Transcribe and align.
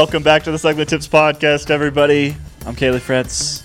Welcome 0.00 0.22
back 0.22 0.42
to 0.44 0.50
the 0.50 0.56
Cycling 0.56 0.86
Tips 0.86 1.06
Podcast, 1.06 1.68
everybody. 1.68 2.34
I'm 2.64 2.74
Caley 2.74 3.00
Fretz. 3.00 3.62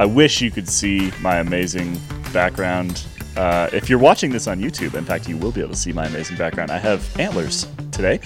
I 0.00 0.04
wish 0.04 0.40
you 0.40 0.50
could 0.50 0.68
see 0.68 1.12
my 1.20 1.36
amazing 1.36 2.00
background. 2.32 3.06
Uh, 3.36 3.70
if 3.72 3.88
you're 3.88 4.00
watching 4.00 4.32
this 4.32 4.48
on 4.48 4.60
YouTube, 4.60 4.94
in 4.94 5.04
fact, 5.04 5.28
you 5.28 5.36
will 5.36 5.52
be 5.52 5.60
able 5.60 5.70
to 5.70 5.78
see 5.78 5.92
my 5.92 6.06
amazing 6.06 6.36
background. 6.36 6.72
I 6.72 6.78
have 6.78 7.08
antlers 7.20 7.68
today. 7.92 8.18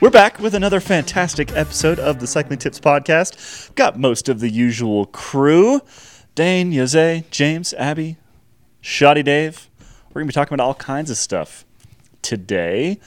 We're 0.00 0.08
back 0.08 0.38
with 0.38 0.54
another 0.54 0.80
fantastic 0.80 1.54
episode 1.54 1.98
of 1.98 2.20
the 2.20 2.26
Cycling 2.26 2.58
Tips 2.58 2.80
Podcast. 2.80 3.74
Got 3.74 3.98
most 3.98 4.30
of 4.30 4.40
the 4.40 4.48
usual 4.48 5.04
crew 5.04 5.82
Dane, 6.34 6.72
Jose, 6.72 7.24
James, 7.30 7.74
Abby, 7.74 8.16
Shoddy 8.80 9.22
Dave. 9.22 9.68
We're 10.08 10.22
going 10.22 10.28
to 10.28 10.32
be 10.32 10.34
talking 10.34 10.54
about 10.54 10.64
all 10.64 10.74
kinds 10.74 11.10
of 11.10 11.18
stuff 11.18 11.66
today. 12.22 12.98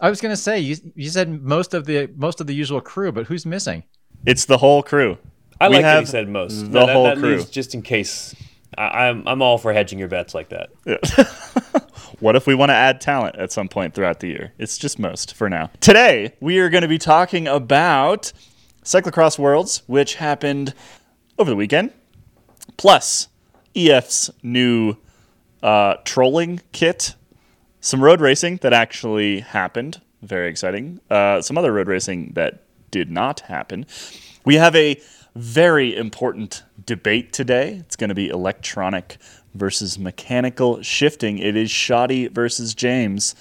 I 0.00 0.10
was 0.10 0.20
gonna 0.20 0.36
say 0.36 0.60
you 0.60 0.76
you 0.94 1.10
said 1.10 1.42
most 1.42 1.74
of 1.74 1.84
the 1.86 2.08
most 2.16 2.40
of 2.40 2.46
the 2.46 2.54
usual 2.54 2.80
crew, 2.80 3.12
but 3.12 3.26
who's 3.26 3.44
missing? 3.46 3.84
It's 4.26 4.44
the 4.46 4.58
whole 4.58 4.82
crew. 4.82 5.18
I 5.60 5.68
We 5.68 5.76
like 5.76 5.82
that 5.84 5.88
have 5.92 6.00
you 6.02 6.06
said 6.06 6.28
most. 6.28 6.60
the 6.60 6.66
That- 6.68 6.86
that- 6.86 6.92
whole 6.92 7.04
that 7.04 7.18
crew. 7.18 7.42
just 7.44 7.74
in 7.74 7.82
case. 7.82 8.34
I, 8.76 9.08
I'm 9.08 9.26
I'm 9.26 9.42
all 9.42 9.58
for 9.58 9.72
hedging 9.72 9.98
your 9.98 10.08
bets 10.08 10.34
like 10.34 10.50
that. 10.50 10.70
What 12.20 12.34
if 12.34 12.48
we 12.48 12.54
want 12.56 12.70
to 12.70 12.74
add 12.74 13.00
talent 13.00 13.36
at 13.36 13.52
some 13.52 13.68
point 13.68 13.94
throughout 13.94 14.18
the 14.18 14.26
year? 14.26 14.52
It's 14.58 14.76
just 14.76 14.98
most 14.98 15.34
for 15.36 15.48
now. 15.48 15.70
Today, 15.78 16.34
we 16.40 16.58
are 16.58 16.68
going 16.68 16.82
to 16.82 16.88
be 16.88 16.98
talking 16.98 17.46
about 17.46 18.32
Cyclocross 18.82 19.38
Worlds, 19.38 19.82
which 19.86 20.14
happened 20.16 20.74
over 21.38 21.48
the 21.48 21.54
weekend, 21.54 21.92
plus 22.76 23.28
EF's 23.76 24.30
new 24.42 24.96
uh, 25.62 25.94
trolling 26.04 26.60
kit, 26.72 27.14
some 27.80 28.02
road 28.02 28.20
racing 28.20 28.56
that 28.62 28.72
actually 28.72 29.40
happened. 29.40 30.00
Very 30.22 30.48
exciting. 30.48 31.00
Uh, 31.10 31.40
some 31.40 31.56
other 31.56 31.72
road 31.72 31.88
racing 31.88 32.32
that 32.34 32.64
did 32.90 33.10
not 33.10 33.40
happen. 33.40 33.86
We 34.44 34.56
have 34.56 34.74
a 34.74 35.00
very 35.34 35.94
important 35.94 36.64
debate 36.84 37.32
today. 37.32 37.74
It's 37.74 37.96
going 37.96 38.08
to 38.08 38.14
be 38.14 38.28
electronic 38.28 39.18
versus 39.54 39.98
mechanical 39.98 40.82
shifting. 40.82 41.38
It 41.38 41.56
is 41.56 41.70
Shoddy 41.70 42.28
versus 42.28 42.74
James 42.74 43.34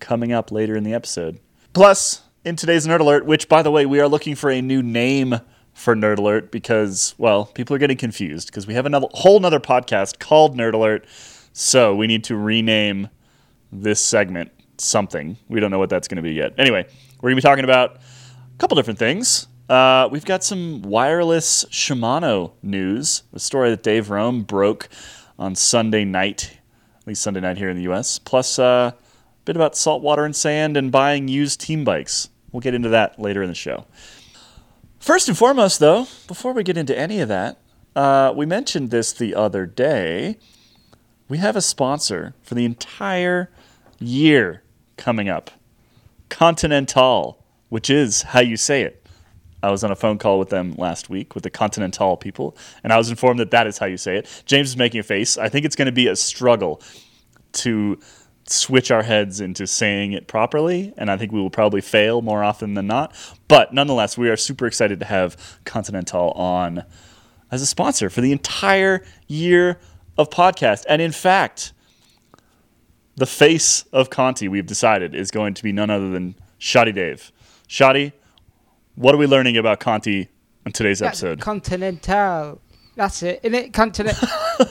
coming 0.00 0.32
up 0.32 0.50
later 0.50 0.76
in 0.76 0.84
the 0.84 0.94
episode. 0.94 1.38
Plus, 1.72 2.22
in 2.44 2.56
today's 2.56 2.86
Nerd 2.86 3.00
Alert, 3.00 3.24
which, 3.24 3.48
by 3.48 3.62
the 3.62 3.70
way, 3.70 3.86
we 3.86 4.00
are 4.00 4.08
looking 4.08 4.34
for 4.34 4.50
a 4.50 4.60
new 4.60 4.82
name 4.82 5.40
for 5.72 5.94
Nerd 5.94 6.18
Alert 6.18 6.50
because, 6.50 7.14
well, 7.18 7.46
people 7.46 7.74
are 7.74 7.78
getting 7.78 7.96
confused 7.96 8.48
because 8.48 8.66
we 8.66 8.74
have 8.74 8.86
another 8.86 9.08
whole 9.12 9.40
nother 9.40 9.60
podcast 9.60 10.18
called 10.18 10.56
Nerd 10.56 10.74
Alert. 10.74 11.06
So 11.52 11.94
we 11.94 12.06
need 12.06 12.24
to 12.24 12.36
rename 12.36 13.08
this 13.82 14.02
segment 14.02 14.50
something. 14.78 15.36
We 15.48 15.60
don't 15.60 15.70
know 15.70 15.78
what 15.78 15.90
that's 15.90 16.08
going 16.08 16.16
to 16.16 16.22
be 16.22 16.32
yet. 16.32 16.54
Anyway, 16.58 16.86
we're 17.20 17.30
going 17.30 17.36
to 17.36 17.42
be 17.42 17.48
talking 17.48 17.64
about 17.64 17.96
a 17.96 18.58
couple 18.58 18.76
different 18.76 18.98
things. 18.98 19.46
Uh, 19.68 20.08
we've 20.10 20.24
got 20.24 20.44
some 20.44 20.82
wireless 20.82 21.64
Shimano 21.66 22.52
news, 22.62 23.22
a 23.32 23.38
story 23.38 23.70
that 23.70 23.82
Dave 23.82 24.10
Rome 24.10 24.42
broke 24.42 24.88
on 25.38 25.54
Sunday 25.54 26.04
night, 26.04 26.58
at 27.00 27.06
least 27.06 27.22
Sunday 27.22 27.40
night 27.40 27.56
here 27.56 27.70
in 27.70 27.76
the 27.76 27.84
U.S. 27.84 28.18
Plus 28.18 28.58
uh, 28.58 28.92
a 28.92 28.94
bit 29.44 29.56
about 29.56 29.76
saltwater 29.76 30.24
and 30.24 30.36
sand 30.36 30.76
and 30.76 30.92
buying 30.92 31.28
used 31.28 31.60
team 31.60 31.84
bikes. 31.84 32.28
We'll 32.52 32.60
get 32.60 32.74
into 32.74 32.90
that 32.90 33.18
later 33.18 33.42
in 33.42 33.48
the 33.48 33.54
show. 33.54 33.86
First 35.00 35.28
and 35.28 35.36
foremost, 35.36 35.80
though, 35.80 36.06
before 36.28 36.52
we 36.52 36.62
get 36.62 36.76
into 36.76 36.96
any 36.96 37.20
of 37.20 37.28
that, 37.28 37.58
uh, 37.96 38.32
we 38.34 38.46
mentioned 38.46 38.90
this 38.90 39.12
the 39.12 39.34
other 39.34 39.66
day. 39.66 40.38
We 41.28 41.38
have 41.38 41.56
a 41.56 41.60
sponsor 41.60 42.34
for 42.42 42.54
the 42.54 42.64
entire 42.64 43.50
year 43.98 44.62
coming 44.96 45.28
up 45.28 45.50
Continental, 46.28 47.42
which 47.68 47.90
is 47.90 48.22
how 48.22 48.40
you 48.40 48.56
say 48.56 48.82
it. 48.82 49.06
I 49.62 49.70
was 49.70 49.82
on 49.82 49.90
a 49.90 49.96
phone 49.96 50.18
call 50.18 50.38
with 50.38 50.50
them 50.50 50.74
last 50.76 51.08
week 51.08 51.34
with 51.34 51.42
the 51.44 51.50
Continental 51.50 52.16
people, 52.16 52.56
and 52.82 52.92
I 52.92 52.98
was 52.98 53.08
informed 53.08 53.40
that 53.40 53.50
that 53.52 53.66
is 53.66 53.78
how 53.78 53.86
you 53.86 53.96
say 53.96 54.18
it. 54.18 54.42
James 54.44 54.70
is 54.70 54.76
making 54.76 55.00
a 55.00 55.02
face. 55.02 55.38
I 55.38 55.48
think 55.48 55.64
it's 55.64 55.76
going 55.76 55.86
to 55.86 55.92
be 55.92 56.06
a 56.06 56.16
struggle 56.16 56.82
to 57.52 57.98
switch 58.46 58.90
our 58.90 59.02
heads 59.02 59.40
into 59.40 59.66
saying 59.66 60.12
it 60.12 60.26
properly, 60.26 60.92
and 60.96 61.10
I 61.10 61.16
think 61.16 61.32
we 61.32 61.40
will 61.40 61.50
probably 61.50 61.80
fail 61.80 62.20
more 62.20 62.44
often 62.44 62.74
than 62.74 62.86
not. 62.86 63.14
But 63.48 63.72
nonetheless, 63.72 64.18
we 64.18 64.28
are 64.28 64.36
super 64.36 64.66
excited 64.66 65.00
to 65.00 65.06
have 65.06 65.58
Continental 65.64 66.32
on 66.32 66.84
as 67.50 67.62
a 67.62 67.66
sponsor 67.66 68.10
for 68.10 68.20
the 68.20 68.32
entire 68.32 69.04
year 69.28 69.78
of 70.18 70.28
podcast. 70.28 70.84
And 70.88 71.00
in 71.00 71.12
fact, 71.12 71.72
the 73.16 73.26
face 73.26 73.84
of 73.92 74.10
Conti, 74.10 74.48
we've 74.48 74.66
decided, 74.66 75.14
is 75.14 75.30
going 75.30 75.54
to 75.54 75.62
be 75.62 75.72
none 75.72 75.90
other 75.90 76.10
than 76.10 76.34
Shoddy 76.58 76.92
Dave. 76.92 77.32
Shoddy, 77.66 78.12
what 78.96 79.14
are 79.14 79.18
we 79.18 79.26
learning 79.26 79.56
about 79.56 79.80
Conti 79.80 80.28
in 80.66 80.72
today's 80.72 81.02
episode? 81.02 81.40
Continental. 81.40 82.60
That's 82.96 83.22
it, 83.22 83.40
isn't 83.42 83.54
it? 83.54 83.72
Continent. 83.72 84.18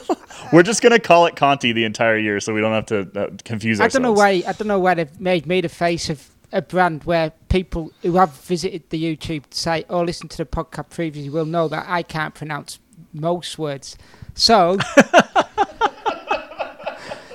We're 0.53 0.63
just 0.63 0.81
going 0.81 0.91
to 0.91 0.99
call 0.99 1.25
it 1.25 1.35
Conti 1.35 1.73
the 1.73 1.83
entire 1.83 2.17
year 2.17 2.39
so 2.39 2.53
we 2.53 2.61
don't 2.61 2.73
have 2.73 2.85
to 2.87 2.99
uh, 3.19 3.29
confuse 3.43 3.79
I 3.79 3.85
ourselves. 3.85 3.93
don't 3.93 4.01
know 4.03 4.11
why. 4.13 4.43
I 4.47 4.51
don't 4.53 4.67
know 4.67 4.79
why 4.79 4.93
they've 4.93 5.19
made 5.19 5.45
me 5.45 5.61
the 5.61 5.69
face 5.69 6.09
of 6.09 6.29
a 6.51 6.61
brand 6.61 7.03
where 7.05 7.31
people 7.49 7.91
who 8.03 8.15
have 8.17 8.31
visited 8.33 8.89
the 8.91 9.03
YouTube 9.03 9.51
site 9.51 9.87
or 9.89 10.05
listened 10.05 10.29
to 10.31 10.37
the 10.37 10.45
podcast 10.45 10.89
previously 10.91 11.29
will 11.29 11.45
know 11.45 11.67
that 11.67 11.85
I 11.87 12.03
can't 12.03 12.35
pronounce 12.35 12.79
most 13.13 13.57
words. 13.57 13.97
So 14.35 14.77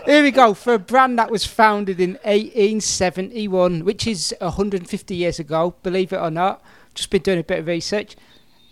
here 0.08 0.22
we 0.22 0.30
go 0.30 0.54
for 0.54 0.72
a 0.72 0.78
brand 0.78 1.19
that 1.19 1.30
was 1.30 1.44
founded 1.44 2.00
in 2.00 2.12
1871, 2.22 3.84
which 3.84 4.06
is 4.06 4.34
150 4.41 5.14
years 5.14 5.38
ago. 5.38 5.74
Believe 5.82 6.14
it 6.14 6.16
or 6.16 6.30
not, 6.30 6.62
just 6.94 7.10
been 7.10 7.20
doing 7.20 7.41
a 7.41 7.44
bit 7.44 7.58
of 7.58 7.66
research. 7.66 8.16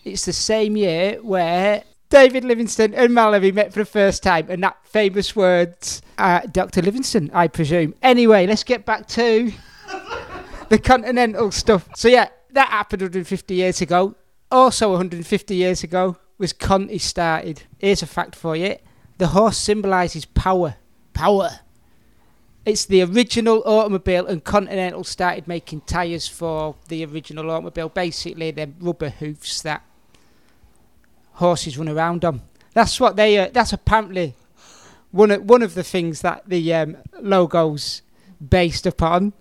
It's 0.03 0.25
the 0.25 0.33
same 0.33 0.79
year 0.79 1.19
where 1.21 1.85
David 2.09 2.43
Livingstone 2.43 2.95
and 2.95 3.13
Mallory 3.13 3.53
met 3.53 3.75
for 3.75 3.81
the 3.81 3.85
first 3.85 4.23
time, 4.23 4.47
and 4.49 4.63
that 4.63 4.79
famous 4.87 5.37
words, 5.37 6.01
uh, 6.17 6.41
Dr. 6.51 6.81
Livingstone, 6.81 7.31
I 7.35 7.49
presume. 7.49 7.95
Anyway, 8.01 8.47
let's 8.47 8.65
get 8.65 8.87
back 8.87 9.07
to 9.09 9.53
the 10.71 10.79
continental 10.79 11.51
stuff. 11.51 11.87
So, 11.97 12.09
yeah, 12.09 12.31
that 12.53 12.69
happened 12.69 13.03
150 13.03 13.55
years 13.55 13.83
ago. 13.83 14.15
Also, 14.51 14.89
150 14.89 15.55
years 15.55 15.83
ago 15.83 16.17
was 16.39 16.55
Conti 16.55 16.97
started. 16.97 17.65
Here's 17.77 18.01
a 18.01 18.07
fact 18.07 18.35
for 18.35 18.57
you 18.57 18.77
the 19.19 19.27
horse 19.29 19.59
symbolises 19.59 20.25
power. 20.25 20.77
Power. 21.17 21.61
It's 22.67 22.85
the 22.85 23.03
original 23.03 23.63
automobile, 23.65 24.27
and 24.27 24.45
Continental 24.45 25.03
started 25.03 25.49
making 25.49 25.81
tyres 25.83 26.29
for 26.29 26.77
the 26.89 27.07
original 27.07 27.51
automobile. 27.51 27.89
Basically, 27.89 28.51
they're 28.51 28.69
rubber 28.81 29.09
hoofs 29.09 29.63
that 29.63 29.83
horses 31.33 31.79
run 31.79 31.89
around 31.89 32.23
on. 32.25 32.43
That's 32.75 33.01
what 33.01 33.17
they. 33.17 33.39
Uh, 33.39 33.49
that's 33.51 33.73
apparently 33.73 34.35
one 35.11 35.31
of 35.31 35.43
one 35.45 35.63
of 35.63 35.73
the 35.73 35.83
things 35.83 36.21
that 36.21 36.43
the 36.47 36.75
um, 36.75 36.99
logo's 37.19 38.03
based 38.47 38.87
upon. 38.87 39.33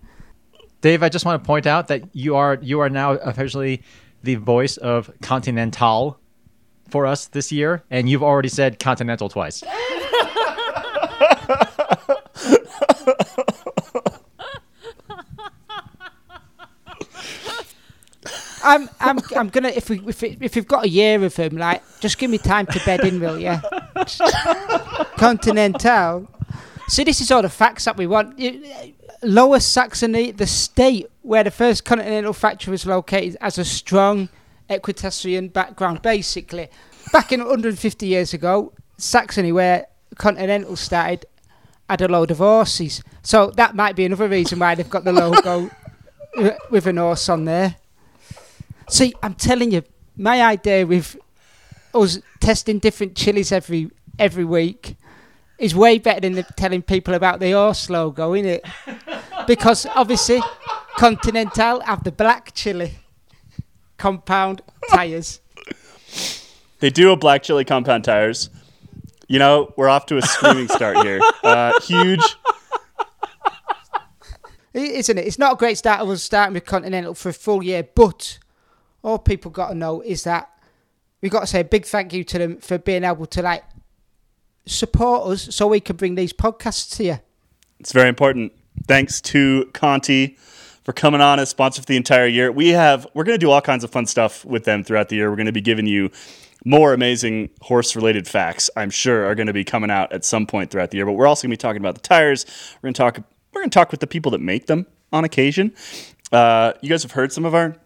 Dave, 0.79 1.03
I 1.03 1.09
just 1.09 1.25
want 1.25 1.43
to 1.43 1.45
point 1.45 1.67
out 1.67 1.89
that 1.89 2.03
you 2.15 2.37
are 2.37 2.57
you 2.61 2.79
are 2.79 2.89
now 2.89 3.13
officially 3.13 3.83
the 4.23 4.35
voice 4.35 4.77
of 4.77 5.11
Continental 5.21 6.19
for 6.87 7.05
us 7.05 7.27
this 7.27 7.51
year, 7.51 7.83
and 7.91 8.07
you've 8.07 8.23
already 8.23 8.47
said 8.49 8.79
Continental 8.79 9.27
twice. 9.27 9.61
I'm 18.65 18.89
I'm 18.99 19.19
I'm 19.35 19.49
gonna 19.49 19.69
if 19.69 19.89
we 19.89 19.99
if 20.07 20.23
it, 20.23 20.37
if 20.41 20.55
we've 20.55 20.67
got 20.67 20.85
a 20.85 20.89
year 20.89 21.23
of 21.23 21.35
him, 21.35 21.55
like 21.55 21.83
just 21.99 22.17
give 22.17 22.31
me 22.31 22.39
time 22.39 22.65
to 22.65 22.81
bed 22.83 23.01
in, 23.01 23.19
will 23.19 23.39
you? 23.39 23.55
Continental. 25.17 26.27
See, 26.87 27.03
this 27.03 27.21
is 27.21 27.31
all 27.31 27.43
the 27.43 27.49
facts 27.49 27.85
that 27.85 27.95
we 27.95 28.07
want. 28.07 28.39
Lower 29.21 29.59
Saxony, 29.59 30.31
the 30.31 30.47
state 30.47 31.07
where 31.21 31.43
the 31.43 31.51
first 31.51 31.85
Continental 31.85 32.33
factory 32.33 32.71
was 32.71 32.85
located, 32.85 33.37
has 33.39 33.57
a 33.57 33.65
strong 33.65 34.29
equestrian 34.69 35.49
background. 35.49 36.01
Basically, 36.01 36.69
back 37.11 37.31
in 37.31 37.39
150 37.41 38.07
years 38.07 38.33
ago, 38.33 38.73
Saxony, 38.97 39.51
where 39.51 39.87
Continental 40.17 40.75
started, 40.75 41.25
had 41.89 42.01
a 42.01 42.07
load 42.07 42.31
of 42.31 42.39
horses. 42.39 43.03
So 43.21 43.51
that 43.51 43.75
might 43.75 43.95
be 43.95 44.05
another 44.05 44.27
reason 44.27 44.59
why 44.59 44.75
they've 44.75 44.89
got 44.89 45.03
the 45.03 45.13
logo 45.13 45.69
with 46.69 46.87
an 46.87 46.97
horse 46.97 47.29
on 47.29 47.45
there. 47.45 47.75
See, 48.89 49.13
I'm 49.23 49.33
telling 49.35 49.71
you, 49.71 49.83
my 50.15 50.41
idea 50.41 50.85
with 50.85 51.17
us 51.93 52.19
testing 52.39 52.79
different 52.79 53.15
chilies 53.15 53.51
every 53.51 53.89
every 54.19 54.45
week 54.45 54.95
is 55.57 55.73
way 55.75 55.97
better 55.97 56.29
than 56.29 56.43
telling 56.55 56.81
people 56.81 57.13
about 57.13 57.39
the 57.39 57.51
horse 57.51 57.89
logo, 57.89 58.33
isn't 58.33 58.49
it? 58.49 58.65
Because 59.47 59.85
obviously, 59.87 60.41
Continental 60.97 61.81
have 61.81 62.03
the 62.03 62.11
black 62.11 62.53
chili 62.53 62.95
compound 63.97 64.61
tyres. 64.89 65.41
They 66.79 66.89
do 66.89 67.07
have 67.09 67.19
black 67.19 67.43
chili 67.43 67.65
compound 67.65 68.03
tires. 68.03 68.49
You 69.27 69.39
know, 69.39 69.73
we're 69.75 69.89
off 69.89 70.05
to 70.07 70.17
a 70.17 70.21
screaming 70.21 70.67
start 70.67 70.97
here. 71.05 71.21
Uh, 71.43 71.79
huge. 71.81 72.23
Isn't 74.73 75.19
it? 75.19 75.27
It's 75.27 75.37
not 75.37 75.53
a 75.53 75.55
great 75.55 75.77
start. 75.77 75.99
I 75.99 76.03
was 76.03 76.23
starting 76.23 76.55
with 76.55 76.65
Continental 76.65 77.13
for 77.13 77.29
a 77.29 77.33
full 77.33 77.61
year, 77.61 77.83
but 77.83 78.39
all 79.03 79.19
people 79.19 79.51
got 79.51 79.69
to 79.69 79.75
know 79.75 80.01
is 80.01 80.23
that 80.23 80.49
we 81.21 81.29
got 81.29 81.41
to 81.41 81.47
say 81.47 81.59
a 81.59 81.63
big 81.63 81.85
thank 81.85 82.13
you 82.13 82.23
to 82.23 82.39
them 82.39 82.57
for 82.57 82.79
being 82.79 83.03
able 83.03 83.27
to 83.27 83.43
like 83.43 83.63
support 84.65 85.27
us 85.27 85.55
so 85.55 85.67
we 85.67 85.79
can 85.79 85.95
bring 85.95 86.15
these 86.15 86.33
podcasts 86.33 86.97
to 86.97 87.03
you. 87.03 87.19
It's 87.79 87.91
very 87.91 88.09
important. 88.09 88.53
Thanks 88.87 89.21
to 89.21 89.69
Conti 89.73 90.37
for 90.83 90.93
coming 90.93 91.21
on 91.21 91.39
as 91.39 91.49
sponsor 91.49 91.81
for 91.81 91.85
the 91.85 91.97
entire 91.97 92.27
year. 92.27 92.51
We 92.51 92.69
have 92.69 93.07
we're 93.13 93.23
going 93.23 93.39
to 93.39 93.45
do 93.45 93.51
all 93.51 93.61
kinds 93.61 93.83
of 93.83 93.91
fun 93.91 94.07
stuff 94.07 94.43
with 94.45 94.65
them 94.65 94.83
throughout 94.83 95.09
the 95.09 95.15
year. 95.15 95.29
We're 95.29 95.35
going 95.35 95.45
to 95.45 95.51
be 95.51 95.61
giving 95.61 95.87
you 95.87 96.11
more 96.65 96.93
amazing 96.93 97.51
horse 97.61 97.95
related 97.95 98.27
facts. 98.27 98.69
I'm 98.75 98.89
sure 98.89 99.25
are 99.25 99.35
going 99.35 99.47
to 99.47 99.53
be 99.53 99.63
coming 99.63 99.91
out 99.91 100.11
at 100.11 100.25
some 100.25 100.45
point 100.45 100.71
throughout 100.71 100.91
the 100.91 100.97
year. 100.97 101.05
But 101.05 101.13
we're 101.13 101.27
also 101.27 101.43
going 101.43 101.51
to 101.51 101.53
be 101.53 101.61
talking 101.61 101.81
about 101.81 101.95
the 101.95 102.01
tires. 102.01 102.45
We're 102.81 102.87
going 102.87 102.93
to 102.95 102.97
talk 102.97 103.23
we're 103.53 103.61
going 103.61 103.69
to 103.69 103.73
talk 103.73 103.91
with 103.91 104.01
the 104.01 104.07
people 104.07 104.31
that 104.31 104.41
make 104.41 104.65
them 104.65 104.85
on 105.13 105.23
occasion. 105.23 105.73
Uh, 106.31 106.73
you 106.81 106.89
guys 106.89 107.03
have 107.03 107.13
heard 107.13 107.31
some 107.31 107.45
of 107.45 107.55
our 107.55 107.77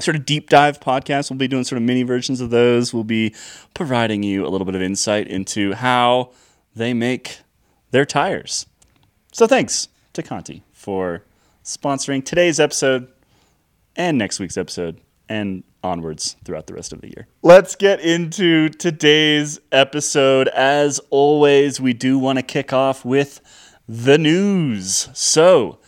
sort 0.00 0.16
of 0.16 0.26
deep 0.26 0.50
dive 0.50 0.80
podcasts. 0.80 1.30
We'll 1.30 1.38
be 1.38 1.48
doing 1.48 1.64
sort 1.64 1.78
of 1.78 1.84
mini 1.84 2.02
versions 2.02 2.42
of 2.42 2.50
those. 2.50 2.92
We'll 2.92 3.04
be 3.04 3.34
providing 3.72 4.22
you 4.22 4.44
a 4.46 4.48
little 4.48 4.66
bit 4.66 4.74
of 4.74 4.82
insight 4.82 5.28
into 5.28 5.72
how 5.72 6.32
they 6.74 6.92
make 6.92 7.38
their 7.90 8.04
tires. 8.04 8.66
So 9.32 9.46
thanks 9.46 9.88
to 10.12 10.22
Conti 10.22 10.62
for 10.72 11.22
sponsoring 11.64 12.24
today's 12.24 12.60
episode 12.60 13.08
and 13.96 14.18
next 14.18 14.40
week's 14.40 14.58
episode 14.58 15.00
and 15.28 15.62
onwards 15.84 16.36
throughout 16.44 16.66
the 16.66 16.74
rest 16.74 16.92
of 16.92 17.00
the 17.00 17.08
year. 17.08 17.28
Let's 17.42 17.76
get 17.76 18.00
into 18.00 18.70
today's 18.70 19.60
episode. 19.70 20.48
As 20.48 20.98
always, 21.10 21.80
we 21.80 21.92
do 21.92 22.18
want 22.18 22.38
to 22.38 22.42
kick 22.42 22.72
off 22.72 23.04
with 23.04 23.40
the 23.86 24.18
news. 24.18 25.08
So, 25.12 25.78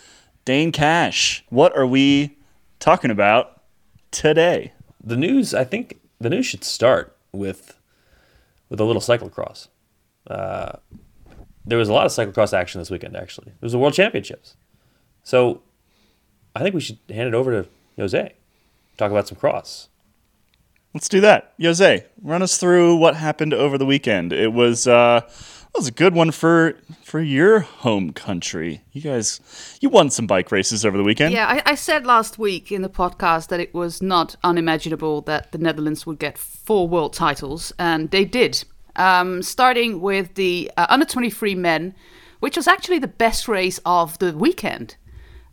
Dane 0.45 0.71
Cash, 0.71 1.45
what 1.49 1.77
are 1.77 1.87
we 1.87 2.39
talking 2.79 3.11
about 3.11 3.63
today? 4.11 4.73
The 5.03 5.17
news, 5.17 5.55
I 5.55 5.65
think, 5.65 5.99
the 6.21 6.31
news 6.31 6.47
should 6.47 6.65
start 6.65 7.17
with 7.33 7.79
with 8.69 8.81
a 8.81 8.85
little 8.85 9.03
cyclocross. 9.03 9.69
Uh, 10.29 10.73
there 11.65 11.79
was 11.79 11.89
a 11.89 11.93
lot 11.93 12.05
of 12.05 12.13
cyclocross 12.13 12.53
action 12.53 12.81
this 12.81 12.91
weekend. 12.91 13.17
Actually, 13.17 13.49
it 13.49 13.63
was 13.63 13.73
the 13.73 13.79
World 13.79 13.95
Championships. 13.95 14.57
So, 15.23 15.63
I 16.55 16.61
think 16.61 16.75
we 16.75 16.81
should 16.81 16.99
hand 17.09 17.29
it 17.29 17.35
over 17.35 17.63
to 17.63 17.69
Jose. 17.97 18.35
Talk 18.97 19.11
about 19.11 19.29
some 19.29 19.39
cross. 19.39 19.89
Let's 20.95 21.09
do 21.09 21.21
that. 21.21 21.53
Jose, 21.61 22.07
run 22.23 22.41
us 22.41 22.57
through 22.57 22.97
what 22.97 23.17
happened 23.17 23.53
over 23.53 23.77
the 23.77 23.85
weekend. 23.85 24.33
It 24.33 24.55
was 24.55 24.87
uh, 24.87 25.21
it 25.27 25.77
was 25.77 25.89
a 25.89 25.93
good 25.93 26.15
one 26.15 26.31
for 26.31 26.79
for 27.05 27.21
your 27.21 27.61
home 27.61 28.15
country. 28.15 28.81
You 28.93 29.03
guys, 29.03 29.79
you 29.83 29.91
won 29.91 30.09
some 30.09 30.27
bike 30.27 30.51
races 30.51 30.87
over 30.87 30.97
the 30.97 31.05
weekend. 31.05 31.35
Yeah, 31.35 31.47
I, 31.49 31.73
I 31.73 31.75
said 31.75 32.07
last 32.07 32.39
week 32.39 32.73
in 32.73 32.81
the 32.81 32.89
podcast 32.89 33.49
that 33.49 33.61
it 33.61 33.75
was 33.75 34.01
not 34.01 34.37
unimaginable 34.43 35.21
that 35.23 35.53
the 35.53 35.59
Netherlands 35.59 36.07
would 36.07 36.19
get 36.19 36.39
four 36.39 36.89
world 36.89 37.13
titles, 37.13 37.75
and 37.79 38.11
they 38.11 38.25
did. 38.25 38.65
Um, 38.97 39.43
starting 39.43 40.01
with 40.01 40.35
the 40.35 40.71
uh, 40.79 40.87
under 40.89 41.05
23 41.05 41.55
men, 41.55 41.95
which 42.41 42.57
was 42.57 42.67
actually 42.67 43.01
the 43.01 43.07
best 43.07 43.49
race 43.49 43.79
of 43.85 44.19
the 44.19 44.33
weekend. 44.35 44.97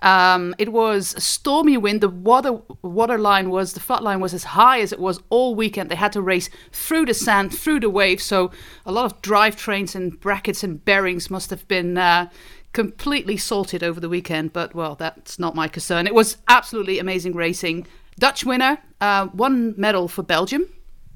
Um, 0.03 0.53
it 0.57 0.73
was 0.73 1.15
a 1.15 1.21
stormy 1.21 1.77
wind. 1.77 2.01
The 2.01 2.09
water 2.09 2.59
water 2.81 3.17
line 3.17 3.49
was 3.49 3.73
the 3.73 3.79
flood 3.79 4.03
line 4.03 4.19
was 4.19 4.33
as 4.33 4.43
high 4.43 4.81
as 4.81 4.91
it 4.91 4.99
was 4.99 5.21
all 5.29 5.55
weekend. 5.55 5.89
They 5.89 5.95
had 5.95 6.11
to 6.11 6.21
race 6.21 6.49
through 6.73 7.05
the 7.05 7.13
sand, 7.13 7.57
through 7.57 7.79
the 7.79 7.89
waves. 7.89 8.23
So 8.23 8.51
a 8.85 8.91
lot 8.91 9.05
of 9.05 9.21
drivetrains 9.21 9.95
and 9.95 10.19
brackets 10.19 10.63
and 10.63 10.83
bearings 10.83 11.29
must 11.31 11.49
have 11.49 11.65
been 11.69 11.97
uh, 11.97 12.29
completely 12.73 13.37
salted 13.37 13.81
over 13.81 14.01
the 14.01 14.09
weekend. 14.09 14.51
But 14.51 14.75
well, 14.75 14.95
that's 14.95 15.39
not 15.39 15.55
my 15.55 15.69
concern. 15.69 16.05
It 16.05 16.13
was 16.13 16.37
absolutely 16.49 16.99
amazing 16.99 17.33
racing. 17.33 17.87
Dutch 18.19 18.43
winner, 18.43 18.79
uh, 18.99 19.27
one 19.27 19.73
medal 19.77 20.09
for 20.09 20.21
Belgium. 20.21 20.67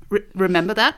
Re- 0.10 0.24
remember 0.34 0.74
that. 0.74 0.98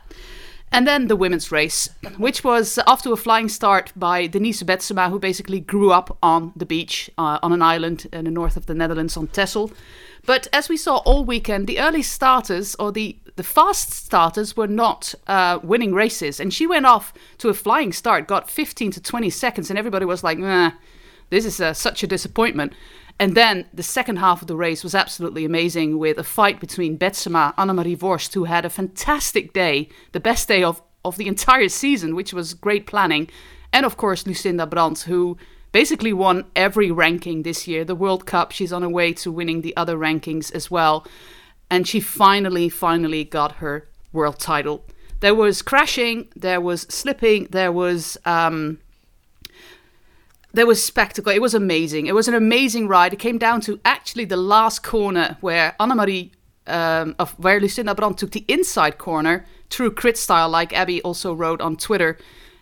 And 0.72 0.88
then 0.88 1.08
the 1.08 1.16
women's 1.16 1.52
race, 1.52 1.90
which 2.18 2.44
was 2.44 2.78
off 2.86 3.02
to 3.04 3.12
a 3.12 3.18
flying 3.18 3.50
start 3.50 3.92
by 3.96 4.28
Denise 4.28 4.62
Betsema, 4.62 5.10
who 5.10 5.20
basically 5.20 5.60
grew 5.60 5.92
up 5.92 6.18
on 6.22 6.54
the 6.56 6.66
beach 6.66 7.10
uh, 7.18 7.40
on 7.42 7.54
an 7.54 7.62
island 7.62 8.08
in 8.14 8.26
the 8.26 8.32
north 8.32 8.56
of 8.56 8.68
the 8.68 8.76
Netherlands 8.76 9.18
on 9.18 9.28
Texel. 9.28 9.72
But 10.26 10.48
as 10.54 10.70
we 10.70 10.78
saw 10.78 10.98
all 10.98 11.26
weekend, 11.26 11.66
the 11.66 11.80
early 11.80 12.04
starters 12.04 12.76
or 12.76 12.92
the, 12.92 13.18
the 13.36 13.44
fast 13.44 13.92
starters 13.92 14.56
were 14.56 14.68
not 14.68 15.16
uh, 15.28 15.60
winning 15.64 15.94
races. 15.94 16.40
And 16.40 16.54
she 16.54 16.68
went 16.68 16.86
off 16.86 17.14
to 17.40 17.50
a 17.50 17.54
flying 17.56 17.92
start, 17.92 18.28
got 18.28 18.52
15 18.52 18.92
to 18.92 19.02
20 19.02 19.30
seconds, 19.32 19.70
and 19.72 19.80
everybody 19.80 20.06
was 20.06 20.24
like, 20.24 20.38
this 21.30 21.46
is 21.46 21.60
uh, 21.60 21.74
such 21.74 22.04
a 22.04 22.08
disappointment. 22.08 22.74
And 23.20 23.36
then 23.36 23.66
the 23.74 23.84
second 23.84 24.18
half 24.18 24.42
of 24.42 24.48
the 24.48 24.56
race 24.56 24.82
was 24.82 24.96
absolutely 24.96 25.44
amazing 25.44 26.00
with 26.00 26.18
a 26.18 26.24
fight 26.24 26.62
between 26.62 26.98
Betsema, 26.98 27.54
Annemarie 27.56 28.02
Worst, 28.02 28.34
who 28.34 28.46
had 28.46 28.64
a 28.64 28.70
fantastic 28.70 29.52
day, 29.52 29.90
the 30.14 30.22
best 30.22 30.48
day 30.48 30.64
of, 30.64 30.82
of 31.04 31.18
the 31.18 31.28
entire 31.28 31.68
season, 31.68 32.16
which 32.16 32.34
was 32.34 32.54
great 32.54 32.88
planning, 32.88 33.30
and 33.74 33.86
of 33.86 33.98
course 33.98 34.26
Lucinda 34.26 34.66
Brand, 34.66 35.00
who 35.00 35.38
basically 35.74 36.14
won 36.14 36.46
every 36.56 36.92
ranking 36.92 37.44
this 37.44 37.68
year. 37.68 37.84
The 37.84 37.94
World 37.94 38.26
Cup, 38.26 38.54
she's 38.54 38.72
on 38.72 38.84
her 38.84 38.90
way 38.90 39.12
to 39.14 39.32
winning 39.32 39.62
the 39.62 39.76
other 39.76 39.98
rankings 39.98 40.54
as 40.54 40.72
well. 40.72 41.06
And 41.70 41.88
she 41.88 42.00
finally, 42.00 42.70
finally 42.70 43.24
got 43.26 43.54
her 43.58 43.88
world 44.14 44.40
title. 44.40 44.86
There 45.20 45.36
was 45.36 45.62
crashing, 45.62 46.30
there 46.36 46.62
was 46.62 46.84
slipping, 46.84 47.48
there 47.52 47.72
was. 47.72 48.18
Um, 48.26 48.80
there 50.54 50.66
was 50.66 50.84
spectacle. 50.84 51.32
It 51.32 51.42
was 51.42 51.54
amazing. 51.54 52.08
It 52.08 52.16
was 52.16 52.28
an 52.28 52.34
amazing 52.34 52.88
ride. 52.88 53.14
It 53.14 53.20
came 53.20 53.38
down 53.38 53.62
to 53.62 53.80
actually 53.86 54.26
the 54.26 54.38
last 54.38 54.84
corner 54.84 55.38
where 55.42 55.76
Annemarie, 55.80 56.32
um, 56.68 57.16
of 57.20 57.32
where 57.40 57.60
Lucinda 57.60 57.94
Brand 57.94 58.18
took 58.18 58.32
the 58.32 58.46
inside 58.48 58.98
corner, 58.98 59.46
true 59.70 59.92
crit 59.92 60.18
style, 60.18 60.50
like 60.50 60.74
Abby 60.74 61.02
also 61.04 61.34
wrote 61.34 61.62
on 61.62 61.76
Twitter. 61.76 62.18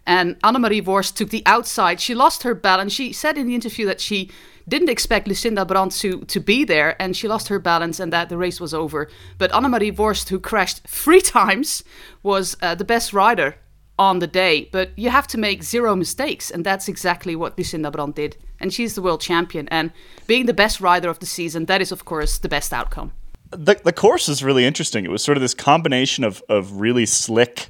And 0.05 0.39
Annemarie 0.41 0.83
Worst 0.83 1.17
took 1.17 1.29
the 1.29 1.43
outside. 1.45 1.99
She 1.99 2.15
lost 2.15 2.43
her 2.43 2.53
balance. 2.53 2.93
She 2.93 3.11
said 3.13 3.37
in 3.37 3.47
the 3.47 3.55
interview 3.55 3.85
that 3.85 4.01
she 4.01 4.31
didn't 4.67 4.89
expect 4.89 5.27
Lucinda 5.27 5.65
Brand 5.65 5.91
to, 5.91 6.21
to 6.25 6.39
be 6.41 6.65
there, 6.65 7.01
and 7.01 7.15
she 7.15 7.27
lost 7.27 7.47
her 7.47 7.59
balance, 7.59 8.01
and 8.01 8.11
that 8.11 8.27
the 8.27 8.37
race 8.37 8.59
was 8.59 8.73
over. 8.73 9.09
But 9.37 9.51
Annemarie 9.51 9.95
Worst, 9.95 10.27
who 10.29 10.39
crashed 10.39 10.85
three 10.87 11.21
times, 11.39 11.83
was 12.21 12.57
uh, 12.61 12.75
the 12.75 12.83
best 12.83 13.13
rider 13.13 13.55
on 13.99 14.19
the 14.19 14.27
day, 14.27 14.69
but 14.71 14.91
you 14.95 15.09
have 15.09 15.27
to 15.27 15.37
make 15.37 15.63
zero 15.63 15.95
mistakes, 15.95 16.51
and 16.51 16.65
that's 16.65 16.87
exactly 16.87 17.35
what 17.35 17.57
Lucinda 17.57 17.91
Brand 17.91 18.15
did. 18.15 18.37
And 18.59 18.73
she's 18.73 18.95
the 18.95 19.01
world 19.01 19.21
champion, 19.21 19.67
and 19.69 19.91
being 20.27 20.45
the 20.45 20.53
best 20.53 20.79
rider 20.81 21.09
of 21.09 21.19
the 21.19 21.25
season, 21.25 21.65
that 21.65 21.81
is, 21.81 21.91
of 21.91 22.05
course, 22.05 22.37
the 22.37 22.49
best 22.49 22.73
outcome. 22.73 23.11
The, 23.51 23.75
the 23.83 23.93
course 23.93 24.27
is 24.27 24.43
really 24.43 24.65
interesting. 24.65 25.05
It 25.05 25.11
was 25.11 25.23
sort 25.23 25.37
of 25.37 25.41
this 25.41 25.53
combination 25.53 26.23
of, 26.23 26.43
of 26.49 26.79
really 26.79 27.05
slick, 27.05 27.69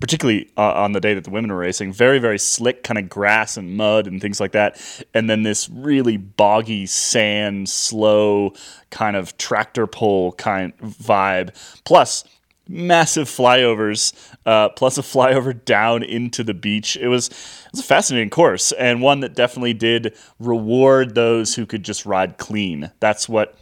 particularly 0.00 0.50
uh, 0.56 0.72
on 0.72 0.92
the 0.92 1.00
day 1.00 1.12
that 1.14 1.24
the 1.24 1.30
women 1.30 1.50
were 1.52 1.58
racing, 1.58 1.92
very, 1.92 2.18
very 2.18 2.38
slick 2.38 2.82
kind 2.82 2.98
of 2.98 3.08
grass 3.08 3.56
and 3.56 3.76
mud 3.76 4.06
and 4.06 4.20
things 4.20 4.40
like 4.40 4.52
that. 4.52 4.80
And 5.12 5.28
then 5.28 5.42
this 5.42 5.68
really 5.68 6.16
boggy 6.16 6.86
sand, 6.86 7.68
slow 7.68 8.54
kind 8.90 9.16
of 9.16 9.36
tractor 9.38 9.86
pull 9.86 10.32
kind 10.32 10.76
vibe. 10.78 11.54
Plus, 11.84 12.24
massive 12.68 13.28
flyovers, 13.28 14.12
uh, 14.46 14.68
plus 14.70 14.98
a 14.98 15.02
flyover 15.02 15.64
down 15.64 16.02
into 16.02 16.44
the 16.44 16.54
beach. 16.54 16.96
It 16.96 17.08
was 17.08 17.28
it 17.28 17.72
was 17.72 17.80
a 17.80 17.84
fascinating 17.84 18.30
course 18.30 18.72
and 18.72 19.02
one 19.02 19.20
that 19.20 19.34
definitely 19.34 19.74
did 19.74 20.16
reward 20.38 21.14
those 21.14 21.54
who 21.54 21.66
could 21.66 21.82
just 21.82 22.06
ride 22.06 22.38
clean. 22.38 22.92
That's 23.00 23.28
what 23.28 23.58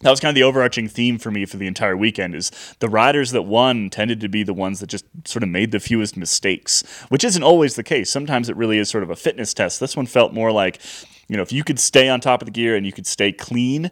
that 0.00 0.10
was 0.10 0.20
kind 0.20 0.30
of 0.30 0.36
the 0.36 0.44
overarching 0.44 0.88
theme 0.88 1.18
for 1.18 1.30
me 1.30 1.44
for 1.44 1.56
the 1.56 1.66
entire 1.66 1.96
weekend 1.96 2.34
is 2.34 2.52
the 2.78 2.88
riders 2.88 3.32
that 3.32 3.42
won 3.42 3.90
tended 3.90 4.20
to 4.20 4.28
be 4.28 4.42
the 4.44 4.54
ones 4.54 4.80
that 4.80 4.86
just 4.86 5.04
sort 5.24 5.42
of 5.42 5.48
made 5.48 5.72
the 5.72 5.80
fewest 5.80 6.16
mistakes 6.16 6.84
which 7.08 7.24
isn't 7.24 7.42
always 7.42 7.74
the 7.74 7.82
case 7.82 8.08
sometimes 8.10 8.48
it 8.48 8.56
really 8.56 8.78
is 8.78 8.88
sort 8.88 9.02
of 9.02 9.10
a 9.10 9.16
fitness 9.16 9.52
test 9.52 9.80
this 9.80 9.96
one 9.96 10.06
felt 10.06 10.32
more 10.32 10.52
like 10.52 10.80
you 11.26 11.36
know 11.36 11.42
if 11.42 11.52
you 11.52 11.64
could 11.64 11.80
stay 11.80 12.08
on 12.08 12.20
top 12.20 12.40
of 12.40 12.46
the 12.46 12.52
gear 12.52 12.76
and 12.76 12.86
you 12.86 12.92
could 12.92 13.06
stay 13.06 13.32
clean 13.32 13.90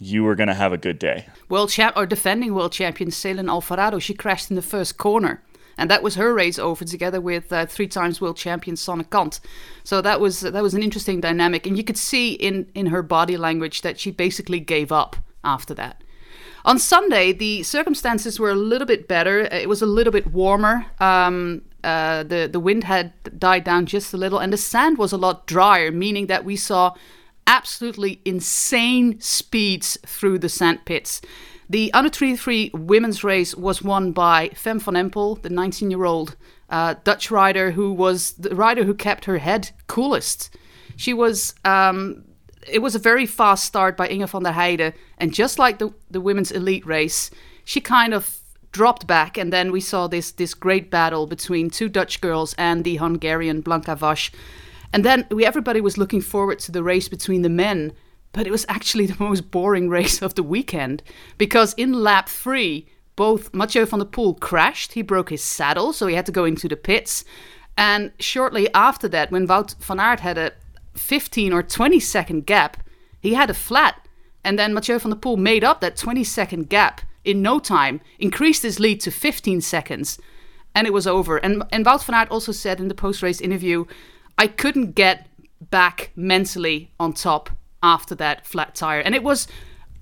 you 0.00 0.24
were 0.24 0.34
going 0.34 0.48
to 0.48 0.54
have 0.54 0.72
a 0.72 0.78
good 0.78 0.98
day 0.98 1.26
World 1.48 1.70
champ 1.70 1.96
or 1.96 2.06
defending 2.06 2.54
world 2.54 2.72
champion 2.72 3.10
Ceylin 3.10 3.48
Alvarado, 3.48 3.98
she 3.98 4.14
crashed 4.14 4.50
in 4.50 4.56
the 4.56 4.62
first 4.62 4.96
corner. 4.96 5.42
And 5.76 5.90
that 5.90 6.02
was 6.02 6.16
her 6.16 6.34
race 6.34 6.58
over 6.58 6.84
together 6.84 7.20
with 7.20 7.50
uh, 7.52 7.64
three 7.64 7.88
times 7.88 8.20
world 8.20 8.36
champion 8.36 8.76
Sanne 8.76 9.08
Cant. 9.10 9.40
So 9.82 10.02
that 10.02 10.20
was 10.20 10.40
that 10.40 10.62
was 10.62 10.74
an 10.74 10.82
interesting 10.82 11.20
dynamic, 11.20 11.66
and 11.66 11.76
you 11.76 11.84
could 11.84 11.96
see 11.96 12.32
in 12.32 12.66
in 12.74 12.86
her 12.86 13.02
body 13.02 13.38
language 13.38 13.80
that 13.80 13.98
she 13.98 14.10
basically 14.10 14.60
gave 14.60 14.92
up 14.92 15.16
after 15.42 15.72
that. 15.74 16.04
On 16.66 16.78
Sunday, 16.78 17.32
the 17.32 17.62
circumstances 17.62 18.38
were 18.38 18.50
a 18.50 18.54
little 18.54 18.86
bit 18.86 19.08
better. 19.08 19.40
It 19.40 19.70
was 19.70 19.80
a 19.80 19.86
little 19.86 20.12
bit 20.12 20.26
warmer. 20.26 20.84
Um, 20.98 21.62
uh, 21.82 22.24
the 22.24 22.46
the 22.52 22.60
wind 22.60 22.84
had 22.84 23.12
died 23.38 23.64
down 23.64 23.86
just 23.86 24.12
a 24.12 24.18
little, 24.18 24.38
and 24.38 24.52
the 24.52 24.58
sand 24.58 24.98
was 24.98 25.12
a 25.12 25.16
lot 25.16 25.46
drier, 25.46 25.90
meaning 25.90 26.26
that 26.26 26.44
we 26.44 26.56
saw 26.56 26.94
absolutely 27.50 28.22
insane 28.24 29.20
speeds 29.20 29.98
through 30.06 30.38
the 30.38 30.48
sand 30.48 30.84
pits. 30.84 31.20
The 31.68 31.92
under 31.92 32.08
23 32.08 32.70
women's 32.72 33.22
race 33.22 33.54
was 33.54 33.82
won 33.82 34.12
by 34.12 34.50
Fem 34.50 34.78
van 34.78 34.94
Empel, 34.94 35.42
the 35.42 35.50
19 35.50 35.90
year 35.90 36.04
old 36.04 36.36
uh, 36.70 36.94
Dutch 37.04 37.30
rider 37.30 37.72
who 37.72 37.92
was 37.92 38.32
the 38.34 38.54
rider 38.54 38.84
who 38.84 38.94
kept 38.94 39.24
her 39.24 39.38
head 39.38 39.70
coolest. 39.88 40.56
She 40.96 41.12
was. 41.12 41.54
Um, 41.64 42.24
it 42.68 42.80
was 42.80 42.94
a 42.94 42.98
very 42.98 43.24
fast 43.26 43.64
start 43.64 43.96
by 43.96 44.06
Inge 44.08 44.28
van 44.30 44.42
der 44.42 44.52
Heijden, 44.52 44.92
and 45.18 45.32
just 45.32 45.58
like 45.58 45.78
the, 45.78 45.92
the 46.10 46.20
women's 46.20 46.52
elite 46.52 46.86
race, 46.86 47.30
she 47.64 47.80
kind 47.80 48.12
of 48.12 48.38
dropped 48.70 49.06
back, 49.06 49.38
and 49.38 49.52
then 49.52 49.72
we 49.72 49.80
saw 49.80 50.06
this 50.06 50.30
this 50.30 50.54
great 50.54 50.90
battle 50.90 51.26
between 51.26 51.70
two 51.70 51.88
Dutch 51.88 52.20
girls 52.20 52.54
and 52.58 52.84
the 52.84 52.96
Hungarian 52.96 53.62
Blanka 53.62 53.96
Vas. 53.96 54.30
And 54.92 55.04
then 55.04 55.26
we 55.30 55.44
everybody 55.44 55.80
was 55.80 55.98
looking 55.98 56.20
forward 56.20 56.58
to 56.60 56.72
the 56.72 56.82
race 56.82 57.08
between 57.08 57.42
the 57.42 57.48
men, 57.48 57.92
but 58.32 58.46
it 58.46 58.50
was 58.50 58.66
actually 58.68 59.06
the 59.12 59.22
most 59.22 59.50
boring 59.50 59.88
race 59.88 60.22
of 60.22 60.34
the 60.34 60.42
weekend 60.42 61.02
because 61.38 61.74
in 61.74 61.92
lap 61.92 62.28
three, 62.28 62.88
both 63.16 63.52
Mathieu 63.52 63.84
van 63.84 64.00
der 64.00 64.06
Poel 64.06 64.38
crashed. 64.38 64.92
He 64.92 65.02
broke 65.02 65.30
his 65.30 65.44
saddle, 65.44 65.92
so 65.92 66.06
he 66.06 66.14
had 66.14 66.26
to 66.26 66.32
go 66.32 66.44
into 66.44 66.68
the 66.68 66.76
pits. 66.76 67.24
And 67.76 68.12
shortly 68.18 68.72
after 68.74 69.08
that, 69.08 69.30
when 69.30 69.46
Wout 69.46 69.76
van 69.76 70.00
Aert 70.00 70.20
had 70.20 70.38
a 70.38 70.52
15 70.94 71.52
or 71.52 71.62
20 71.62 72.00
second 72.00 72.46
gap, 72.46 72.76
he 73.20 73.34
had 73.34 73.50
a 73.50 73.54
flat. 73.54 74.06
And 74.42 74.58
then 74.58 74.72
Mathieu 74.72 74.98
van 74.98 75.10
der 75.10 75.18
Poel 75.18 75.36
made 75.36 75.64
up 75.64 75.80
that 75.80 75.96
20 75.96 76.24
second 76.24 76.68
gap 76.68 77.02
in 77.24 77.42
no 77.42 77.58
time, 77.58 78.00
increased 78.18 78.62
his 78.62 78.80
lead 78.80 79.00
to 79.00 79.10
15 79.10 79.60
seconds, 79.60 80.18
and 80.74 80.86
it 80.86 80.92
was 80.92 81.06
over. 81.06 81.36
And, 81.38 81.62
and 81.70 81.84
Wout 81.84 82.04
van 82.04 82.14
Aert 82.14 82.30
also 82.30 82.52
said 82.52 82.80
in 82.80 82.88
the 82.88 82.94
post 82.94 83.22
race 83.22 83.40
interview, 83.40 83.84
I 84.40 84.46
couldn't 84.46 84.92
get 84.92 85.26
back 85.60 86.12
mentally 86.16 86.90
on 86.98 87.12
top 87.12 87.50
after 87.82 88.14
that 88.14 88.46
flat 88.46 88.74
tire. 88.74 89.00
And 89.00 89.14
it 89.14 89.22
was 89.22 89.46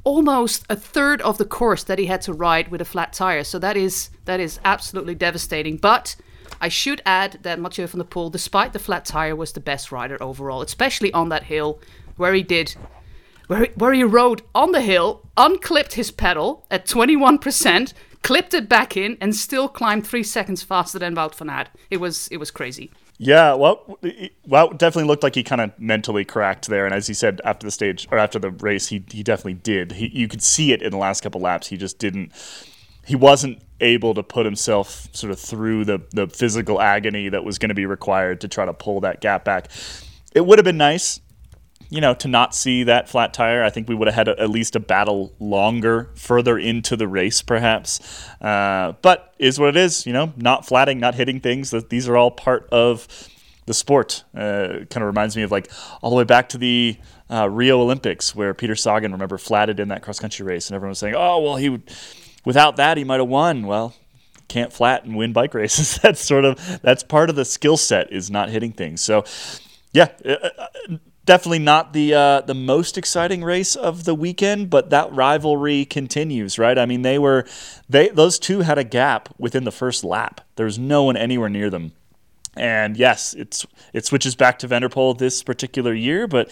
almost 0.04 0.64
a 0.71 0.76
third 0.76 1.21
of 1.23 1.38
the 1.38 1.45
course 1.45 1.83
that 1.83 1.99
he 1.99 2.07
had 2.07 2.23
to 2.23 2.33
ride 2.33 2.68
with 2.68 2.80
a 2.80 2.85
flat 2.85 3.12
tire. 3.12 3.42
So 3.42 3.59
that 3.59 3.76
is 3.76 4.11
that 4.26 4.38
is 4.38 4.61
absolutely 4.64 5.16
devastating. 5.16 5.76
But 5.76 6.14
I 6.61 6.68
should 6.68 7.02
add 7.04 7.40
that 7.42 7.59
Mathieu 7.59 7.88
van 7.88 7.99
der 7.99 8.04
Poel, 8.04 8.30
despite 8.30 8.73
the 8.73 8.78
flat 8.78 9.04
tire, 9.04 9.35
was 9.35 9.54
the 9.54 9.61
best 9.61 9.90
rider 9.90 10.16
overall, 10.23 10.62
especially 10.62 11.12
on 11.12 11.30
that 11.30 11.42
hill 11.42 11.80
where 12.16 12.33
he 12.33 12.45
did 12.45 12.76
where 13.49 13.64
he, 13.64 13.71
where 13.75 13.92
he 13.92 14.04
rode 14.04 14.42
on 14.54 14.71
the 14.71 14.83
hill, 14.83 15.28
unclipped 15.37 15.95
his 15.95 16.12
pedal 16.12 16.64
at 16.71 16.87
21%, 16.87 17.92
clipped 18.23 18.54
it 18.54 18.68
back 18.68 18.97
in, 18.97 19.18
and 19.21 19.35
still 19.35 19.68
climbed 19.68 20.07
three 20.07 20.23
seconds 20.23 20.62
faster 20.62 21.00
than 21.00 21.16
Wout 21.16 21.35
van 21.35 21.50
Aert. 21.50 21.71
It 21.90 21.97
was 21.97 22.28
it 22.28 22.37
was 22.37 22.52
crazy. 22.52 22.92
Yeah, 23.21 23.55
well, 23.55 23.99
well, 24.47 24.71
definitely 24.71 25.09
looked 25.09 25.25
like 25.25 25.35
he 25.35 25.43
kind 25.43 25.61
of 25.61 25.77
mentally 25.77 26.25
cracked 26.25 26.69
there, 26.69 26.87
and 26.87 26.95
as 26.95 27.09
he 27.09 27.15
said 27.15 27.41
after 27.45 27.67
the 27.67 27.73
stage 27.73 28.07
or 28.13 28.19
after 28.19 28.39
the 28.39 28.51
race, 28.51 28.87
he 28.89 29.05
he 29.11 29.25
definitely 29.25 29.55
did. 29.55 29.93
He, 29.93 30.09
you 30.17 30.29
could 30.29 30.43
see 30.43 30.73
it 30.73 30.83
in 30.83 30.93
the 30.93 30.99
last 30.99 31.23
couple 31.23 31.41
laps. 31.41 31.67
He 31.67 31.77
just 31.77 31.99
didn't. 31.99 32.31
He 33.05 33.17
wasn't 33.17 33.61
able 33.81 34.15
to 34.15 34.23
put 34.23 34.47
himself 34.47 35.09
sort 35.13 35.33
of 35.33 35.41
through 35.41 35.85
the 35.85 36.01
the 36.13 36.29
physical 36.29 36.81
agony 36.81 37.29
that 37.29 37.43
was 37.43 37.59
going 37.59 37.71
to 37.71 37.75
be 37.75 37.87
required 37.87 38.41
to 38.43 38.49
try 38.49 38.65
to 38.65 38.73
pull 38.73 39.01
that 39.01 39.21
gap 39.21 39.45
back. 39.45 39.69
It 40.33 40.47
would 40.47 40.59
have 40.59 40.65
been 40.65 40.79
nice 40.79 41.21
you 41.90 42.00
know, 42.00 42.14
to 42.14 42.28
not 42.28 42.54
see 42.54 42.85
that 42.85 43.09
flat 43.09 43.33
tire. 43.33 43.62
I 43.64 43.71
think 43.71 43.88
we 43.88 43.95
would 43.95 44.09
have 44.09 44.14
had 44.14 44.28
a, 44.28 44.40
at 44.40 44.50
least 44.50 44.76
a 44.76 44.80
battle 44.80 45.33
longer, 45.38 46.11
further 46.14 46.59
into 46.59 46.97
the 46.97 47.09
race, 47.09 47.40
perhaps. 47.40 48.00
Uh, 48.40 48.92
but 49.02 49.35
is 49.38 49.59
what 49.59 49.71
it 49.71 49.76
is. 49.76 50.07
You 50.07 50.12
know, 50.12 50.33
not 50.37 50.66
flatting, 50.66 51.00
not 51.00 51.14
hitting 51.14 51.40
things. 51.40 51.71
That 51.71 51.90
these 51.90 52.09
are 52.09 52.16
all 52.16 52.30
part 52.30 52.68
of 52.71 53.09
the 53.66 53.75
sport. 53.75 54.25
Uh, 54.35 54.85
kind 54.90 54.97
of 54.97 55.07
reminds 55.07 55.37
me 55.37 55.42
of 55.42 55.50
like 55.50 55.71
all 56.02 56.11
the 56.11 56.16
way 56.16 56.25
back 56.25 56.50
to 56.50 56.59
the 56.59 56.97
uh, 57.30 57.49
Rio 57.49 57.80
Olympics, 57.80 58.35
where 58.35 58.52
Peter 58.54 58.75
Sagan, 58.75 59.12
remember, 59.12 59.38
flatted 59.38 59.80
in 59.80 59.88
that 59.88 60.02
cross 60.02 60.18
country 60.18 60.45
race, 60.45 60.68
and 60.68 60.75
everyone 60.75 60.90
was 60.90 60.99
saying, 60.99 61.14
"Oh, 61.16 61.40
well, 61.40 61.57
he 61.57 61.68
would." 61.68 61.90
Without 62.45 62.76
that, 62.76 62.97
he 62.97 63.04
might 63.04 63.21
have 63.21 63.28
won. 63.28 63.66
Well, 63.66 63.95
can't 64.49 64.73
flat 64.73 65.04
and 65.04 65.16
win 65.16 65.33
bike 65.33 65.54
races. 65.54 65.99
that's 66.02 66.21
sort 66.21 66.45
of 66.45 66.80
that's 66.83 67.02
part 67.02 67.30
of 67.30 67.37
the 67.37 67.45
skill 67.45 67.76
set 67.76 68.12
is 68.12 68.30
not 68.30 68.50
hitting 68.50 68.73
things. 68.73 69.00
So, 69.00 69.25
yeah, 69.92 70.09
uh, 70.25 70.49
uh, 70.59 70.97
definitely 71.29 71.59
not 71.59 71.93
the 71.93 72.15
uh, 72.15 72.41
the 72.41 72.55
most 72.55 72.97
exciting 72.97 73.45
race 73.45 73.77
of 73.77 74.05
the 74.05 74.15
weekend, 74.15 74.71
but 74.71 74.89
that 74.89 75.13
rivalry 75.13 75.85
continues, 75.85 76.59
right? 76.59 76.79
I 76.79 76.87
mean, 76.87 77.03
they 77.03 77.19
were 77.19 77.45
they 77.87 78.09
those 78.09 78.39
two 78.39 78.61
had 78.61 78.79
a 78.79 78.85
gap 78.85 79.29
within 79.37 79.65
the 79.65 79.71
first 79.71 80.03
lap. 80.03 80.41
There's 80.57 80.79
no 80.79 81.05
one 81.05 81.19
anywhere 81.19 81.51
near 81.51 81.69
them. 81.69 81.93
And 82.57 82.97
yes, 82.97 83.35
it's 83.35 83.67
it 83.93 84.07
switches 84.07 84.37
back 84.37 84.59
to 84.61 84.67
Van 84.67 84.81
der 84.81 84.89
Poel 84.89 85.19
this 85.19 85.43
particular 85.43 85.93
year, 85.93 86.27
but 86.27 86.51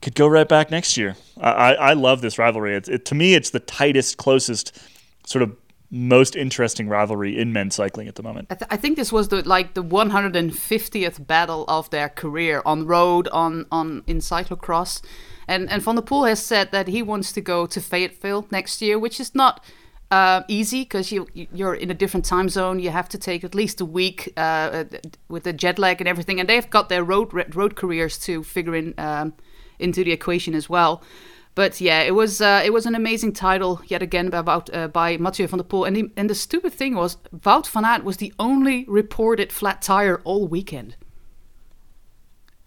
could 0.00 0.14
go 0.14 0.28
right 0.28 0.48
back 0.48 0.70
next 0.70 0.96
year. 0.96 1.16
I, 1.40 1.74
I 1.74 1.92
love 1.94 2.20
this 2.20 2.38
rivalry. 2.38 2.76
It, 2.76 3.04
to 3.06 3.14
me, 3.16 3.34
it's 3.34 3.50
the 3.50 3.58
tightest, 3.58 4.16
closest 4.16 4.78
sort 5.26 5.42
of 5.42 5.56
most 5.94 6.34
interesting 6.34 6.88
rivalry 6.88 7.38
in 7.38 7.52
men's 7.52 7.76
cycling 7.76 8.08
at 8.08 8.16
the 8.16 8.22
moment. 8.22 8.48
I, 8.50 8.54
th- 8.56 8.68
I, 8.68 8.76
think 8.76 8.96
this 8.96 9.12
was 9.12 9.28
the 9.28 9.46
like 9.48 9.74
the 9.74 9.84
150th 9.84 11.24
battle 11.24 11.64
of 11.68 11.88
their 11.90 12.08
career 12.08 12.62
on 12.66 12.84
road, 12.84 13.28
on 13.28 13.66
on 13.70 14.02
in 14.08 14.18
cyclocross, 14.18 15.00
and 15.46 15.70
and 15.70 15.80
Van 15.80 15.94
der 15.94 16.02
Poel 16.02 16.28
has 16.28 16.42
said 16.42 16.72
that 16.72 16.88
he 16.88 17.00
wants 17.00 17.30
to 17.32 17.40
go 17.40 17.64
to 17.66 17.80
Fayetteville 17.80 18.46
next 18.50 18.82
year, 18.82 18.98
which 18.98 19.20
is 19.20 19.34
not. 19.34 19.64
Uh, 20.10 20.42
easy 20.48 20.82
because 20.82 21.10
you 21.10 21.26
you're 21.32 21.74
in 21.74 21.90
a 21.90 21.94
different 21.94 22.24
time 22.24 22.48
zone. 22.48 22.78
You 22.78 22.90
have 22.90 23.08
to 23.08 23.18
take 23.18 23.42
at 23.42 23.52
least 23.54 23.80
a 23.80 23.84
week 23.84 24.32
uh, 24.36 24.84
with 25.28 25.42
the 25.42 25.52
jet 25.52 25.76
lag 25.76 26.00
and 26.00 26.06
everything, 26.06 26.38
and 26.38 26.48
they've 26.48 26.68
got 26.70 26.88
their 26.88 27.02
road 27.02 27.32
road 27.56 27.74
careers 27.74 28.18
to 28.18 28.44
figure 28.44 28.76
in 28.76 28.94
um, 28.98 29.32
into 29.78 30.04
the 30.04 30.12
equation 30.12 30.54
as 30.54 30.68
well. 30.68 31.02
But 31.54 31.80
yeah, 31.80 32.00
it 32.00 32.14
was 32.14 32.40
uh, 32.40 32.62
it 32.64 32.72
was 32.72 32.84
an 32.84 32.94
amazing 32.94 33.32
title 33.32 33.80
yet 33.86 34.02
again 34.02 34.32
about 34.32 34.74
uh, 34.74 34.88
by 34.88 35.16
Mathieu 35.18 35.46
van 35.46 35.58
der 35.58 35.64
Poel. 35.64 35.86
And 35.86 35.96
the, 35.96 36.10
and 36.16 36.28
the 36.28 36.34
stupid 36.34 36.72
thing 36.72 36.96
was, 36.96 37.16
Wout 37.32 37.68
van 37.68 37.84
Aert 37.84 38.02
was 38.02 38.16
the 38.16 38.32
only 38.38 38.84
reported 38.88 39.52
flat 39.52 39.80
tire 39.80 40.20
all 40.24 40.48
weekend. 40.48 40.96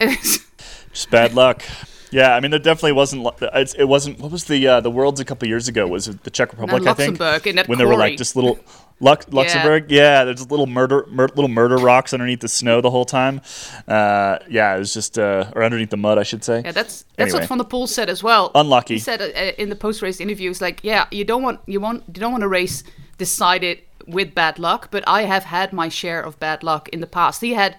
Just 0.00 1.10
bad 1.10 1.34
luck. 1.34 1.62
Yeah, 2.10 2.34
I 2.34 2.40
mean, 2.40 2.50
there 2.50 2.60
definitely 2.60 2.92
wasn't. 2.92 3.28
It 3.42 3.88
wasn't. 3.88 4.20
What 4.20 4.32
was 4.32 4.44
the 4.44 4.66
uh, 4.66 4.80
the 4.80 4.90
Worlds 4.90 5.20
a 5.20 5.24
couple 5.24 5.46
years 5.48 5.68
ago? 5.68 5.86
Was 5.86 6.08
it 6.08 6.24
the 6.24 6.30
Czech 6.30 6.52
Republic? 6.52 6.86
I 6.86 6.94
think 6.94 7.68
when 7.68 7.76
there 7.78 7.88
were 7.88 7.96
like 7.96 8.16
just 8.16 8.36
little 8.36 8.58
Lux, 9.00 9.28
Luxembourg. 9.30 9.90
Yeah. 9.90 10.02
yeah, 10.02 10.24
there's 10.24 10.50
little 10.50 10.66
murder, 10.66 11.06
mur- 11.08 11.28
little 11.28 11.48
murder 11.48 11.76
rocks 11.76 12.12
underneath 12.12 12.40
the 12.40 12.48
snow 12.48 12.80
the 12.80 12.90
whole 12.90 13.04
time. 13.04 13.40
Uh, 13.86 14.38
yeah, 14.48 14.74
it 14.74 14.78
was 14.78 14.94
just 14.94 15.18
uh, 15.18 15.52
or 15.54 15.62
underneath 15.62 15.90
the 15.90 15.96
mud, 15.96 16.18
I 16.18 16.22
should 16.22 16.42
say. 16.42 16.62
Yeah, 16.64 16.72
that's 16.72 17.04
that's 17.16 17.32
anyway. 17.32 17.40
what 17.40 17.48
Van 17.48 17.58
der 17.58 17.64
Poel 17.64 17.88
said 17.88 18.08
as 18.08 18.22
well. 18.22 18.50
Unlucky. 18.54 18.94
He 18.94 19.00
said 19.00 19.20
uh, 19.20 19.62
in 19.62 19.68
the 19.68 19.76
post 19.76 20.02
race 20.02 20.20
interview, 20.20 20.38
interviews, 20.38 20.60
like, 20.60 20.80
yeah, 20.82 21.06
you 21.10 21.24
don't 21.24 21.42
want 21.42 21.60
you 21.66 21.80
want 21.80 22.04
you 22.06 22.20
don't 22.20 22.32
want 22.32 22.42
to 22.42 22.48
race 22.48 22.84
decided 23.18 23.80
with 24.06 24.34
bad 24.34 24.58
luck, 24.58 24.90
but 24.90 25.04
I 25.06 25.22
have 25.22 25.44
had 25.44 25.72
my 25.72 25.88
share 25.88 26.20
of 26.20 26.38
bad 26.38 26.62
luck 26.62 26.88
in 26.90 27.00
the 27.00 27.06
past. 27.06 27.40
He 27.40 27.54
had. 27.54 27.76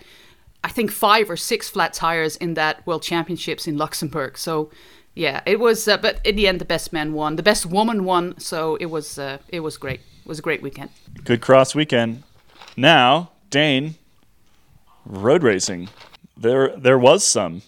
I 0.62 0.68
think 0.68 0.92
five 0.92 1.30
or 1.30 1.38
six 1.38 1.70
flat 1.70 1.94
tires 1.94 2.36
in 2.36 2.56
that 2.56 2.86
World 2.86 3.02
Championships 3.02 3.66
in 3.66 3.78
Luxembourg. 3.78 4.38
So 4.38 4.70
yeah, 5.16 5.40
it 5.46 5.58
was. 5.58 5.88
Uh, 5.88 5.96
but 5.96 6.20
in 6.26 6.36
the 6.36 6.48
end, 6.48 6.60
the 6.60 6.66
best 6.66 6.92
man 6.92 7.14
won. 7.14 7.38
The 7.38 7.44
best 7.44 7.66
woman 7.66 8.04
won. 8.04 8.38
So 8.40 8.76
it 8.76 8.88
was. 8.88 9.18
Uh, 9.18 9.38
it 9.48 9.62
was 9.62 9.78
great. 9.78 10.02
It 10.30 10.38
was 10.38 10.38
a 10.38 10.44
great 10.44 10.62
weekend. 10.62 10.92
Good 11.24 11.42
cross 11.42 11.74
weekend. 11.74 12.22
Now, 12.78 13.32
Dane, 13.50 13.96
road 15.04 15.42
racing. 15.42 15.90
There, 16.38 16.78
there 16.78 17.00
was 17.00 17.26
some. 17.26 17.64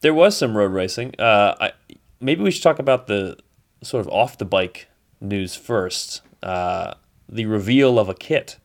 There 0.00 0.14
was 0.14 0.36
some 0.36 0.56
road 0.56 0.70
racing. 0.70 1.16
Uh, 1.18 1.56
I, 1.60 1.72
maybe 2.20 2.44
we 2.44 2.52
should 2.52 2.62
talk 2.62 2.78
about 2.78 3.08
the 3.08 3.36
sort 3.82 4.00
of 4.06 4.12
off 4.12 4.38
the 4.38 4.44
bike 4.44 4.86
news 5.20 5.56
first. 5.56 6.20
Uh, 6.40 6.94
the 7.28 7.46
reveal 7.46 7.98
of 7.98 8.08
a 8.08 8.14
kit. 8.14 8.58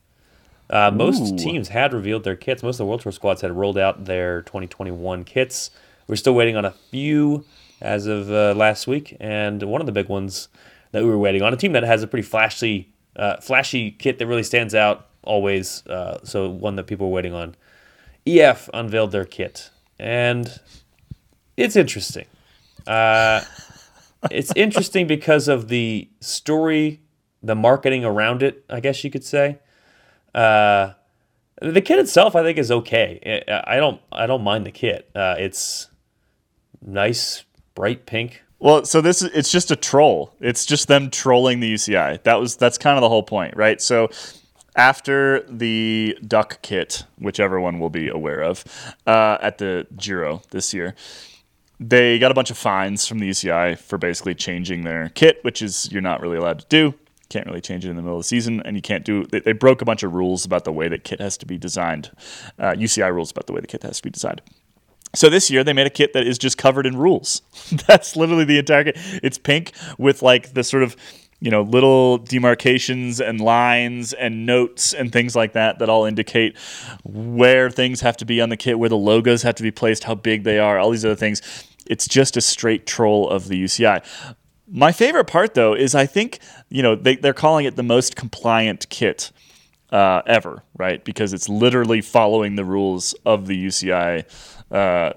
Uh, 0.69 0.91
most 0.91 1.39
teams 1.39 1.69
had 1.69 1.91
revealed 1.91 2.25
their 2.25 2.35
kits. 2.35 2.61
Most 2.61 2.75
of 2.75 2.77
the 2.77 2.85
World 2.85 3.01
Tour 3.01 3.11
squads 3.11 3.41
had 3.41 3.51
rolled 3.51 3.79
out 3.79 4.05
their 4.05 4.43
2021 4.43 5.23
kits. 5.23 5.71
We're 6.07 6.17
still 6.17 6.35
waiting 6.35 6.55
on 6.55 6.65
a 6.65 6.75
few 6.91 7.45
as 7.81 8.05
of 8.05 8.31
uh, 8.31 8.53
last 8.55 8.85
week, 8.85 9.17
and 9.19 9.63
one 9.63 9.81
of 9.81 9.87
the 9.87 9.91
big 9.91 10.07
ones 10.07 10.49
that 10.91 11.01
we 11.01 11.09
were 11.09 11.17
waiting 11.17 11.41
on, 11.41 11.51
a 11.51 11.57
team 11.57 11.71
that 11.71 11.81
has 11.81 12.03
a 12.03 12.07
pretty 12.07 12.21
flashy, 12.21 12.92
uh, 13.15 13.37
flashy 13.37 13.91
kit 13.91 14.19
that 14.19 14.27
really 14.27 14.43
stands 14.43 14.73
out 14.75 15.07
always. 15.23 15.85
Uh, 15.87 16.19
so 16.23 16.49
one 16.49 16.75
that 16.75 16.85
people 16.85 17.07
are 17.07 17.11
waiting 17.11 17.33
on. 17.33 17.55
EF 18.25 18.69
unveiled 18.73 19.11
their 19.11 19.25
kit, 19.25 19.69
and 19.99 20.59
it's 21.57 21.75
interesting. 21.75 22.25
Uh, 22.87 23.41
it's 24.31 24.53
interesting 24.55 25.07
because 25.07 25.47
of 25.47 25.67
the 25.67 26.09
story, 26.21 27.01
the 27.41 27.55
marketing 27.55 28.05
around 28.05 28.41
it. 28.41 28.63
I 28.69 28.79
guess 28.79 29.03
you 29.03 29.11
could 29.11 29.23
say. 29.25 29.59
Uh, 30.33 30.93
the 31.61 31.81
kit 31.81 31.99
itself, 31.99 32.35
I 32.35 32.43
think, 32.43 32.57
is 32.57 32.71
okay. 32.71 33.43
I 33.65 33.77
don't, 33.77 34.01
I 34.11 34.25
don't 34.25 34.43
mind 34.43 34.65
the 34.65 34.71
kit. 34.71 35.09
Uh, 35.15 35.35
it's 35.37 35.87
nice 36.81 37.43
bright 37.75 38.05
pink. 38.05 38.43
Well, 38.63 38.85
so 38.85 39.01
this 39.01 39.21
is 39.21 39.29
it's 39.33 39.51
just 39.51 39.71
a 39.71 39.75
troll. 39.75 40.33
It's 40.39 40.65
just 40.65 40.87
them 40.87 41.09
trolling 41.09 41.59
the 41.59 41.73
UCI. 41.73 42.23
That 42.23 42.39
was 42.39 42.55
that's 42.55 42.77
kind 42.77 42.97
of 42.97 43.01
the 43.01 43.09
whole 43.09 43.21
point, 43.21 43.57
right? 43.57 43.81
So 43.81 44.09
after 44.77 45.41
the 45.49 46.17
duck 46.25 46.61
kit, 46.61 47.03
which 47.17 47.41
everyone 47.41 47.79
will 47.79 47.89
be 47.89 48.07
aware 48.07 48.41
of, 48.41 48.63
uh, 49.05 49.37
at 49.41 49.57
the 49.57 49.85
Giro 49.97 50.43
this 50.51 50.73
year, 50.73 50.95
they 51.77 52.17
got 52.19 52.31
a 52.31 52.33
bunch 52.33 52.51
of 52.51 52.57
fines 52.57 53.05
from 53.05 53.19
the 53.19 53.29
UCI 53.29 53.77
for 53.77 53.97
basically 53.97 54.33
changing 54.33 54.85
their 54.85 55.09
kit, 55.09 55.39
which 55.41 55.61
is 55.61 55.91
you're 55.91 56.01
not 56.01 56.21
really 56.21 56.37
allowed 56.37 56.59
to 56.59 56.65
do. 56.69 56.93
Can't 57.27 57.45
really 57.45 57.59
change 57.59 57.83
it 57.83 57.89
in 57.89 57.97
the 57.97 58.01
middle 58.01 58.15
of 58.15 58.23
the 58.23 58.27
season, 58.29 58.61
and 58.63 58.77
you 58.77 58.81
can't 58.81 59.03
do. 59.03 59.25
They, 59.25 59.41
they 59.41 59.51
broke 59.51 59.81
a 59.81 59.85
bunch 59.85 60.03
of 60.03 60.13
rules 60.13 60.45
about 60.45 60.63
the 60.63 60.71
way 60.71 60.87
that 60.87 61.03
kit 61.03 61.19
has 61.19 61.35
to 61.39 61.45
be 61.45 61.57
designed. 61.57 62.11
Uh, 62.57 62.71
UCI 62.71 63.13
rules 63.13 63.29
about 63.29 63.47
the 63.47 63.51
way 63.51 63.59
the 63.59 63.67
kit 63.67 63.83
has 63.83 63.97
to 63.97 64.03
be 64.03 64.09
designed. 64.09 64.41
So 65.15 65.29
this 65.29 65.51
year 65.51 65.63
they 65.63 65.73
made 65.73 65.85
a 65.85 65.91
kit 65.91 66.13
that 66.13 66.25
is 66.25 66.37
just 66.37 66.57
covered 66.57 66.85
in 66.85 66.97
rules. 66.97 67.41
That's 67.87 68.15
literally 68.15 68.45
the 68.45 68.57
entire 68.57 68.85
kit. 68.85 68.97
It's 69.21 69.37
pink 69.37 69.71
with 69.97 70.21
like 70.21 70.53
the 70.53 70.63
sort 70.63 70.83
of 70.83 70.95
you 71.39 71.51
know 71.51 71.61
little 71.61 72.17
demarcations 72.17 73.19
and 73.19 73.39
lines 73.39 74.13
and 74.13 74.45
notes 74.45 74.93
and 74.93 75.11
things 75.11 75.35
like 75.35 75.53
that 75.53 75.79
that 75.79 75.89
all 75.89 76.05
indicate 76.05 76.57
where 77.03 77.69
things 77.69 78.01
have 78.01 78.17
to 78.17 78.25
be 78.25 78.41
on 78.41 78.49
the 78.49 78.57
kit, 78.57 78.79
where 78.79 78.89
the 78.89 78.97
logos 78.97 79.43
have 79.43 79.55
to 79.55 79.63
be 79.63 79.71
placed, 79.71 80.05
how 80.05 80.15
big 80.15 80.43
they 80.43 80.57
are, 80.57 80.79
all 80.79 80.89
these 80.89 81.05
other 81.05 81.15
things. 81.15 81.41
It's 81.85 82.07
just 82.07 82.37
a 82.37 82.41
straight 82.41 82.87
troll 82.87 83.29
of 83.29 83.49
the 83.49 83.61
UCI. 83.61 84.03
My 84.67 84.91
favorite 84.91 85.25
part, 85.25 85.53
though, 85.53 85.75
is 85.75 85.93
I 85.93 86.07
think 86.07 86.39
you 86.69 86.81
know 86.81 86.95
they, 86.95 87.17
they're 87.17 87.33
calling 87.33 87.65
it 87.65 87.75
the 87.75 87.83
most 87.83 88.15
compliant 88.15 88.89
kit 88.89 89.31
uh, 89.91 90.23
ever, 90.25 90.63
right? 90.75 91.03
Because 91.05 91.33
it's 91.33 91.47
literally 91.47 92.01
following 92.01 92.55
the 92.55 92.65
rules 92.65 93.13
of 93.25 93.45
the 93.45 93.65
UCI 93.67 94.25
uh, 94.73 95.13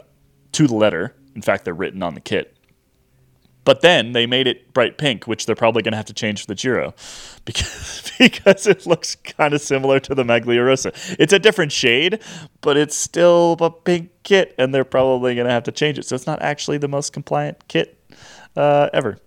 to 0.52 0.66
the 0.66 0.74
letter. 0.74 1.16
In 1.34 1.42
fact, 1.42 1.64
they're 1.64 1.74
written 1.74 2.02
on 2.02 2.14
the 2.14 2.20
kit. 2.20 2.56
But 3.64 3.80
then 3.80 4.12
they 4.12 4.26
made 4.26 4.46
it 4.46 4.72
bright 4.72 4.96
pink, 4.96 5.26
which 5.26 5.44
they're 5.44 5.56
probably 5.56 5.82
going 5.82 5.90
to 5.90 5.96
have 5.96 6.06
to 6.06 6.14
change 6.14 6.40
for 6.40 6.46
the 6.46 6.54
Giro 6.54 6.94
because, 7.44 8.12
because 8.16 8.68
it 8.68 8.86
looks 8.86 9.16
kind 9.16 9.52
of 9.52 9.60
similar 9.60 9.98
to 9.98 10.14
the 10.14 10.22
Maglia 10.22 10.64
Rosa. 10.64 10.92
It's 11.18 11.32
a 11.32 11.38
different 11.40 11.72
shade, 11.72 12.20
but 12.60 12.76
it's 12.76 12.94
still 12.94 13.56
a 13.60 13.70
pink 13.70 14.10
kit, 14.22 14.54
and 14.56 14.72
they're 14.72 14.84
probably 14.84 15.34
going 15.34 15.48
to 15.48 15.52
have 15.52 15.64
to 15.64 15.72
change 15.72 15.98
it. 15.98 16.06
So 16.06 16.14
it's 16.14 16.28
not 16.28 16.40
actually 16.42 16.78
the 16.78 16.86
most 16.86 17.12
compliant 17.12 17.66
kit 17.66 17.98
uh, 18.54 18.88
ever. 18.92 19.18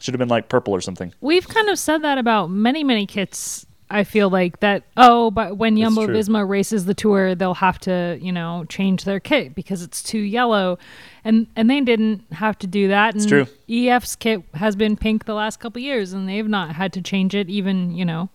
Should 0.00 0.14
have 0.14 0.18
been 0.18 0.28
like 0.28 0.48
purple 0.48 0.74
or 0.74 0.80
something. 0.80 1.14
We've 1.20 1.46
kind 1.46 1.68
of 1.68 1.78
said 1.78 2.02
that 2.02 2.18
about 2.18 2.50
many, 2.50 2.82
many 2.82 3.06
kits. 3.06 3.64
I 3.90 4.04
feel 4.04 4.28
like 4.28 4.60
that. 4.60 4.84
Oh, 4.96 5.30
but 5.30 5.56
when 5.56 5.76
Jumbo. 5.76 6.06
Visma 6.08 6.46
races 6.46 6.84
the 6.84 6.94
tour, 6.94 7.34
they'll 7.34 7.54
have 7.54 7.78
to, 7.80 8.18
you 8.20 8.32
know, 8.32 8.64
change 8.68 9.04
their 9.04 9.20
kit 9.20 9.54
because 9.54 9.82
it's 9.82 10.02
too 10.02 10.18
yellow, 10.18 10.78
and 11.24 11.46
and 11.56 11.70
they 11.70 11.80
didn't 11.80 12.24
have 12.32 12.58
to 12.58 12.66
do 12.66 12.88
that. 12.88 13.14
And 13.14 13.28
true. 13.28 13.46
EF's 13.68 14.16
kit 14.16 14.42
has 14.54 14.76
been 14.76 14.96
pink 14.96 15.24
the 15.24 15.34
last 15.34 15.58
couple 15.58 15.80
years, 15.80 16.12
and 16.12 16.28
they've 16.28 16.48
not 16.48 16.74
had 16.74 16.92
to 16.94 17.02
change 17.02 17.34
it. 17.34 17.48
Even 17.48 17.94
you 17.94 18.04
know, 18.04 18.28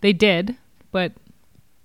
they 0.00 0.12
did, 0.12 0.56
but 0.90 1.12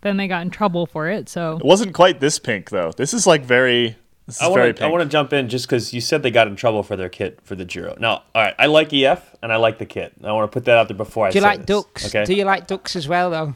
then 0.01 0.17
they 0.17 0.27
got 0.27 0.41
in 0.43 0.49
trouble 0.49 0.85
for 0.85 1.09
it. 1.09 1.27
So 1.27 1.57
It 1.57 1.65
wasn't 1.65 1.93
quite 1.93 2.21
this 2.21 2.39
pink 2.39 2.69
though. 2.69 2.91
This 2.95 3.13
is 3.13 3.27
like 3.27 3.43
very. 3.43 3.97
This 4.29 4.37
is 4.37 4.41
I 4.41 4.47
want 4.47 4.77
to 4.77 4.85
I 4.85 4.87
want 4.87 5.03
to 5.03 5.09
jump 5.09 5.33
in 5.33 5.49
just 5.49 5.65
because 5.67 5.93
you 5.93 6.01
said 6.01 6.23
they 6.23 6.31
got 6.31 6.47
in 6.47 6.55
trouble 6.55 6.83
for 6.83 6.95
their 6.95 7.09
kit 7.09 7.39
for 7.43 7.55
the 7.55 7.65
Giro. 7.65 7.95
Now, 7.99 8.23
all 8.33 8.41
right, 8.43 8.55
I 8.57 8.67
like 8.67 8.93
EF 8.93 9.35
and 9.41 9.51
I 9.51 9.57
like 9.57 9.77
the 9.77 9.85
kit. 9.85 10.13
I 10.23 10.31
want 10.31 10.51
to 10.51 10.53
put 10.53 10.65
that 10.65 10.77
out 10.77 10.87
there 10.87 10.97
before 10.97 11.27
I 11.27 11.31
Do 11.31 11.37
you 11.37 11.41
say 11.41 11.47
like 11.47 11.65
this, 11.65 11.83
ducks? 11.83 12.05
Okay, 12.07 12.25
Do 12.25 12.33
you 12.33 12.45
like 12.45 12.67
ducks 12.67 12.95
as 12.95 13.07
well, 13.07 13.29
though? 13.29 13.55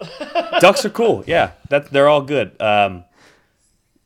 ducks 0.60 0.84
are 0.84 0.90
cool. 0.90 1.24
Yeah, 1.26 1.52
that 1.70 1.90
they're 1.90 2.08
all 2.08 2.22
good. 2.22 2.60
Um, 2.60 3.04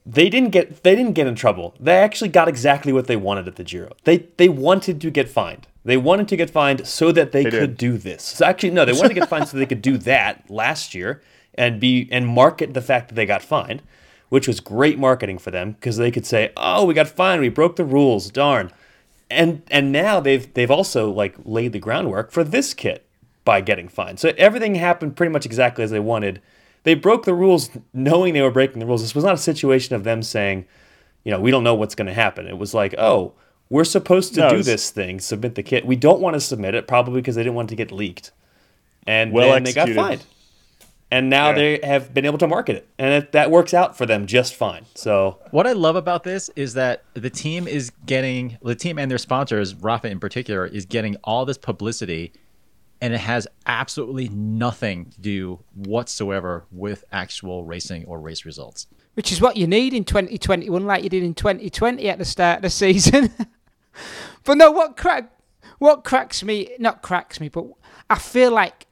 they 0.05 0.29
didn't 0.29 0.51
get 0.51 0.83
they 0.83 0.95
didn't 0.97 1.13
get 1.13 1.27
in 1.27 1.35
trouble. 1.35 1.75
They 1.79 1.97
actually 1.99 2.31
got 2.31 2.49
exactly 2.49 2.93
what 2.93 3.07
they 3.07 3.17
wanted 3.17 3.47
at 3.47 3.57
the 3.57 3.65
Giro. 3.65 3.93
They 4.05 4.19
they 4.37 4.49
wanted 4.49 5.01
to 5.01 5.11
get 5.11 5.29
fined. 5.29 5.67
They 5.85 5.97
wanted 5.97 6.29
to 6.29 6.37
get 6.37 6.49
fined 6.49 6.87
so 6.87 7.11
that 7.13 7.33
they, 7.33 7.43
They 7.43 7.51
could 7.51 7.61
did. 7.71 7.77
do 7.77 7.99
this. 7.99 8.23
So 8.23 8.47
actually, 8.47 8.71
no, 8.71 8.85
they 8.85 8.93
wanted 8.93 9.09
to 9.09 9.15
get 9.15 9.29
fined 9.29 9.49
so 9.49 9.57
they 9.57 9.67
could 9.67 9.83
do 9.83 9.99
that 9.99 10.49
last 10.49 10.95
year 10.95 11.23
and 11.55 11.81
be 11.81 12.09
and 12.11 12.27
market 12.27 12.73
the 12.73 12.81
fact 12.81 13.09
that 13.09 13.15
they 13.15 13.27
got 13.27 13.43
fined, 13.43 13.83
which 14.33 14.49
was 14.49 14.61
great 14.61 14.99
marketing 14.99 15.37
for 15.37 15.51
them 15.51 15.73
because 15.73 15.99
they 15.99 16.11
could 16.11 16.25
say, 16.25 16.53
"Oh, 16.57 16.87
we 16.87 16.95
got 16.95 17.07
fined. 17.07 17.43
We 17.43 17.51
broke 17.51 17.77
the 17.77 17.85
rules. 17.85 18.31
Darn." 18.31 18.73
And 19.29 19.61
and 19.71 19.93
now 19.93 20.21
they've 20.21 20.51
they've 20.55 20.71
also 20.71 21.11
like 21.11 21.35
laid 21.45 21.75
the 21.75 21.79
groundwork 21.79 22.31
for 22.31 22.43
this 22.43 22.73
kit 22.73 23.05
by 23.45 23.61
getting 23.61 23.89
fined. 23.89 24.19
So 24.21 24.33
everything 24.39 24.77
happened 24.77 25.17
pretty 25.17 25.31
much 25.31 25.45
exactly 25.45 25.85
as 25.85 25.91
they 25.91 26.01
wanted. 26.01 26.41
They 26.85 26.95
broke 26.95 27.27
the 27.27 27.35
rules 27.35 27.69
knowing 27.93 28.33
they 28.33 28.41
were 28.41 28.51
breaking 28.51 28.79
the 28.79 28.87
rules. 28.87 29.03
This 29.03 29.15
was 29.15 29.23
not 29.23 29.35
a 29.35 29.37
situation 29.53 29.95
of 29.95 30.03
them 30.03 30.23
saying, 30.23 30.65
you 31.25 31.31
know, 31.31 31.39
we 31.39 31.51
don't 31.51 31.63
know 31.63 31.75
what's 31.75 31.95
going 31.95 32.07
to 32.07 32.15
happen. 32.15 32.47
It 32.47 32.57
was 32.57 32.73
like, 32.73 32.95
oh, 32.97 33.35
we're 33.69 33.85
supposed 33.85 34.33
to 34.37 34.41
No, 34.41 34.49
do 34.49 34.63
this 34.63 34.89
thing, 34.89 35.21
submit 35.21 35.57
the 35.57 35.63
kit. 35.63 35.85
We 35.85 35.97
don't 35.97 36.21
want 36.23 36.35
to 36.35 36.41
submit 36.41 36.75
it, 36.75 36.89
probably 36.89 37.21
because 37.21 37.35
they 37.35 37.43
didn't 37.43 37.55
want 37.55 37.69
it 37.71 37.77
to 37.77 37.85
get 37.85 37.93
leaked. 37.93 38.33
And 39.07 39.31
Well 39.31 39.53
then 39.53 39.65
they 39.65 39.75
got 39.75 39.89
executed. 39.91 40.01
fined. 40.03 40.27
And 41.13 41.29
now 41.29 41.49
Yeah. 41.51 41.55
they 41.55 41.81
have 41.83 42.15
been 42.15 42.25
able 42.25 42.39
to 42.39 42.49
market 42.49 42.75
it. 42.77 42.89
And 42.99 43.13
it, 43.23 43.33
that 43.33 43.51
works 43.51 43.75
out 43.75 43.97
for 43.99 44.07
them 44.07 44.27
just 44.27 44.55
fine. 44.55 44.87
So 44.95 45.39
What 45.51 45.67
I 45.67 45.73
love 45.73 45.95
about 45.95 46.25
this 46.25 46.49
is 46.57 46.73
that 46.75 47.05
the 47.15 47.29
team 47.31 47.69
is 47.69 47.91
getting 48.07 48.57
the 48.63 48.75
team 48.75 48.99
and 48.99 49.11
their 49.11 49.19
sponsors, 49.19 49.75
Rapha 49.75 50.07
in 50.07 50.19
particular, 50.19 50.65
is 50.67 50.87
getting 50.87 51.17
all 51.23 51.45
this 51.45 51.59
publicity, 51.59 52.33
and 53.03 53.13
it 53.13 53.19
has 53.21 53.47
absolutely 53.67 54.29
nothing 54.31 55.11
to 55.11 55.21
do 55.21 55.59
whatsoever 55.75 56.65
with 56.73 57.05
actual 57.13 57.65
racing 57.65 58.05
or 58.07 58.19
race 58.19 58.45
results. 58.47 58.87
Which 59.15 59.31
is 59.33 59.41
what 59.41 59.59
you 59.59 59.67
need 59.67 59.93
in 59.93 60.05
2021, 60.05 60.87
like 60.87 61.05
you 61.05 61.11
did 61.11 61.23
in 61.23 61.35
2020 61.35 62.09
at 62.09 62.19
the 62.19 62.25
start 62.25 62.57
of 62.57 62.63
the 62.63 62.71
season. 62.85 63.31
but 64.45 64.57
no, 64.57 64.71
what 64.71 64.97
crack, 64.97 65.31
what 65.79 66.05
cracks 66.05 66.43
me, 66.43 66.71
not 66.79 67.03
cracks 67.03 67.39
me, 67.39 67.51
but 67.51 67.67
I 68.09 68.19
feel 68.19 68.51
like 68.53 68.87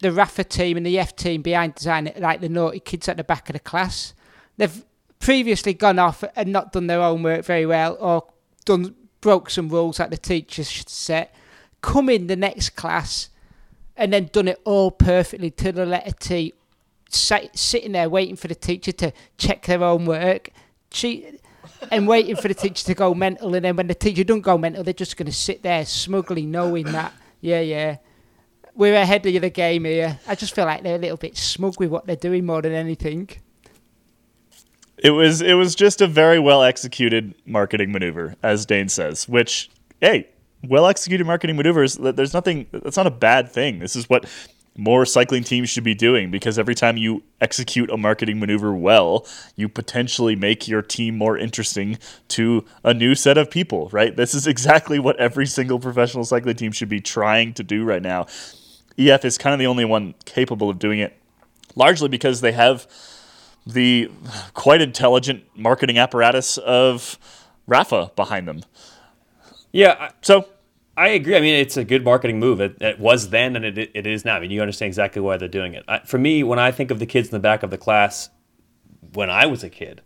the 0.00 0.08
Rapha 0.08 0.48
team 0.48 0.76
and 0.76 0.86
the 0.86 0.98
F 0.98 1.16
team 1.16 1.42
behind 1.42 1.74
design, 1.74 2.12
like 2.18 2.40
the 2.40 2.48
naughty 2.48 2.80
kids 2.80 3.08
at 3.08 3.16
the 3.16 3.24
back 3.24 3.48
of 3.48 3.54
the 3.54 3.60
class, 3.60 4.14
they've 4.56 4.84
previously 5.18 5.74
gone 5.74 5.98
off 5.98 6.22
and 6.36 6.52
not 6.52 6.72
done 6.72 6.86
their 6.86 7.00
homework 7.00 7.44
very 7.44 7.66
well, 7.66 7.96
or 8.00 8.26
done 8.64 8.94
broke 9.20 9.50
some 9.50 9.68
rules 9.68 9.96
that 9.96 10.10
the 10.10 10.16
teachers 10.16 10.84
set. 10.86 11.34
Come 11.80 12.08
in 12.08 12.28
the 12.28 12.36
next 12.36 12.70
class 12.70 13.30
and 13.96 14.12
then 14.12 14.30
done 14.32 14.48
it 14.48 14.60
all 14.64 14.90
perfectly 14.90 15.50
to 15.50 15.72
the 15.72 15.84
letter 15.84 16.12
T 16.12 16.54
sat, 17.10 17.58
sitting 17.58 17.92
there 17.92 18.08
waiting 18.08 18.36
for 18.36 18.48
the 18.48 18.54
teacher 18.54 18.92
to 18.92 19.12
check 19.38 19.66
their 19.66 19.82
own 19.82 20.04
work, 20.04 20.50
cheat, 20.90 21.40
and 21.90 22.06
waiting 22.06 22.36
for 22.36 22.48
the 22.48 22.54
teacher 22.54 22.84
to 22.84 22.94
go 22.94 23.14
mental. 23.14 23.54
And 23.54 23.64
then 23.64 23.76
when 23.76 23.86
the 23.86 23.94
teacher 23.94 24.24
don't 24.24 24.40
go 24.40 24.58
mental, 24.58 24.84
they're 24.84 24.92
just 24.92 25.16
going 25.16 25.26
to 25.26 25.32
sit 25.32 25.62
there 25.62 25.84
smugly 25.84 26.46
knowing 26.46 26.86
that, 26.92 27.12
yeah, 27.40 27.60
yeah, 27.60 27.96
we're 28.78 28.94
ahead 28.94 29.26
of 29.26 29.42
the 29.42 29.50
game 29.50 29.84
here. 29.84 30.18
I 30.26 30.36
just 30.36 30.54
feel 30.54 30.64
like 30.64 30.84
they're 30.84 30.94
a 30.94 30.98
little 30.98 31.16
bit 31.16 31.36
smug 31.36 31.78
with 31.80 31.90
what 31.90 32.06
they're 32.06 32.16
doing 32.16 32.46
more 32.46 32.62
than 32.62 32.72
anything. 32.72 33.28
It 34.96 35.10
was 35.10 35.42
it 35.42 35.54
was 35.54 35.74
just 35.74 36.00
a 36.00 36.06
very 36.06 36.38
well 36.38 36.62
executed 36.62 37.34
marketing 37.44 37.92
maneuver, 37.92 38.36
as 38.42 38.64
Dane 38.64 38.88
says. 38.88 39.28
Which, 39.28 39.68
hey, 40.00 40.28
well 40.64 40.86
executed 40.86 41.26
marketing 41.26 41.56
maneuvers. 41.56 41.96
th- 41.96 42.14
There's 42.14 42.32
nothing. 42.32 42.66
That's 42.72 42.96
not 42.96 43.06
a 43.06 43.10
bad 43.12 43.50
thing. 43.50 43.80
This 43.80 43.96
is 43.96 44.08
what 44.08 44.26
more 44.76 45.04
cycling 45.04 45.42
teams 45.42 45.68
should 45.68 45.82
be 45.82 45.94
doing 45.94 46.30
because 46.30 46.56
every 46.56 46.74
time 46.74 46.96
you 46.96 47.24
execute 47.40 47.90
a 47.90 47.96
marketing 47.96 48.38
maneuver 48.38 48.72
well, 48.72 49.26
you 49.56 49.68
potentially 49.68 50.36
make 50.36 50.68
your 50.68 50.82
team 50.82 51.18
more 51.18 51.36
interesting 51.36 51.98
to 52.28 52.64
a 52.84 52.94
new 52.94 53.16
set 53.16 53.36
of 53.36 53.50
people. 53.50 53.88
Right. 53.92 54.14
This 54.16 54.34
is 54.34 54.46
exactly 54.46 55.00
what 55.00 55.16
every 55.18 55.46
single 55.46 55.80
professional 55.80 56.24
cycling 56.24 56.54
team 56.54 56.70
should 56.70 56.88
be 56.88 57.00
trying 57.00 57.54
to 57.54 57.64
do 57.64 57.84
right 57.84 58.02
now. 58.02 58.26
EF 58.98 59.24
is 59.24 59.38
kind 59.38 59.52
of 59.54 59.58
the 59.58 59.66
only 59.66 59.84
one 59.84 60.14
capable 60.24 60.68
of 60.70 60.78
doing 60.78 60.98
it, 60.98 61.16
largely 61.76 62.08
because 62.08 62.40
they 62.40 62.52
have 62.52 62.86
the 63.66 64.10
quite 64.54 64.80
intelligent 64.80 65.44
marketing 65.54 65.98
apparatus 65.98 66.58
of 66.58 67.18
Rapha 67.68 68.14
behind 68.16 68.48
them. 68.48 68.62
yeah, 69.72 70.10
So 70.22 70.48
I 70.96 71.08
agree. 71.08 71.36
I 71.36 71.40
mean, 71.40 71.54
it's 71.54 71.76
a 71.76 71.84
good 71.84 72.02
marketing 72.02 72.40
move. 72.40 72.60
It, 72.60 72.80
it 72.80 72.98
was 72.98 73.30
then, 73.30 73.54
and 73.56 73.64
it, 73.64 73.78
it 73.94 74.06
is 74.06 74.24
now. 74.24 74.36
I 74.36 74.40
mean, 74.40 74.50
you 74.50 74.60
understand 74.60 74.88
exactly 74.88 75.20
why 75.22 75.36
they're 75.36 75.48
doing 75.48 75.74
it. 75.74 75.84
I, 75.86 76.00
for 76.00 76.18
me, 76.18 76.42
when 76.42 76.58
I 76.58 76.72
think 76.72 76.90
of 76.90 76.98
the 76.98 77.06
kids 77.06 77.28
in 77.28 77.32
the 77.32 77.38
back 77.40 77.62
of 77.62 77.70
the 77.70 77.78
class, 77.78 78.30
when 79.12 79.30
I 79.30 79.46
was 79.46 79.62
a 79.62 79.70
kid, 79.70 80.00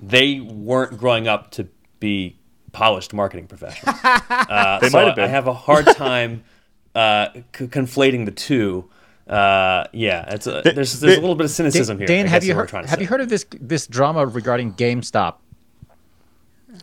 they 0.00 0.40
weren't 0.40 0.98
growing 0.98 1.28
up 1.28 1.50
to 1.52 1.68
be 2.00 2.38
polished 2.72 3.12
marketing 3.14 3.46
professionals. 3.46 3.96
Uh, 4.04 4.78
They 4.80 4.88
so 4.88 4.98
might 4.98 5.06
have 5.06 5.16
been. 5.16 5.24
I 5.24 5.28
have 5.28 5.46
a 5.46 5.54
hard 5.54 5.86
time 5.86 6.42
uh, 6.96 7.32
c- 7.34 7.66
conflating 7.66 8.24
the 8.24 8.32
two. 8.32 8.88
Uh, 9.28 9.84
yeah, 9.92 10.34
it's 10.34 10.46
a, 10.46 10.62
there's 10.62 11.00
there's 11.00 11.18
a 11.18 11.20
little 11.20 11.34
bit 11.34 11.44
of 11.44 11.50
cynicism 11.50 11.98
here. 11.98 12.06
Dane, 12.06 12.26
I 12.26 12.28
have 12.28 12.44
you 12.44 12.52
is 12.52 12.56
what 12.56 12.72
we're 12.72 12.78
heard 12.78 12.86
have 12.86 12.98
say. 12.98 13.02
you 13.02 13.08
heard 13.08 13.20
of 13.20 13.28
this 13.28 13.44
this 13.60 13.86
drama 13.86 14.24
regarding 14.24 14.74
GameStop? 14.74 15.36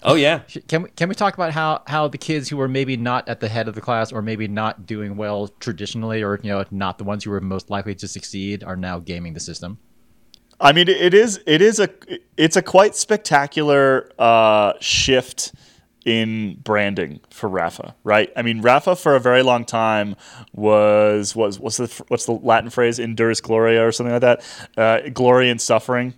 Oh 0.02 0.16
yeah, 0.16 0.40
Can 0.68 0.84
we, 0.84 0.90
can 0.90 1.08
we 1.08 1.16
talk 1.16 1.36
about 1.36 1.52
how, 1.52 1.84
how 1.86 2.08
the 2.08 2.18
kids 2.18 2.50
who 2.50 2.58
were 2.58 2.68
maybe 2.68 2.98
not 2.98 3.30
at 3.30 3.40
the 3.40 3.48
head 3.48 3.68
of 3.68 3.76
the 3.76 3.82
class 3.82 4.12
or 4.12 4.22
maybe 4.22 4.48
not 4.48 4.86
doing 4.86 5.16
well 5.18 5.50
traditionally 5.60 6.24
or 6.24 6.40
you 6.42 6.50
know 6.50 6.66
not 6.72 6.98
the 6.98 7.04
ones 7.04 7.24
who 7.24 7.30
were 7.30 7.40
most 7.40 7.70
likely 7.70 7.94
to 7.96 8.08
succeed 8.08 8.64
are 8.64 8.76
now 8.76 9.00
gaming 9.00 9.34
the 9.34 9.40
system? 9.40 9.78
I 10.60 10.72
mean, 10.72 10.88
it 10.88 11.14
is 11.14 11.42
it 11.46 11.62
is 11.62 11.80
a 11.80 11.90
it's 12.38 12.56
a 12.56 12.62
quite 12.62 12.96
spectacular 12.96 14.10
uh, 14.18 14.74
shift 14.80 15.54
in 16.06 16.56
branding 16.64 17.20
for 17.30 17.50
Rapha, 17.50 17.94
right? 18.04 18.32
I 18.36 18.42
mean, 18.42 18.62
Rapha 18.62 19.00
for 19.00 19.16
a 19.16 19.20
very 19.20 19.44
long 19.44 19.66
time 19.66 20.16
was 20.54 21.36
was 21.36 21.60
what's 21.60 21.78
the 21.78 22.04
what's 22.08 22.26
the 22.26 22.34
Latin 22.34 22.70
phrase 22.70 23.00
"Ex 23.00 23.12
duris 23.14 23.42
gloria" 23.42 23.86
or 23.86 23.92
something 23.92 24.14
like 24.14 24.22
that, 24.22 24.44
uh, 24.78 25.10
glory 25.10 25.50
and 25.50 25.62
suffering. 25.62 26.14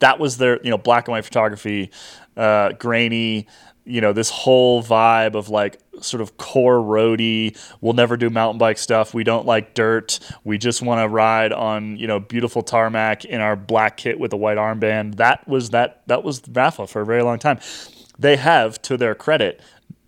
That 0.00 0.18
was 0.18 0.38
their 0.38 0.60
you 0.62 0.70
know 0.70 0.78
black 0.78 1.08
and 1.08 1.12
white 1.12 1.24
photography, 1.24 1.90
uh, 2.36 2.72
grainy. 2.72 3.46
You 3.86 4.00
know 4.00 4.12
this 4.12 4.30
whole 4.30 4.82
vibe 4.82 5.34
of 5.34 5.48
like 5.48 5.78
sort 6.00 6.20
of 6.20 6.36
core 6.36 6.80
roady. 6.80 7.56
We'll 7.80 7.92
never 7.92 8.16
do 8.16 8.30
mountain 8.30 8.58
bike 8.58 8.78
stuff. 8.78 9.14
We 9.14 9.24
don't 9.24 9.46
like 9.46 9.74
dirt. 9.74 10.20
We 10.42 10.58
just 10.58 10.82
want 10.82 11.00
to 11.00 11.08
ride 11.08 11.52
on 11.52 11.96
you 11.96 12.06
know 12.06 12.20
beautiful 12.20 12.62
tarmac 12.62 13.24
in 13.24 13.40
our 13.40 13.56
black 13.56 13.96
kit 13.96 14.18
with 14.18 14.32
a 14.32 14.36
white 14.36 14.58
armband. 14.58 15.16
That 15.16 15.46
was 15.46 15.70
that 15.70 16.02
that 16.06 16.24
was 16.24 16.40
Rapha 16.42 16.88
for 16.88 17.02
a 17.02 17.06
very 17.06 17.22
long 17.22 17.38
time. 17.38 17.60
They 18.18 18.36
have, 18.36 18.80
to 18.82 18.96
their 18.96 19.14
credit, 19.14 19.60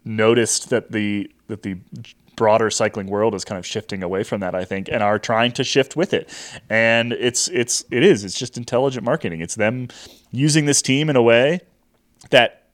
noticed 0.05 0.71
that 0.71 0.92
the 0.92 1.31
that 1.49 1.62
the 1.62 1.79
broader 2.37 2.71
cycling 2.71 3.07
world 3.07 3.35
is 3.35 3.45
kind 3.45 3.59
of 3.59 3.66
shifting 3.66 4.03
away 4.03 4.23
from 4.23 4.40
that, 4.40 4.55
I 4.55 4.64
think, 4.64 4.88
and 4.88 5.03
are 5.03 5.19
trying 5.19 5.53
to 5.53 5.64
shift 5.64 5.97
with 5.97 6.12
it. 6.12 6.29
And 6.69 7.12
it's 7.14 7.49
it's 7.49 7.85
it 7.90 8.03
is 8.03 8.25
it's 8.25 8.38
just 8.38 8.57
intelligent 8.57 9.05
marketing. 9.05 9.40
It's 9.40 9.55
them 9.55 9.88
using 10.31 10.66
this 10.66 10.83
team 10.83 11.11
in 11.11 11.16
a 11.16 11.23
way 11.23 11.61
that 12.31 12.64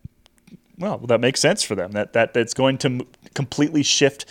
well 0.79 0.99
that 0.99 1.21
makes 1.21 1.41
sense 1.41 1.63
for 1.63 1.75
them. 1.75 1.93
That 1.93 2.13
that 2.13 2.35
that's 2.35 2.55
going 2.55 2.79
to 2.79 3.07
completely 3.35 3.83
shift. 3.83 4.27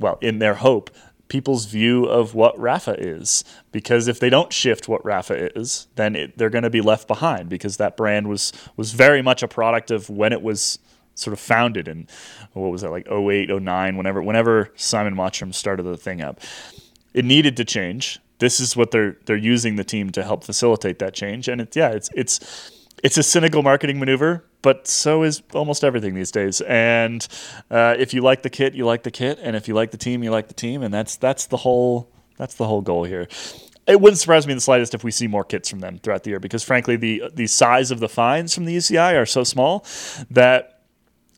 Well, 0.00 0.18
in 0.20 0.38
their 0.38 0.54
hope, 0.54 0.90
people's 1.28 1.66
view 1.66 2.04
of 2.04 2.34
what 2.34 2.56
Rapha 2.56 2.96
is. 2.98 3.44
Because 3.72 4.08
if 4.08 4.18
they 4.18 4.30
don't 4.30 4.52
shift 4.52 4.88
what 4.88 5.02
Rapha 5.02 5.56
is, 5.56 5.86
then 5.96 6.16
it, 6.16 6.38
they're 6.38 6.50
going 6.50 6.64
to 6.64 6.70
be 6.70 6.80
left 6.80 7.06
behind. 7.06 7.48
Because 7.48 7.76
that 7.76 7.96
brand 7.96 8.28
was 8.28 8.52
was 8.76 8.92
very 8.92 9.22
much 9.22 9.42
a 9.42 9.48
product 9.48 9.90
of 9.90 10.10
when 10.10 10.32
it 10.32 10.42
was 10.42 10.78
sort 11.14 11.32
of 11.32 11.40
founded 11.40 11.88
in 11.88 12.06
what 12.52 12.70
was 12.70 12.82
that 12.82 12.90
like 12.90 13.10
08 13.10 13.50
09 13.50 13.96
whenever 13.96 14.22
whenever 14.22 14.70
Simon 14.76 15.14
Mottram 15.14 15.52
started 15.52 15.82
the 15.82 15.96
thing 15.96 16.22
up 16.22 16.40
it 17.12 17.24
needed 17.24 17.56
to 17.56 17.64
change 17.64 18.20
this 18.38 18.60
is 18.60 18.76
what 18.76 18.92
they're 18.92 19.16
they're 19.26 19.36
using 19.36 19.74
the 19.74 19.82
team 19.82 20.10
to 20.10 20.22
help 20.22 20.44
facilitate 20.44 21.00
that 21.00 21.14
change 21.14 21.48
and 21.48 21.60
it's 21.60 21.76
yeah 21.76 21.88
it's 21.88 22.08
it's 22.14 22.70
it's 23.02 23.18
a 23.18 23.22
cynical 23.22 23.62
marketing 23.62 23.98
maneuver 23.98 24.44
but 24.62 24.86
so 24.86 25.22
is 25.22 25.42
almost 25.54 25.84
everything 25.84 26.14
these 26.14 26.30
days 26.30 26.60
and 26.62 27.28
uh, 27.70 27.94
if 27.98 28.12
you 28.12 28.20
like 28.22 28.42
the 28.42 28.50
kit 28.50 28.74
you 28.74 28.84
like 28.84 29.02
the 29.02 29.10
kit 29.10 29.38
and 29.42 29.56
if 29.56 29.68
you 29.68 29.74
like 29.74 29.90
the 29.90 29.96
team 29.96 30.22
you 30.22 30.30
like 30.30 30.48
the 30.48 30.54
team 30.54 30.82
and 30.82 30.92
that's 30.92 31.16
that's 31.16 31.46
the 31.46 31.58
whole 31.58 32.10
that's 32.36 32.54
the 32.54 32.66
whole 32.66 32.80
goal 32.80 33.04
here 33.04 33.28
it 33.86 34.00
wouldn't 34.00 34.20
surprise 34.20 34.46
me 34.46 34.52
in 34.52 34.56
the 34.56 34.62
slightest 34.62 34.94
if 34.94 35.02
we 35.02 35.10
see 35.10 35.26
more 35.26 35.44
kits 35.44 35.68
from 35.68 35.80
them 35.80 35.98
throughout 35.98 36.24
the 36.24 36.30
year 36.30 36.40
because 36.40 36.62
frankly 36.62 36.96
the 36.96 37.22
the 37.34 37.46
size 37.46 37.90
of 37.90 38.00
the 38.00 38.08
fines 38.08 38.54
from 38.54 38.64
the 38.64 38.76
UCI 38.76 39.20
are 39.20 39.26
so 39.26 39.44
small 39.44 39.84
that 40.30 40.78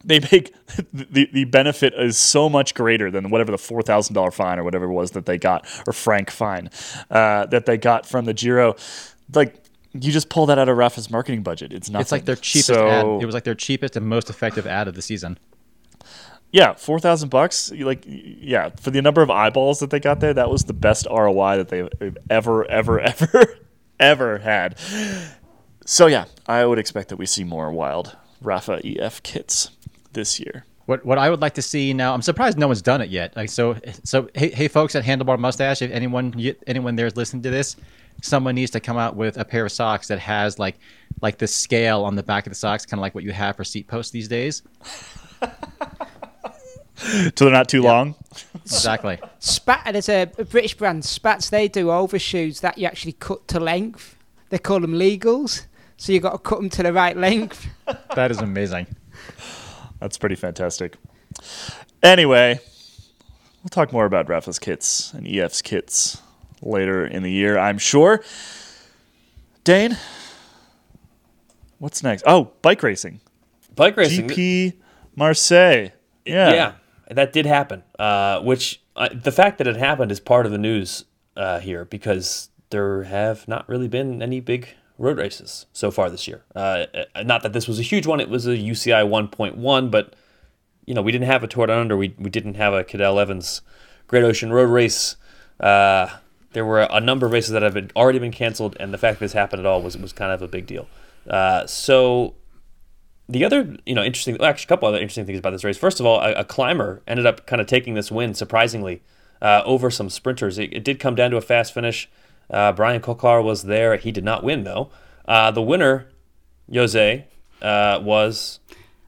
they 0.04 0.20
make 0.32 0.54
the, 0.92 1.28
the 1.32 1.44
benefit 1.44 1.94
is 1.94 2.18
so 2.18 2.48
much 2.48 2.74
greater 2.74 3.10
than 3.10 3.30
whatever 3.30 3.50
the 3.50 3.58
four 3.58 3.82
thousand 3.82 4.14
dollar 4.14 4.30
fine 4.30 4.58
or 4.58 4.64
whatever 4.64 4.86
it 4.86 4.92
was 4.92 5.12
that 5.12 5.26
they 5.26 5.38
got 5.38 5.66
or 5.86 5.92
Frank 5.92 6.30
fine 6.30 6.70
uh, 7.10 7.46
that 7.46 7.66
they 7.66 7.76
got 7.76 8.06
from 8.06 8.24
the 8.24 8.34
Giro. 8.34 8.76
Like 9.34 9.62
you 9.92 10.12
just 10.12 10.28
pull 10.28 10.46
that 10.46 10.58
out 10.58 10.68
of 10.68 10.76
Rapha's 10.76 11.10
marketing 11.10 11.42
budget. 11.42 11.72
It's 11.72 11.90
not. 11.90 12.02
It's 12.02 12.12
like 12.12 12.24
their 12.24 12.36
cheapest 12.36 12.66
So- 12.68 12.88
ad. 12.88 13.22
It 13.22 13.26
was 13.26 13.34
like 13.34 13.44
their 13.44 13.54
cheapest 13.54 13.96
and 13.96 14.06
most 14.06 14.30
effective 14.30 14.66
ad 14.66 14.88
of 14.88 14.94
the 14.94 15.02
season. 15.02 15.38
Yeah, 16.52 16.74
four 16.74 16.98
thousand 16.98 17.28
bucks. 17.28 17.70
Like, 17.72 18.02
yeah, 18.06 18.70
for 18.80 18.90
the 18.90 19.00
number 19.02 19.22
of 19.22 19.30
eyeballs 19.30 19.78
that 19.80 19.90
they 19.90 20.00
got 20.00 20.18
there, 20.20 20.34
that 20.34 20.50
was 20.50 20.64
the 20.64 20.72
best 20.72 21.06
ROI 21.08 21.58
that 21.58 21.68
they've 21.68 22.16
ever, 22.28 22.64
ever, 22.68 23.00
ever, 23.00 23.44
ever 24.00 24.38
had. 24.38 24.76
So 25.86 26.06
yeah, 26.06 26.24
I 26.46 26.64
would 26.66 26.78
expect 26.78 27.08
that 27.10 27.16
we 27.16 27.26
see 27.26 27.44
more 27.44 27.70
wild 27.70 28.16
Rapha 28.42 28.80
EF 29.00 29.22
kits 29.22 29.70
this 30.12 30.40
year. 30.40 30.64
What 30.86 31.04
what 31.06 31.18
I 31.18 31.30
would 31.30 31.40
like 31.40 31.54
to 31.54 31.62
see 31.62 31.92
now, 31.94 32.14
I'm 32.14 32.22
surprised 32.22 32.58
no 32.58 32.66
one's 32.66 32.82
done 32.82 33.00
it 33.00 33.10
yet. 33.10 33.36
Like 33.36 33.48
so 33.48 33.76
so 34.02 34.28
hey, 34.34 34.50
hey 34.50 34.66
folks 34.66 34.96
at 34.96 35.04
Handlebar 35.04 35.38
Mustache, 35.38 35.82
if 35.82 35.92
anyone 35.92 36.34
anyone 36.66 36.96
there 36.96 37.06
is 37.06 37.16
listening 37.16 37.42
to 37.44 37.50
this, 37.50 37.76
someone 38.22 38.54
needs 38.54 38.70
to 38.72 38.80
come 38.80 38.96
out 38.96 39.16
with 39.16 39.36
a 39.36 39.44
pair 39.44 39.64
of 39.64 39.72
socks 39.72 40.08
that 40.08 40.18
has 40.18 40.58
like 40.58 40.78
like 41.20 41.38
the 41.38 41.46
scale 41.46 42.04
on 42.04 42.16
the 42.16 42.22
back 42.22 42.46
of 42.46 42.50
the 42.50 42.56
socks, 42.56 42.86
kind 42.86 42.98
of 42.98 43.02
like 43.02 43.14
what 43.14 43.24
you 43.24 43.32
have 43.32 43.56
for 43.56 43.64
seat 43.64 43.86
posts 43.86 44.10
these 44.12 44.28
days. 44.28 44.62
So 47.02 47.46
they're 47.46 47.50
not 47.50 47.68
too 47.68 47.82
long. 47.82 48.14
Exactly. 48.62 49.18
Spat, 49.40 49.88
there's 49.92 50.08
a, 50.08 50.30
a 50.38 50.44
British 50.44 50.76
brand, 50.76 51.02
Spatz, 51.02 51.50
they 51.50 51.66
do 51.66 51.90
overshoes 51.90 52.60
that 52.60 52.78
you 52.78 52.86
actually 52.86 53.14
cut 53.14 53.48
to 53.48 53.58
length. 53.58 54.16
They 54.50 54.58
call 54.58 54.78
them 54.78 54.92
Legalz. 54.92 55.66
So 55.96 56.12
you 56.12 56.20
got 56.20 56.32
to 56.32 56.38
cut 56.38 56.60
them 56.60 56.70
to 56.70 56.82
the 56.84 56.92
right 56.92 57.16
length. 57.16 57.66
that 58.14 58.30
is 58.30 58.38
amazing. 58.38 58.86
That's 59.98 60.18
pretty 60.18 60.36
fantastic. 60.36 60.98
Anyway, 62.00 62.60
we'll 63.62 63.70
talk 63.70 63.92
more 63.92 64.04
about 64.04 64.28
Rapha's 64.28 64.60
kits 64.60 65.12
and 65.14 65.26
EF's 65.26 65.62
kits 65.62 66.22
later 66.62 67.06
in 67.06 67.22
the 67.22 67.30
year, 67.30 67.58
I'm 67.58 67.78
sure. 67.78 68.22
Dane, 69.64 69.96
what's 71.78 72.02
next? 72.02 72.24
Oh, 72.26 72.52
bike 72.62 72.82
racing. 72.82 73.20
Bike 73.74 73.96
racing. 73.96 74.28
GP 74.28 74.74
Marseille. 75.16 75.90
Yeah. 76.24 76.52
Yeah, 76.52 76.72
that 77.10 77.32
did 77.32 77.46
happen. 77.46 77.82
Uh, 77.98 78.40
which 78.40 78.80
uh, 78.96 79.08
the 79.12 79.32
fact 79.32 79.58
that 79.58 79.66
it 79.66 79.76
happened 79.76 80.12
is 80.12 80.20
part 80.20 80.46
of 80.46 80.52
the 80.52 80.58
news 80.58 81.04
uh, 81.36 81.60
here 81.60 81.84
because 81.84 82.50
there 82.70 83.04
have 83.04 83.46
not 83.48 83.68
really 83.68 83.88
been 83.88 84.22
any 84.22 84.40
big 84.40 84.68
road 84.98 85.18
races 85.18 85.66
so 85.72 85.90
far 85.90 86.10
this 86.10 86.28
year. 86.28 86.44
Uh, 86.54 86.86
uh, 87.14 87.22
not 87.22 87.42
that 87.42 87.52
this 87.52 87.66
was 87.66 87.78
a 87.78 87.82
huge 87.82 88.06
one; 88.06 88.20
it 88.20 88.28
was 88.28 88.46
a 88.46 88.56
UCI 88.56 89.08
1.1, 89.08 89.90
but 89.90 90.14
you 90.86 90.94
know 90.94 91.02
we 91.02 91.12
didn't 91.12 91.26
have 91.26 91.42
a 91.42 91.48
Tour 91.48 91.66
Down 91.66 91.80
Under. 91.80 91.96
We 91.96 92.14
we 92.18 92.30
didn't 92.30 92.54
have 92.54 92.72
a 92.72 92.84
Cadel 92.84 93.20
Evans 93.20 93.62
Great 94.06 94.24
Ocean 94.24 94.52
Road 94.52 94.70
Race. 94.70 95.16
There 96.52 96.64
were 96.64 96.80
a 96.80 97.00
number 97.00 97.26
of 97.26 97.32
races 97.32 97.50
that 97.50 97.62
have 97.62 97.74
been, 97.74 97.90
already 97.94 98.18
been 98.18 98.32
canceled, 98.32 98.76
and 98.80 98.92
the 98.92 98.98
fact 98.98 99.18
that 99.18 99.24
this 99.24 99.32
happened 99.34 99.60
at 99.60 99.66
all 99.66 99.82
was 99.82 99.96
was 99.96 100.12
kind 100.12 100.32
of 100.32 100.42
a 100.42 100.48
big 100.48 100.66
deal. 100.66 100.88
Uh, 101.28 101.66
so 101.66 102.34
the 103.28 103.44
other, 103.44 103.76
you 103.86 103.94
know, 103.94 104.02
interesting, 104.02 104.36
well, 104.38 104.48
actually, 104.48 104.64
a 104.64 104.68
couple 104.68 104.88
other 104.88 104.98
interesting 104.98 105.26
things 105.26 105.38
about 105.38 105.50
this 105.50 105.62
race. 105.62 105.78
First 105.78 106.00
of 106.00 106.06
all, 106.06 106.20
a, 106.20 106.32
a 106.32 106.44
climber 106.44 107.02
ended 107.06 107.26
up 107.26 107.46
kind 107.46 107.60
of 107.60 107.68
taking 107.68 107.94
this 107.94 108.10
win 108.10 108.34
surprisingly 108.34 109.02
uh, 109.40 109.62
over 109.64 109.90
some 109.90 110.10
sprinters. 110.10 110.58
It, 110.58 110.72
it 110.72 110.84
did 110.84 110.98
come 110.98 111.14
down 111.14 111.30
to 111.30 111.36
a 111.36 111.40
fast 111.40 111.72
finish. 111.72 112.10
Uh, 112.50 112.72
Bryan 112.72 113.00
Coquard 113.00 113.44
was 113.44 113.64
there. 113.64 113.96
He 113.96 114.10
did 114.10 114.24
not 114.24 114.42
win 114.42 114.64
though. 114.64 114.90
Uh, 115.26 115.52
the 115.52 115.62
winner, 115.62 116.08
Jose, 116.72 117.26
uh, 117.62 118.00
was 118.02 118.58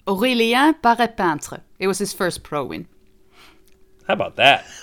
Aurélien 0.06 0.80
Paré-Peintre. 0.80 1.62
It 1.80 1.88
was 1.88 1.98
his 1.98 2.12
first 2.12 2.44
pro 2.44 2.64
win. 2.64 2.86
How 4.06 4.14
about 4.14 4.36
that? 4.36 4.64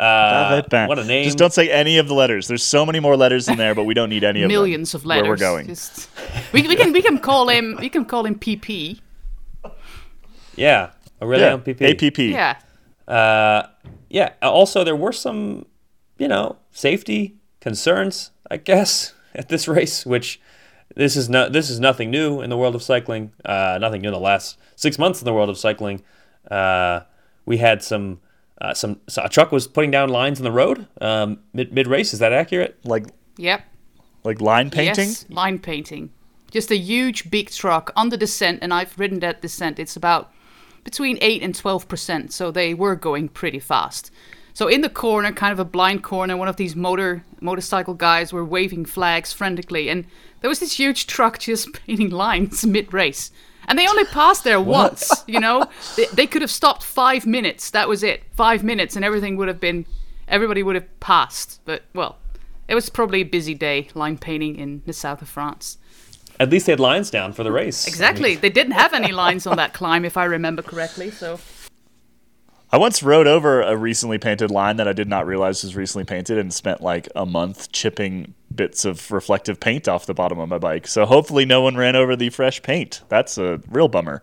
Paré-Peintre. 0.00 0.88
what 0.88 0.98
a 0.98 1.04
name. 1.04 1.24
Just 1.24 1.38
don't 1.38 1.52
say 1.52 1.70
any 1.70 1.98
of 1.98 2.08
the 2.08 2.14
letters. 2.14 2.48
There's 2.48 2.62
so 2.62 2.84
many 2.84 3.00
more 3.00 3.16
letters 3.16 3.48
in 3.48 3.56
there, 3.56 3.74
but 3.74 3.84
we 3.84 3.94
don't 3.94 4.08
need 4.10 4.24
any 4.24 4.42
of 4.42 4.48
them. 4.48 4.54
Millions 4.56 4.94
of 4.94 5.04
letters. 5.04 5.22
Where 5.22 5.30
we're 5.30 5.36
going. 5.36 5.66
Just, 5.66 6.08
we, 6.52 6.66
we 6.66 6.76
can 6.76 6.92
we 6.92 7.02
can 7.02 7.18
call 7.18 7.48
him 7.48 7.76
we 7.80 7.88
can 7.88 8.04
call 8.04 8.26
him 8.26 8.34
PP. 8.38 9.00
Yeah, 9.64 9.70
Yeah. 10.56 10.90
Aurélien 11.20 11.62
PP. 11.64 12.06
APP. 12.08 12.18
Yeah. 12.18 12.56
Uh, 13.12 13.68
yeah. 14.08 14.32
Also, 14.42 14.84
there 14.84 14.96
were 14.96 15.12
some, 15.12 15.66
you 16.18 16.28
know, 16.28 16.56
safety 16.70 17.36
concerns, 17.60 18.30
I 18.50 18.58
guess, 18.58 19.14
at 19.34 19.48
this 19.48 19.66
race, 19.68 20.04
which 20.06 20.40
this 20.94 21.16
is 21.16 21.28
not 21.28 21.52
this 21.52 21.70
is 21.70 21.80
nothing 21.80 22.10
new 22.10 22.40
in 22.40 22.50
the 22.50 22.56
world 22.56 22.74
of 22.74 22.82
cycling. 22.82 23.32
Uh, 23.44 23.78
nothing 23.80 24.02
new 24.02 24.08
in 24.08 24.14
the 24.14 24.20
last 24.20 24.58
six 24.76 24.98
months 24.98 25.20
in 25.20 25.24
the 25.24 25.32
world 25.32 25.48
of 25.48 25.58
cycling. 25.58 26.02
Uh, 26.50 27.00
we 27.46 27.58
had 27.58 27.82
some. 27.82 28.20
Uh, 28.60 28.72
some 28.72 29.00
so 29.08 29.22
a 29.24 29.28
truck 29.28 29.50
was 29.52 29.66
putting 29.66 29.90
down 29.90 30.08
lines 30.08 30.38
in 30.38 30.44
the 30.44 30.52
road 30.52 30.86
um, 31.00 31.38
mid 31.52 31.72
mid 31.72 31.86
race. 31.86 32.12
Is 32.12 32.20
that 32.20 32.32
accurate? 32.32 32.78
Like 32.84 33.06
Yep. 33.36 33.64
like 34.22 34.40
line 34.40 34.70
painting. 34.70 35.08
Yes, 35.08 35.26
line 35.28 35.58
painting. 35.58 36.10
Just 36.50 36.70
a 36.70 36.76
huge 36.76 37.30
big 37.30 37.50
truck 37.50 37.92
on 37.96 38.10
the 38.10 38.16
descent, 38.16 38.60
and 38.62 38.72
I've 38.72 38.96
ridden 38.98 39.18
that 39.20 39.42
descent. 39.42 39.78
It's 39.80 39.96
about 39.96 40.32
between 40.84 41.18
eight 41.20 41.42
and 41.42 41.54
twelve 41.54 41.88
percent, 41.88 42.32
so 42.32 42.50
they 42.50 42.74
were 42.74 42.94
going 42.94 43.28
pretty 43.28 43.58
fast. 43.58 44.10
So 44.52 44.68
in 44.68 44.82
the 44.82 44.88
corner, 44.88 45.32
kind 45.32 45.52
of 45.52 45.58
a 45.58 45.64
blind 45.64 46.04
corner, 46.04 46.36
one 46.36 46.46
of 46.46 46.54
these 46.56 46.76
motor 46.76 47.24
motorcycle 47.40 47.94
guys 47.94 48.32
were 48.32 48.44
waving 48.44 48.84
flags 48.84 49.32
frantically, 49.32 49.88
and 49.88 50.04
there 50.40 50.48
was 50.48 50.60
this 50.60 50.78
huge 50.78 51.08
truck 51.08 51.38
just 51.40 51.72
painting 51.72 52.10
lines 52.10 52.64
mid 52.64 52.92
race. 52.92 53.32
And 53.68 53.78
they 53.78 53.86
only 53.86 54.04
passed 54.04 54.44
there 54.44 54.60
once, 54.60 55.24
you 55.26 55.40
know. 55.40 55.66
They, 55.96 56.06
they 56.06 56.26
could 56.26 56.42
have 56.42 56.50
stopped 56.50 56.82
five 56.82 57.26
minutes. 57.26 57.70
That 57.70 57.88
was 57.88 58.02
it, 58.02 58.24
five 58.34 58.62
minutes, 58.62 58.96
and 58.96 59.04
everything 59.04 59.36
would 59.36 59.48
have 59.48 59.60
been, 59.60 59.86
everybody 60.28 60.62
would 60.62 60.74
have 60.74 61.00
passed. 61.00 61.60
But 61.64 61.82
well, 61.94 62.18
it 62.68 62.74
was 62.74 62.88
probably 62.88 63.20
a 63.20 63.24
busy 63.24 63.54
day 63.54 63.88
line 63.94 64.18
painting 64.18 64.56
in 64.56 64.82
the 64.86 64.92
south 64.92 65.22
of 65.22 65.28
France. 65.28 65.78
At 66.40 66.50
least 66.50 66.66
they 66.66 66.72
had 66.72 66.80
lines 66.80 67.10
down 67.10 67.32
for 67.32 67.44
the 67.44 67.52
race. 67.52 67.86
Exactly. 67.86 68.34
They 68.34 68.50
didn't 68.50 68.72
have 68.72 68.92
any 68.92 69.12
lines 69.12 69.46
on 69.46 69.56
that 69.56 69.72
climb, 69.72 70.04
if 70.04 70.16
I 70.16 70.24
remember 70.24 70.62
correctly. 70.62 71.10
So 71.10 71.38
I 72.72 72.76
once 72.76 73.04
rode 73.04 73.28
over 73.28 73.62
a 73.62 73.76
recently 73.76 74.18
painted 74.18 74.50
line 74.50 74.76
that 74.78 74.88
I 74.88 74.92
did 74.92 75.08
not 75.08 75.26
realize 75.26 75.62
was 75.62 75.76
recently 75.76 76.04
painted 76.04 76.38
and 76.38 76.52
spent 76.52 76.80
like 76.80 77.08
a 77.14 77.24
month 77.24 77.70
chipping 77.70 78.34
bits 78.54 78.84
of 78.84 79.10
reflective 79.10 79.60
paint 79.60 79.88
off 79.88 80.06
the 80.06 80.14
bottom 80.14 80.38
of 80.38 80.48
my 80.48 80.58
bike. 80.58 80.86
So 80.86 81.06
hopefully 81.06 81.44
no 81.44 81.60
one 81.62 81.76
ran 81.76 81.96
over 81.96 82.16
the 82.16 82.30
fresh 82.30 82.62
paint. 82.62 83.02
That's 83.08 83.38
a 83.38 83.60
real 83.68 83.88
bummer. 83.88 84.22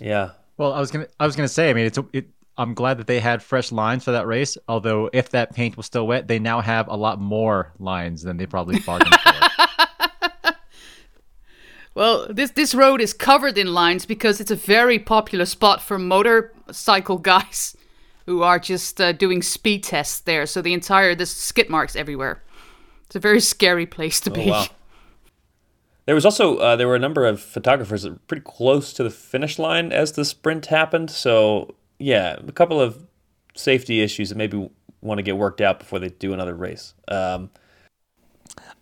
Yeah. 0.00 0.30
Well, 0.56 0.72
I 0.72 0.80
was 0.80 0.90
gonna 0.90 1.08
I 1.20 1.26
was 1.26 1.36
gonna 1.36 1.48
say. 1.48 1.70
I 1.70 1.74
mean, 1.74 1.86
it's 1.86 1.98
it. 2.12 2.28
I'm 2.58 2.72
glad 2.72 2.98
that 2.98 3.06
they 3.06 3.20
had 3.20 3.42
fresh 3.42 3.70
lines 3.70 4.04
for 4.04 4.12
that 4.12 4.26
race. 4.26 4.56
Although, 4.66 5.10
if 5.12 5.28
that 5.30 5.54
paint 5.54 5.76
was 5.76 5.84
still 5.84 6.06
wet, 6.06 6.26
they 6.26 6.38
now 6.38 6.62
have 6.62 6.88
a 6.88 6.96
lot 6.96 7.20
more 7.20 7.72
lines 7.78 8.22
than 8.22 8.38
they 8.38 8.46
probably 8.46 8.80
bargained 8.80 9.14
for. 9.14 9.32
Well, 11.96 12.26
this 12.28 12.50
this 12.50 12.74
road 12.74 13.00
is 13.00 13.14
covered 13.14 13.56
in 13.56 13.72
lines 13.72 14.04
because 14.04 14.38
it's 14.38 14.50
a 14.50 14.54
very 14.54 14.98
popular 14.98 15.46
spot 15.46 15.80
for 15.80 15.98
motorcycle 15.98 17.16
guys 17.16 17.74
who 18.26 18.42
are 18.42 18.58
just 18.58 19.00
uh, 19.00 19.12
doing 19.12 19.40
speed 19.40 19.82
tests 19.82 20.20
there. 20.20 20.44
So 20.44 20.60
the 20.60 20.74
entire 20.74 21.14
there's 21.14 21.30
skid 21.30 21.70
marks 21.70 21.96
everywhere. 21.96 22.42
It's 23.06 23.16
a 23.16 23.20
very 23.20 23.40
scary 23.40 23.86
place 23.86 24.20
to 24.20 24.30
Oh, 24.30 24.34
be. 24.34 24.50
wow. 24.50 24.66
There 26.06 26.14
was 26.14 26.24
also 26.24 26.58
uh, 26.58 26.76
there 26.76 26.86
were 26.86 26.94
a 26.94 27.00
number 27.00 27.26
of 27.26 27.40
photographers 27.40 28.02
that 28.02 28.10
were 28.10 28.18
pretty 28.28 28.42
close 28.44 28.92
to 28.92 29.02
the 29.02 29.10
finish 29.10 29.58
line 29.58 29.92
as 29.92 30.12
the 30.12 30.24
sprint 30.24 30.66
happened. 30.66 31.10
So 31.10 31.74
yeah, 31.98 32.36
a 32.46 32.52
couple 32.52 32.80
of 32.80 33.06
safety 33.56 34.02
issues 34.02 34.28
that 34.28 34.36
maybe 34.36 34.70
want 35.00 35.18
to 35.18 35.22
get 35.22 35.36
worked 35.36 35.60
out 35.60 35.78
before 35.80 35.98
they 35.98 36.08
do 36.10 36.32
another 36.32 36.54
race. 36.54 36.94
Um, 37.08 37.50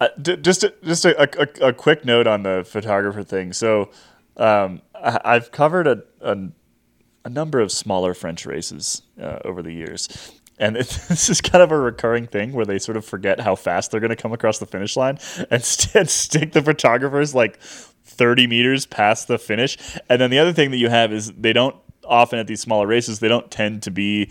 Uh, 0.00 0.08
d- 0.20 0.36
just 0.36 0.64
a, 0.64 0.74
just 0.84 1.04
a, 1.04 1.14
a, 1.62 1.68
a 1.68 1.72
quick 1.72 2.04
note 2.04 2.26
on 2.26 2.42
the 2.42 2.64
photographer 2.68 3.22
thing. 3.22 3.52
So 3.52 3.90
um, 4.36 4.82
I, 4.94 5.20
I've 5.24 5.50
covered 5.52 5.86
a, 5.86 6.02
a, 6.20 6.36
a 7.24 7.30
number 7.30 7.60
of 7.60 7.70
smaller 7.72 8.12
French 8.12 8.44
races 8.44 9.02
uh, 9.20 9.38
over 9.44 9.62
the 9.62 9.72
years. 9.72 10.08
And 10.58 10.76
it, 10.76 10.86
this 11.08 11.28
is 11.28 11.40
kind 11.40 11.62
of 11.62 11.72
a 11.72 11.78
recurring 11.78 12.26
thing 12.26 12.52
where 12.52 12.66
they 12.66 12.78
sort 12.78 12.96
of 12.96 13.04
forget 13.04 13.40
how 13.40 13.54
fast 13.54 13.90
they're 13.90 14.00
going 14.00 14.10
to 14.10 14.16
come 14.16 14.32
across 14.32 14.58
the 14.58 14.66
finish 14.66 14.96
line 14.96 15.18
and, 15.50 15.62
st- 15.62 16.08
stick 16.08 16.52
the 16.52 16.62
photographers 16.62 17.34
like 17.34 17.60
30 17.60 18.46
meters 18.46 18.86
past 18.86 19.28
the 19.28 19.38
finish. 19.38 19.76
And 20.08 20.20
then 20.20 20.30
the 20.30 20.38
other 20.38 20.52
thing 20.52 20.70
that 20.70 20.78
you 20.78 20.88
have 20.88 21.12
is 21.12 21.32
they 21.32 21.52
don't 21.52 21.76
often 22.04 22.38
at 22.38 22.46
these 22.46 22.60
smaller 22.60 22.86
races, 22.86 23.20
they 23.20 23.28
don't 23.28 23.50
tend 23.50 23.82
to 23.84 23.90
be 23.90 24.30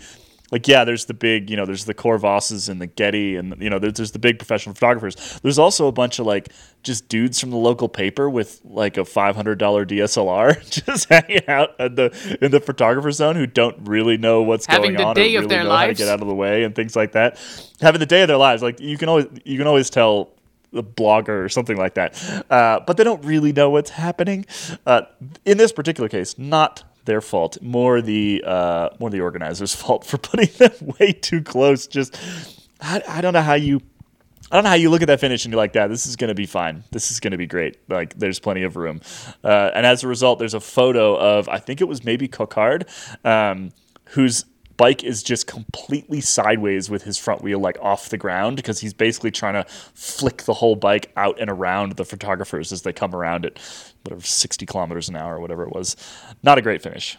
like 0.50 0.68
yeah, 0.68 0.84
there's 0.84 1.06
the 1.06 1.14
big, 1.14 1.48
you 1.48 1.56
know, 1.56 1.64
there's 1.64 1.84
the 1.84 1.94
Corvosses 1.94 2.68
and 2.68 2.80
the 2.80 2.86
Getty, 2.86 3.36
and 3.36 3.60
you 3.60 3.70
know, 3.70 3.78
there's, 3.78 3.94
there's 3.94 4.12
the 4.12 4.18
big 4.18 4.38
professional 4.38 4.74
photographers. 4.74 5.40
There's 5.42 5.58
also 5.58 5.88
a 5.88 5.92
bunch 5.92 6.18
of 6.18 6.26
like 6.26 6.50
just 6.82 7.08
dudes 7.08 7.40
from 7.40 7.50
the 7.50 7.56
local 7.56 7.88
paper 7.88 8.28
with 8.28 8.60
like 8.64 8.96
a 8.96 9.04
five 9.04 9.36
hundred 9.36 9.58
dollar 9.58 9.86
DSLR 9.86 10.68
just 10.86 11.08
hanging 11.08 11.48
out 11.48 11.70
at 11.80 11.96
the 11.96 12.38
in 12.42 12.50
the 12.50 12.60
photographer 12.60 13.10
zone 13.10 13.36
who 13.36 13.46
don't 13.46 13.76
really 13.88 14.18
know 14.18 14.42
what's 14.42 14.66
Having 14.66 14.94
going 14.94 14.96
the 14.98 15.04
on 15.04 15.16
day 15.16 15.34
or 15.34 15.38
of 15.38 15.44
really 15.44 15.56
their 15.56 15.64
know 15.64 15.76
how 15.76 15.86
to 15.86 15.94
get 15.94 16.08
out 16.08 16.20
of 16.20 16.28
the 16.28 16.34
way 16.34 16.64
and 16.64 16.74
things 16.74 16.94
like 16.94 17.12
that. 17.12 17.38
Having 17.80 18.00
the 18.00 18.06
day 18.06 18.22
of 18.22 18.28
their 18.28 18.36
lives, 18.36 18.62
like 18.62 18.80
you 18.80 18.98
can 18.98 19.08
always 19.08 19.26
you 19.44 19.56
can 19.56 19.66
always 19.66 19.88
tell 19.88 20.30
the 20.72 20.82
blogger 20.84 21.42
or 21.44 21.48
something 21.48 21.76
like 21.76 21.94
that. 21.94 22.44
Uh, 22.50 22.80
but 22.86 22.96
they 22.96 23.04
don't 23.04 23.24
really 23.24 23.52
know 23.52 23.70
what's 23.70 23.90
happening. 23.90 24.44
Uh, 24.84 25.02
in 25.44 25.56
this 25.56 25.72
particular 25.72 26.08
case, 26.08 26.36
not 26.38 26.84
their 27.04 27.20
fault. 27.20 27.60
More 27.62 28.00
the 28.00 28.42
uh, 28.46 28.90
more 28.98 29.10
the 29.10 29.20
organizers' 29.20 29.74
fault 29.82 30.04
for 30.04 30.18
putting 30.18 30.48
them 30.58 30.94
way 31.00 31.12
too 31.12 31.42
close. 31.42 31.86
Just 31.86 32.16
I, 32.80 33.02
I 33.08 33.20
don't 33.20 33.32
know 33.32 33.42
how 33.42 33.54
you. 33.54 33.80
I 34.50 34.56
don't 34.56 34.64
know 34.64 34.70
how 34.70 34.76
you 34.76 34.90
look 34.90 35.02
at 35.02 35.08
that 35.08 35.20
finish 35.20 35.44
and 35.44 35.52
you're 35.52 35.60
like, 35.60 35.72
"That 35.72 35.88
this 35.88 36.06
is 36.06 36.16
going 36.16 36.28
to 36.28 36.34
be 36.34 36.46
fine. 36.46 36.84
This 36.92 37.10
is 37.10 37.18
going 37.18 37.32
to 37.32 37.38
be 37.38 37.46
great. 37.46 37.78
Like, 37.88 38.16
there's 38.18 38.38
plenty 38.38 38.62
of 38.62 38.76
room." 38.76 39.00
Uh, 39.42 39.70
and 39.74 39.86
as 39.86 40.04
a 40.04 40.08
result, 40.08 40.38
there's 40.38 40.54
a 40.54 40.60
photo 40.60 41.16
of 41.16 41.48
I 41.48 41.58
think 41.58 41.80
it 41.80 41.88
was 41.88 42.04
maybe 42.04 42.28
Coquard, 42.28 42.86
um, 43.24 43.72
whose 44.10 44.44
bike 44.76 45.04
is 45.04 45.22
just 45.22 45.46
completely 45.46 46.20
sideways 46.20 46.90
with 46.90 47.02
his 47.04 47.18
front 47.18 47.42
wheel 47.42 47.58
like 47.58 47.76
off 47.80 48.08
the 48.08 48.18
ground 48.18 48.56
because 48.56 48.80
he's 48.80 48.94
basically 48.94 49.30
trying 49.30 49.54
to 49.54 49.64
flick 49.94 50.42
the 50.44 50.54
whole 50.54 50.76
bike 50.76 51.12
out 51.16 51.40
and 51.40 51.50
around 51.50 51.92
the 51.96 52.04
photographers 52.04 52.72
as 52.72 52.82
they 52.82 52.92
come 52.92 53.14
around 53.14 53.46
at 53.46 53.58
whatever 54.02 54.22
60 54.22 54.66
kilometers 54.66 55.08
an 55.08 55.16
hour 55.16 55.36
or 55.36 55.40
whatever 55.40 55.62
it 55.64 55.72
was. 55.72 55.96
Not 56.42 56.58
a 56.58 56.62
great 56.62 56.82
finish. 56.82 57.16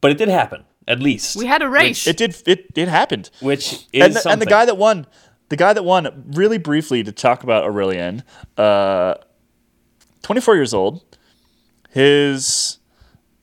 but 0.00 0.10
it 0.10 0.18
did 0.18 0.28
happen, 0.28 0.64
at 0.86 1.00
least. 1.00 1.36
We 1.36 1.46
had 1.46 1.62
a 1.62 1.68
race. 1.68 2.06
It 2.06 2.16
did. 2.16 2.36
It 2.46 2.66
it 2.74 2.88
happened. 2.88 3.30
which 3.40 3.86
is 3.92 4.04
and 4.04 4.14
the, 4.14 4.28
and 4.30 4.40
the 4.40 4.46
guy 4.46 4.64
that 4.66 4.76
won, 4.76 5.06
the 5.48 5.56
guy 5.56 5.72
that 5.72 5.84
won, 5.84 6.24
really 6.34 6.58
briefly 6.58 7.02
to 7.02 7.12
talk 7.12 7.42
about 7.42 7.64
Aurelien, 7.64 8.22
uh, 8.58 9.14
24 10.22 10.54
years 10.56 10.74
old. 10.74 11.02
His, 11.90 12.78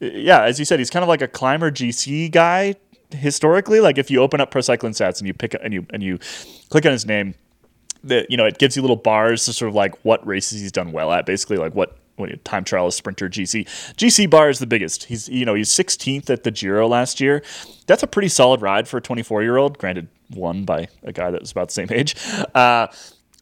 yeah, 0.02 0.44
as 0.44 0.58
you 0.58 0.66
said, 0.66 0.80
he's 0.80 0.90
kind 0.90 1.04
of 1.04 1.10
like 1.10 1.22
a 1.22 1.28
climber 1.28 1.72
GC 1.72 2.32
guy 2.32 2.76
historically. 3.12 3.80
Like 3.80 3.98
if 3.98 4.10
you 4.10 4.20
open 4.22 4.42
up 4.42 4.52
ProCyclingStats 4.52 5.20
and 5.20 5.28
you 5.28 5.34
pick 5.34 5.56
and 5.62 5.74
you 5.74 5.86
and 5.92 6.02
you 6.02 6.20
click 6.70 6.86
on 6.86 6.92
his 6.92 7.06
name, 7.06 7.36
that 8.04 8.30
you 8.30 8.38
know 8.38 8.46
it 8.46 8.58
gives 8.58 8.76
you 8.76 8.82
little 8.82 8.96
bars 8.96 9.46
to 9.46 9.54
sort 9.54 9.70
of 9.70 9.76
like 9.76 10.04
what 10.04 10.26
races 10.26 10.62
he's 10.62 10.72
done 10.72 10.92
well 10.92 11.12
at, 11.12 11.26
basically 11.26 11.58
like 11.58 11.76
what 11.76 11.98
what 12.16 12.44
time 12.46 12.64
trial 12.64 12.90
sprinter 12.92 13.30
GC 13.30 13.66
GC 13.96 14.30
bar 14.30 14.50
is 14.50 14.60
the 14.60 14.68
biggest. 14.68 15.06
He's 15.06 15.30
you 15.30 15.46
know 15.46 15.54
he's 15.54 15.70
16th 15.70 16.30
at 16.30 16.44
the 16.44 16.52
Giro 16.52 16.88
last 16.88 17.22
year. 17.22 17.44
That's 17.88 18.04
a 18.04 18.08
pretty 18.08 18.30
solid 18.30 18.62
ride 18.62 18.88
for 18.88 18.98
a 18.98 19.02
24 19.02 19.44
year 19.44 19.58
old. 19.58 19.78
Granted, 19.78 20.08
won 20.32 20.66
by 20.66 20.88
a 21.04 21.12
guy 21.12 21.32
that 21.32 21.42
was 21.42 21.52
about 21.52 21.68
the 21.68 21.74
same 21.74 21.90
age, 21.92 22.16
uh, 22.56 22.88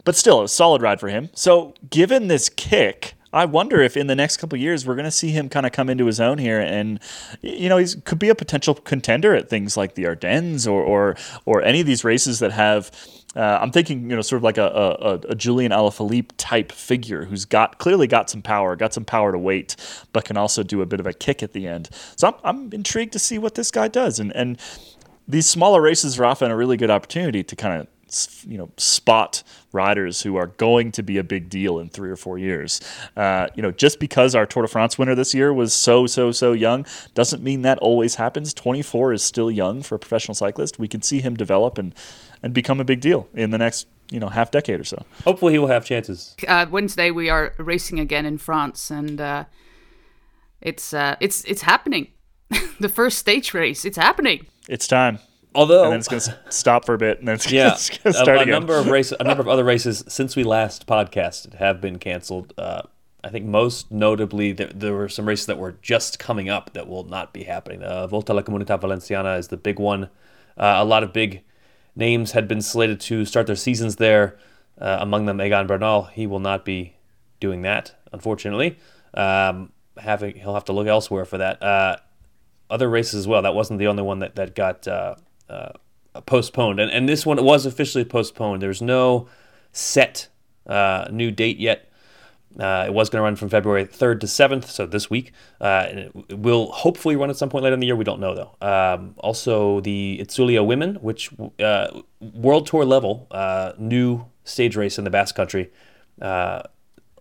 but 0.04 0.14
still 0.16 0.42
a 0.42 0.48
solid 0.48 0.82
ride 0.82 1.00
for 1.00 1.08
him. 1.08 1.30
So 1.34 1.74
given 1.88 2.28
this 2.28 2.48
kick. 2.48 3.14
I 3.32 3.44
wonder 3.44 3.80
if 3.80 3.96
in 3.96 4.06
the 4.06 4.16
next 4.16 4.38
couple 4.38 4.58
years 4.58 4.86
we're 4.86 4.96
going 4.96 5.04
to 5.04 5.10
see 5.10 5.30
him 5.30 5.48
kind 5.48 5.64
of 5.64 5.72
come 5.72 5.88
into 5.88 6.06
his 6.06 6.20
own 6.20 6.38
here, 6.38 6.60
and 6.60 7.00
you 7.42 7.68
know 7.68 7.76
he 7.76 7.86
could 8.04 8.18
be 8.18 8.28
a 8.28 8.34
potential 8.34 8.74
contender 8.74 9.34
at 9.34 9.48
things 9.48 9.76
like 9.76 9.94
the 9.94 10.06
Ardennes 10.06 10.66
or 10.66 10.82
or, 10.82 11.16
or 11.44 11.62
any 11.62 11.80
of 11.80 11.86
these 11.86 12.04
races 12.04 12.38
that 12.40 12.52
have 12.52 12.90
uh, 13.36 13.58
I'm 13.60 13.70
thinking, 13.70 14.10
you 14.10 14.16
know, 14.16 14.22
sort 14.22 14.38
of 14.38 14.42
like 14.42 14.58
a, 14.58 14.66
a, 14.66 15.30
a 15.30 15.34
Julian 15.36 15.70
Alaphilippe 15.70 16.32
type 16.36 16.72
figure 16.72 17.24
who's 17.24 17.44
got 17.44 17.78
clearly 17.78 18.08
got 18.08 18.28
some 18.28 18.42
power, 18.42 18.74
got 18.74 18.92
some 18.92 19.04
power 19.04 19.30
to 19.30 19.38
weight, 19.38 19.76
but 20.12 20.24
can 20.24 20.36
also 20.36 20.64
do 20.64 20.82
a 20.82 20.86
bit 20.86 20.98
of 20.98 21.06
a 21.06 21.12
kick 21.12 21.42
at 21.42 21.52
the 21.52 21.68
end. 21.68 21.90
So 22.16 22.28
I'm, 22.28 22.34
I'm 22.42 22.72
intrigued 22.72 23.12
to 23.12 23.20
see 23.20 23.38
what 23.38 23.54
this 23.54 23.70
guy 23.70 23.88
does. 23.88 24.18
And 24.18 24.34
and 24.34 24.58
these 25.28 25.46
smaller 25.46 25.80
races 25.80 26.18
are 26.18 26.24
often 26.24 26.50
a 26.50 26.56
really 26.56 26.76
good 26.76 26.90
opportunity 26.90 27.44
to 27.44 27.54
kind 27.54 27.80
of 27.80 27.86
you 28.46 28.58
know 28.58 28.70
spot 28.76 29.42
riders 29.72 30.22
who 30.22 30.36
are 30.36 30.48
going 30.48 30.92
to 30.92 31.02
be 31.02 31.18
a 31.18 31.24
big 31.24 31.48
deal 31.48 31.78
in 31.78 31.88
three 31.88 32.10
or 32.10 32.16
four 32.16 32.38
years. 32.38 32.80
Uh, 33.16 33.46
you 33.54 33.62
know, 33.62 33.70
just 33.70 34.00
because 34.00 34.34
our 34.34 34.46
Tour 34.46 34.62
de 34.62 34.68
France 34.68 34.98
winner 34.98 35.14
this 35.14 35.34
year 35.34 35.52
was 35.52 35.72
so 35.72 36.06
so 36.06 36.32
so 36.32 36.52
young 36.52 36.86
doesn't 37.14 37.42
mean 37.42 37.62
that 37.62 37.78
always 37.78 38.16
happens. 38.16 38.52
24 38.54 39.12
is 39.12 39.22
still 39.22 39.50
young 39.50 39.82
for 39.82 39.94
a 39.94 39.98
professional 39.98 40.34
cyclist. 40.34 40.78
We 40.78 40.88
can 40.88 41.02
see 41.02 41.20
him 41.20 41.36
develop 41.36 41.78
and 41.78 41.94
and 42.42 42.54
become 42.54 42.80
a 42.80 42.84
big 42.84 43.00
deal 43.00 43.28
in 43.34 43.50
the 43.50 43.58
next 43.58 43.86
you 44.10 44.20
know 44.20 44.28
half 44.28 44.50
decade 44.50 44.80
or 44.80 44.84
so. 44.84 45.04
Hopefully, 45.24 45.52
he 45.52 45.58
will 45.58 45.68
have 45.68 45.84
chances. 45.84 46.34
uh, 46.46 46.66
Wednesday 46.70 47.10
we 47.10 47.30
are 47.30 47.54
racing 47.58 48.00
again 48.00 48.26
in 48.26 48.38
France, 48.38 48.90
and 48.90 49.20
uh, 49.20 49.44
it's 50.60 50.92
uh, 50.92 51.16
it's 51.20 51.44
it's 51.44 51.62
happening. 51.62 52.08
the 52.80 52.88
first 52.88 53.18
stage 53.18 53.54
race, 53.54 53.84
it's 53.84 53.96
happening. 53.96 54.46
It's 54.68 54.88
time. 54.88 55.20
Although, 55.54 55.84
And 55.84 55.92
then 55.92 55.98
it's 55.98 56.08
going 56.08 56.20
to 56.22 56.38
stop 56.48 56.84
for 56.84 56.94
a 56.94 56.98
bit, 56.98 57.18
and 57.18 57.28
then 57.28 57.34
it's 57.34 57.50
yeah, 57.50 57.70
going 57.88 58.00
to 58.02 58.08
a, 58.10 58.12
start 58.12 58.28
a 58.38 58.40
again. 58.42 58.52
number 58.52 58.78
of 58.78 58.86
races, 58.86 59.16
a 59.18 59.24
number 59.24 59.40
of 59.40 59.48
other 59.48 59.64
races 59.64 60.04
since 60.06 60.36
we 60.36 60.44
last 60.44 60.86
podcasted 60.86 61.54
have 61.54 61.80
been 61.80 61.98
canceled. 61.98 62.54
Uh, 62.56 62.82
I 63.24 63.28
think 63.30 63.46
most 63.46 63.90
notably 63.90 64.52
there, 64.52 64.68
there 64.74 64.94
were 64.94 65.08
some 65.08 65.26
races 65.26 65.46
that 65.46 65.58
were 65.58 65.72
just 65.82 66.18
coming 66.18 66.48
up 66.48 66.72
that 66.74 66.86
will 66.88 67.04
not 67.04 67.32
be 67.32 67.44
happening. 67.44 67.82
Uh, 67.82 68.06
Volta 68.06 68.32
a 68.32 68.34
la 68.34 68.42
Comunidad 68.42 68.80
Valenciana 68.80 69.34
is 69.36 69.48
the 69.48 69.56
big 69.56 69.78
one. 69.78 70.04
Uh, 70.56 70.76
a 70.78 70.84
lot 70.84 71.02
of 71.02 71.12
big 71.12 71.42
names 71.96 72.32
had 72.32 72.46
been 72.46 72.62
slated 72.62 73.00
to 73.00 73.24
start 73.24 73.46
their 73.46 73.56
seasons 73.56 73.96
there. 73.96 74.38
Uh, 74.80 74.98
among 75.00 75.26
them, 75.26 75.40
Egan 75.40 75.66
Bernal. 75.66 76.04
He 76.04 76.26
will 76.26 76.38
not 76.40 76.64
be 76.64 76.94
doing 77.40 77.62
that, 77.62 77.94
unfortunately. 78.12 78.78
Um, 79.12 79.72
having 79.98 80.36
he'll 80.36 80.54
have 80.54 80.64
to 80.66 80.72
look 80.72 80.86
elsewhere 80.86 81.24
for 81.24 81.38
that. 81.38 81.62
Uh, 81.62 81.96
other 82.70 82.88
races 82.88 83.14
as 83.14 83.28
well. 83.28 83.42
That 83.42 83.54
wasn't 83.54 83.78
the 83.80 83.88
only 83.88 84.02
one 84.02 84.20
that 84.20 84.36
that 84.36 84.54
got 84.54 84.86
uh, 85.50 86.20
postponed, 86.22 86.80
and 86.80 86.90
and 86.90 87.08
this 87.08 87.26
one 87.26 87.42
was 87.44 87.66
officially 87.66 88.04
postponed. 88.04 88.62
There's 88.62 88.82
no 88.82 89.28
set 89.72 90.28
uh, 90.66 91.08
new 91.10 91.30
date 91.30 91.58
yet. 91.58 91.90
Uh, 92.58 92.84
it 92.88 92.92
was 92.92 93.08
going 93.08 93.20
to 93.20 93.22
run 93.22 93.36
from 93.36 93.48
February 93.48 93.84
3rd 93.84 94.20
to 94.20 94.26
7th, 94.26 94.64
so 94.64 94.84
this 94.84 95.08
week. 95.08 95.32
Uh, 95.60 95.86
and 95.88 95.98
it, 96.28 96.38
will 96.38 96.72
hopefully 96.72 97.14
run 97.14 97.30
at 97.30 97.36
some 97.36 97.48
point 97.48 97.62
later 97.62 97.74
in 97.74 97.80
the 97.80 97.86
year. 97.86 97.94
We 97.94 98.04
don't 98.04 98.18
know, 98.18 98.34
though. 98.34 98.66
Um, 98.66 99.14
also, 99.18 99.80
the 99.80 100.18
Itzulia 100.20 100.66
Women, 100.66 100.96
which 100.96 101.30
uh, 101.60 102.00
World 102.20 102.66
Tour 102.66 102.84
level, 102.84 103.28
uh, 103.30 103.72
new 103.78 104.26
stage 104.42 104.76
race 104.76 104.98
in 104.98 105.04
the 105.04 105.10
Basque 105.10 105.36
Country, 105.36 105.70
uh, 106.20 106.62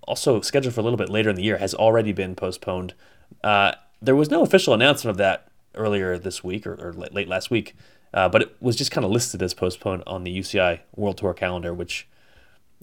also 0.03 0.41
scheduled 0.41 0.73
for 0.73 0.81
a 0.81 0.83
little 0.83 0.97
bit 0.97 1.09
later 1.09 1.29
in 1.29 1.35
the 1.35 1.43
year, 1.43 1.57
has 1.57 1.75
already 1.75 2.11
been 2.11 2.33
postponed. 2.33 2.95
Uh, 3.43 3.73
there 4.01 4.15
was 4.15 4.31
no 4.31 4.41
official 4.41 4.73
announcement 4.73 5.11
of 5.11 5.17
that 5.17 5.47
earlier 5.75 6.17
this 6.17 6.43
week 6.43 6.65
or, 6.65 6.73
or 6.73 6.93
late 6.93 7.27
last 7.27 7.51
week, 7.51 7.75
uh, 8.13 8.29
but 8.29 8.41
it 8.41 8.55
was 8.59 8.75
just 8.75 8.91
kind 8.91 9.05
of 9.05 9.11
listed 9.11 9.41
as 9.41 9.53
postponed 9.53 10.03
on 10.07 10.23
the 10.23 10.37
UCI 10.37 10.79
World 10.95 11.17
Tour 11.17 11.33
calendar, 11.33 11.73
which 11.73 12.07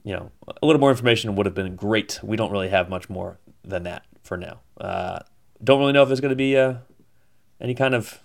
you 0.04 0.12
know, 0.12 0.30
a 0.62 0.64
little 0.64 0.78
more 0.78 0.90
information 0.90 1.34
would 1.34 1.46
have 1.46 1.54
been 1.54 1.74
great. 1.74 2.20
We 2.22 2.36
don't 2.36 2.52
really 2.52 2.68
have 2.68 2.88
much 2.88 3.10
more 3.10 3.38
than 3.64 3.82
that 3.82 4.04
for 4.22 4.36
now. 4.36 4.60
Uh, 4.80 5.18
don't 5.62 5.80
really 5.80 5.92
know 5.92 6.02
if 6.02 6.08
there's 6.08 6.20
going 6.20 6.30
to 6.30 6.36
be 6.36 6.56
uh, 6.56 6.74
any 7.60 7.74
kind 7.74 7.94
of 7.94 8.20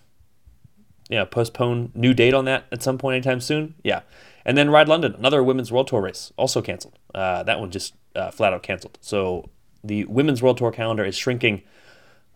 you 1.11 1.17
know, 1.17 1.25
postpone 1.25 1.91
new 1.93 2.13
date 2.13 2.33
on 2.33 2.45
that 2.45 2.65
at 2.71 2.81
some 2.81 2.97
point 2.97 3.15
anytime 3.15 3.41
soon. 3.41 3.75
Yeah. 3.83 4.01
And 4.45 4.57
then 4.57 4.69
Ride 4.69 4.87
London, 4.87 5.13
another 5.13 5.43
women's 5.43 5.71
World 5.71 5.87
Tour 5.87 6.01
race, 6.01 6.31
also 6.37 6.61
canceled. 6.61 6.97
Uh, 7.13 7.43
that 7.43 7.59
one 7.59 7.69
just 7.69 7.95
uh, 8.15 8.31
flat 8.31 8.53
out 8.53 8.63
canceled. 8.63 8.97
So 9.01 9.49
the 9.83 10.05
women's 10.05 10.41
World 10.41 10.57
Tour 10.57 10.71
calendar 10.71 11.03
is 11.03 11.17
shrinking 11.17 11.63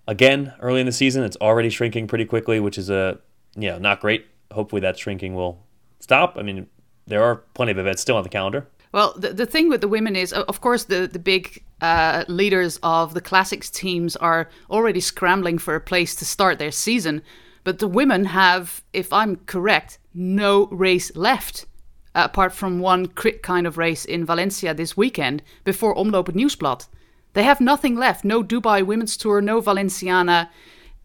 again 0.08 0.54
early 0.60 0.82
in 0.82 0.86
the 0.86 0.92
season. 0.92 1.24
It's 1.24 1.38
already 1.38 1.70
shrinking 1.70 2.08
pretty 2.08 2.26
quickly, 2.26 2.60
which 2.60 2.78
is 2.78 2.90
a 2.90 3.20
you 3.56 3.70
know 3.70 3.78
not 3.78 4.02
great. 4.02 4.26
Hopefully 4.52 4.82
that 4.82 4.98
shrinking 4.98 5.36
will 5.36 5.64
stop. 6.00 6.38
I 6.38 6.42
mean, 6.42 6.68
there 7.08 7.24
are 7.24 7.38
plenty 7.54 7.72
of 7.72 7.78
events 7.78 8.02
still 8.02 8.18
on 8.18 8.24
the 8.24 8.30
calendar. 8.30 8.68
Well, 8.92 9.14
the, 9.18 9.34
the 9.34 9.46
thing 9.46 9.70
with 9.70 9.82
the 9.82 9.90
women 9.90 10.16
is, 10.16 10.32
of 10.32 10.62
course, 10.62 10.86
the, 10.86 11.08
the 11.08 11.20
big 11.20 11.64
uh, 11.82 12.24
leaders 12.28 12.80
of 12.82 13.14
the 13.14 13.22
classics 13.22 13.70
teams 13.70 14.16
are 14.16 14.50
already 14.70 15.02
scrambling 15.02 15.58
for 15.58 15.76
a 15.76 15.82
place 15.82 16.16
to 16.16 16.26
start 16.26 16.60
their 16.60 16.72
season. 16.72 17.22
But 17.66 17.80
the 17.80 17.88
women 17.88 18.26
have, 18.26 18.84
if 18.94 19.12
I'm 19.12 19.38
correct, 19.48 19.98
no 20.14 20.68
race 20.68 21.14
left, 21.16 21.66
apart 22.14 22.54
from 22.54 22.80
one 22.80 23.08
crit 23.08 23.44
kind 23.44 23.68
of 23.68 23.78
race 23.78 24.06
in 24.06 24.26
Valencia 24.26 24.74
this 24.74 24.96
weekend 24.96 25.44
before 25.66 25.96
Omloop 25.96 26.28
het 26.28 26.36
Nieuwsblad. 26.36 26.88
They 27.34 27.44
have 27.44 27.60
nothing 27.60 27.98
left. 27.98 28.24
No 28.24 28.44
Dubai 28.44 28.86
Women's 28.86 29.18
Tour, 29.18 29.42
no 29.42 29.60
Valenciana. 29.60 30.50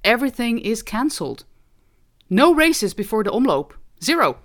Everything 0.04 0.60
is 0.60 0.82
cancelled. 0.82 1.44
No 2.30 2.54
races 2.54 2.94
before 2.94 3.24
the 3.24 3.30
omloop. 3.30 3.72
Zero. 4.02 4.38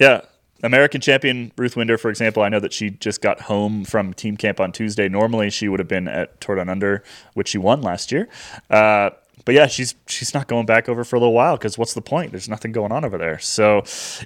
Yeah. 0.00 0.22
American 0.64 1.00
champion 1.00 1.52
Ruth 1.56 1.76
Winder, 1.76 1.96
for 1.96 2.10
example, 2.10 2.42
I 2.42 2.48
know 2.48 2.58
that 2.58 2.72
she 2.72 2.90
just 2.90 3.20
got 3.22 3.42
home 3.42 3.84
from 3.84 4.12
team 4.12 4.36
camp 4.36 4.58
on 4.58 4.72
Tuesday. 4.72 5.08
Normally, 5.08 5.50
she 5.50 5.68
would 5.68 5.78
have 5.78 5.88
been 5.88 6.08
at 6.08 6.40
Tour 6.40 6.56
Down 6.56 6.68
Under, 6.68 7.04
which 7.34 7.48
she 7.48 7.58
won 7.58 7.80
last 7.80 8.10
year. 8.10 8.28
Uh, 8.68 9.10
but 9.44 9.54
yeah, 9.54 9.66
she's 9.66 9.94
she's 10.06 10.34
not 10.34 10.48
going 10.48 10.66
back 10.66 10.88
over 10.88 11.04
for 11.04 11.16
a 11.16 11.18
little 11.18 11.34
while 11.34 11.56
because 11.56 11.78
what's 11.78 11.94
the 11.94 12.02
point? 12.02 12.32
There's 12.32 12.48
nothing 12.48 12.72
going 12.72 12.92
on 12.92 13.04
over 13.04 13.18
there. 13.18 13.38
So 13.38 13.78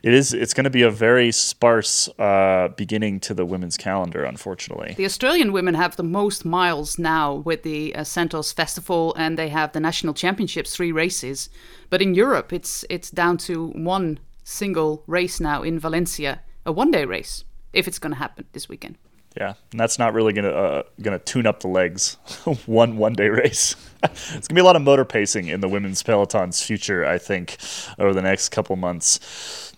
it 0.03 0.13
is 0.13 0.33
it's 0.33 0.55
going 0.55 0.65
to 0.65 0.71
be 0.71 0.83
a 0.83 0.91
very 0.91 1.33
sparse 1.33 2.09
uh, 2.19 2.69
beginning 2.77 3.21
to 3.21 3.35
the 3.35 3.45
women's 3.45 3.77
calendar, 3.77 4.25
unfortunately. 4.25 4.95
The 4.97 5.05
Australian 5.05 5.53
women 5.53 5.75
have 5.75 5.97
the 5.97 6.03
most 6.03 6.45
miles 6.45 6.99
now 6.99 7.35
with 7.35 7.63
the 7.63 7.95
uh, 7.95 8.05
Santos 8.05 8.53
Festival, 8.53 9.15
and 9.17 9.39
they 9.39 9.49
have 9.49 9.73
the 9.73 9.81
national 9.81 10.15
championships, 10.15 10.75
three 10.75 10.93
races. 10.93 11.51
But 11.91 12.03
in 12.03 12.15
Europe, 12.15 12.53
it's 12.53 12.85
it's 12.89 13.11
down 13.11 13.39
to 13.39 13.69
one 13.69 14.19
single 14.45 15.05
race 15.07 15.41
now 15.41 15.63
in 15.63 15.79
Valencia, 15.79 16.41
a 16.67 16.73
one-day 16.73 17.05
race, 17.05 17.45
if 17.73 17.87
it's 17.87 17.99
going 17.99 18.13
to 18.13 18.19
happen 18.19 18.45
this 18.53 18.69
weekend. 18.69 18.99
Yeah, 19.37 19.55
and 19.71 19.81
that's 19.81 19.99
not 19.99 20.13
really 20.13 20.33
gonna 20.33 20.51
uh, 20.51 20.83
gonna 21.01 21.19
tune 21.19 21.47
up 21.47 21.61
the 21.61 21.69
legs. 21.69 22.17
one 22.67 22.97
one 22.97 23.15
day 23.15 23.29
race. 23.29 23.77
it's 24.03 24.49
gonna 24.49 24.59
be 24.59 24.61
a 24.61 24.65
lot 24.65 24.77
of 24.77 24.83
motor 24.83 25.05
pacing 25.05 25.49
in 25.49 25.61
the 25.61 25.69
women's 25.69 26.03
peloton's 26.03 26.63
future. 26.63 27.05
I 27.05 27.19
think 27.19 27.57
over 27.99 28.13
the 28.13 28.23
next 28.23 28.51
couple 28.51 28.77
months. 28.77 29.73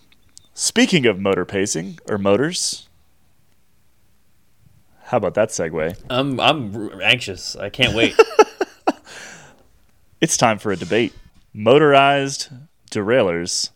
Speaking 0.53 1.05
of 1.05 1.19
motor 1.19 1.45
pacing 1.45 1.99
or 2.09 2.17
motors, 2.17 2.87
how 5.05 5.17
about 5.17 5.33
that 5.35 5.49
segue? 5.49 5.97
I'm 6.09 6.39
I'm 6.39 7.01
anxious. 7.01 7.55
I 7.55 7.69
can't 7.69 7.95
wait. 7.95 8.15
It's 10.21 10.37
time 10.37 10.57
for 10.59 10.71
a 10.71 10.75
debate: 10.75 11.13
motorized 11.53 12.47
derailleurs 12.89 13.71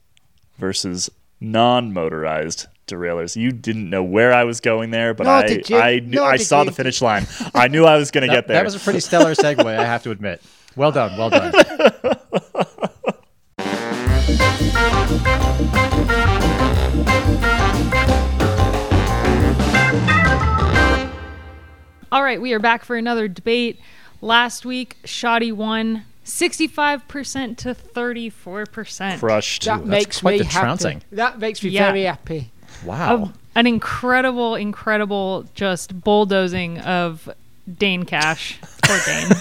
versus 0.58 1.10
non-motorized 1.40 2.66
derailleurs. 2.90 3.38
You 3.38 3.52
didn't 3.52 3.90
know 3.90 4.04
where 4.04 4.34
I 4.34 4.44
was 4.44 4.60
going 4.60 4.92
there, 4.92 5.14
but 5.14 5.24
Nor 5.26 5.36
I. 5.36 5.62
I 5.72 6.00
knew, 6.00 6.22
I 6.22 6.38
saw 6.38 6.60
you. 6.62 6.66
the 6.66 6.72
finish 6.72 7.02
line. 7.02 7.26
I 7.56 7.68
knew 7.70 7.86
I 7.86 7.96
was 7.98 8.12
going 8.12 8.28
to 8.28 8.34
get 8.34 8.48
there. 8.48 8.58
that 8.58 8.66
was 8.66 8.76
a 8.76 8.80
pretty 8.80 9.00
stellar 9.00 9.34
segue, 9.34 9.66
I 9.66 9.86
have 9.86 10.04
to 10.04 10.12
admit. 10.12 10.42
Well 10.76 10.92
done, 10.92 11.18
well 11.18 11.30
done. 11.30 11.54
All 22.12 22.24
right, 22.24 22.42
we 22.42 22.54
are 22.54 22.60
back 22.60 22.84
for 22.84 22.96
another 22.96 23.28
debate. 23.28 23.80
Last 24.20 24.66
week, 24.66 24.98
Shoddy 25.06 25.52
won 25.52 26.06
65% 26.26 27.58
to 27.58 27.76
34%. 27.76 29.20
crushed. 29.20 29.66
That 29.66 29.78
that's 29.78 29.88
makes 29.88 30.22
quite 30.22 30.32
me 30.32 30.38
the 30.40 30.46
happy. 30.46 30.64
trouncing. 30.64 31.04
That 31.12 31.38
makes 31.40 31.64
me 31.64 31.70
Yeah. 31.70 31.86
very 31.86 32.04
happy. 32.04 32.52
Wow. 32.86 33.14
Of 33.16 33.38
an 33.56 33.68
incredible, 33.68 34.56
incredible 34.56 35.46
just 35.54 36.02
bulldozing 36.02 36.80
of 36.80 37.30
Dane 37.78 38.04
Cash. 38.04 38.60
Poor 38.84 38.98
Dane. 39.06 39.32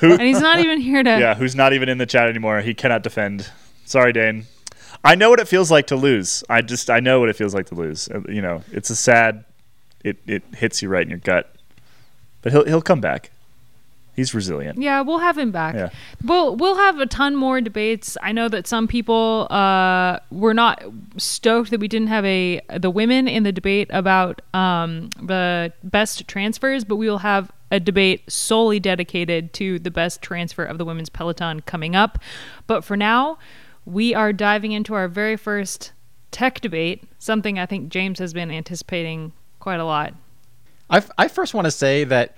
and 0.18 0.22
he's 0.22 0.40
not 0.40 0.58
even 0.60 0.80
here 0.80 1.02
to. 1.02 1.10
yeah, 1.18 1.34
who's 1.34 1.54
not 1.54 1.72
even 1.72 1.88
in 1.88 1.98
the 1.98 2.06
chat 2.06 2.28
anymore. 2.28 2.60
He 2.60 2.74
cannot 2.74 3.02
defend. 3.02 3.50
Sorry, 3.84 4.12
Dane. 4.12 4.46
I 5.04 5.14
know 5.14 5.28
what 5.30 5.38
it 5.40 5.48
feels 5.48 5.70
like 5.70 5.86
to 5.88 5.96
lose. 5.96 6.42
I 6.48 6.62
just 6.62 6.88
I 6.88 7.00
know 7.00 7.20
what 7.20 7.28
it 7.28 7.36
feels 7.36 7.54
like 7.54 7.66
to 7.66 7.74
lose. 7.74 8.08
Uh, 8.08 8.20
You 8.28 8.40
know, 8.42 8.62
it's 8.72 8.88
a 8.90 8.96
sad. 8.96 9.44
It 10.02 10.16
it 10.26 10.42
hits 10.56 10.80
you 10.82 10.88
right 10.88 11.02
in 11.02 11.10
your 11.10 11.18
gut. 11.18 11.54
But 12.42 12.52
he'll 12.52 12.64
he'll 12.64 12.82
come 12.82 13.00
back. 13.00 13.30
He's 14.16 14.32
resilient. 14.32 14.80
Yeah, 14.80 15.00
we'll 15.00 15.18
have 15.18 15.36
him 15.36 15.50
back. 15.50 15.74
Yeah. 15.74 15.88
We'll 16.24 16.54
we'll 16.56 16.76
have 16.76 17.00
a 17.00 17.06
ton 17.06 17.34
more 17.34 17.60
debates. 17.60 18.16
I 18.22 18.32
know 18.32 18.48
that 18.48 18.66
some 18.66 18.86
people 18.86 19.48
uh, 19.50 20.20
were 20.30 20.54
not 20.54 20.84
stoked 21.16 21.70
that 21.70 21.80
we 21.80 21.88
didn't 21.88 22.08
have 22.08 22.24
a 22.24 22.60
the 22.78 22.90
women 22.90 23.26
in 23.26 23.42
the 23.42 23.52
debate 23.52 23.88
about 23.90 24.40
um, 24.54 25.10
the 25.20 25.72
best 25.82 26.28
transfers, 26.28 26.84
but 26.84 26.96
we 26.96 27.08
will 27.08 27.18
have 27.18 27.50
a 27.70 27.80
debate 27.80 28.30
solely 28.30 28.78
dedicated 28.78 29.52
to 29.54 29.80
the 29.80 29.90
best 29.90 30.22
transfer 30.22 30.64
of 30.64 30.78
the 30.78 30.84
women's 30.84 31.08
peloton 31.08 31.60
coming 31.60 31.96
up. 31.96 32.18
But 32.68 32.84
for 32.84 32.96
now, 32.96 33.38
we 33.84 34.14
are 34.14 34.32
diving 34.32 34.70
into 34.70 34.94
our 34.94 35.08
very 35.08 35.36
first 35.36 35.92
tech 36.30 36.60
debate, 36.60 37.02
something 37.18 37.58
I 37.58 37.66
think 37.66 37.88
James 37.88 38.20
has 38.20 38.32
been 38.32 38.50
anticipating 38.50 39.32
quite 39.58 39.80
a 39.80 39.84
lot. 39.84 40.14
I, 40.88 41.02
I 41.18 41.28
first 41.28 41.54
want 41.54 41.64
to 41.64 41.70
say 41.70 42.04
that 42.04 42.36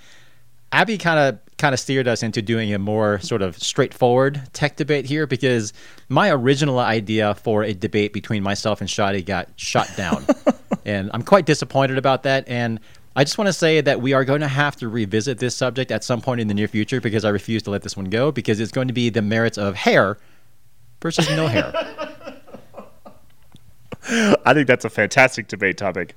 Abby 0.72 0.98
kind 0.98 1.18
of 1.18 1.38
kind 1.58 1.72
of 1.72 1.80
steered 1.80 2.06
us 2.06 2.22
into 2.22 2.42
doing 2.42 2.74
a 2.74 2.78
more 2.78 3.18
sort 3.20 3.40
of 3.40 3.56
straightforward 3.56 4.42
tech 4.52 4.76
debate 4.76 5.06
here 5.06 5.26
because 5.26 5.72
my 6.08 6.30
original 6.30 6.78
idea 6.78 7.34
for 7.34 7.62
a 7.64 7.72
debate 7.72 8.12
between 8.12 8.42
myself 8.42 8.80
and 8.80 8.90
Shadi 8.90 9.24
got 9.24 9.48
shot 9.56 9.90
down, 9.96 10.26
and 10.84 11.10
I'm 11.14 11.22
quite 11.22 11.46
disappointed 11.46 11.96
about 11.98 12.24
that. 12.24 12.46
And 12.48 12.80
I 13.14 13.24
just 13.24 13.38
want 13.38 13.46
to 13.46 13.52
say 13.54 13.80
that 13.80 14.02
we 14.02 14.12
are 14.12 14.26
going 14.26 14.42
to 14.42 14.48
have 14.48 14.76
to 14.76 14.88
revisit 14.88 15.38
this 15.38 15.54
subject 15.54 15.90
at 15.90 16.04
some 16.04 16.20
point 16.20 16.40
in 16.40 16.48
the 16.48 16.54
near 16.54 16.68
future 16.68 17.00
because 17.00 17.24
I 17.24 17.30
refuse 17.30 17.62
to 17.62 17.70
let 17.70 17.82
this 17.82 17.96
one 17.96 18.10
go 18.10 18.30
because 18.30 18.60
it's 18.60 18.72
going 18.72 18.88
to 18.88 18.94
be 18.94 19.08
the 19.08 19.22
merits 19.22 19.56
of 19.56 19.74
hair 19.74 20.18
versus 21.00 21.26
no 21.30 21.46
hair. 21.46 21.72
I 24.44 24.52
think 24.54 24.66
that's 24.68 24.84
a 24.84 24.90
fantastic 24.90 25.48
debate 25.48 25.78
topic. 25.78 26.14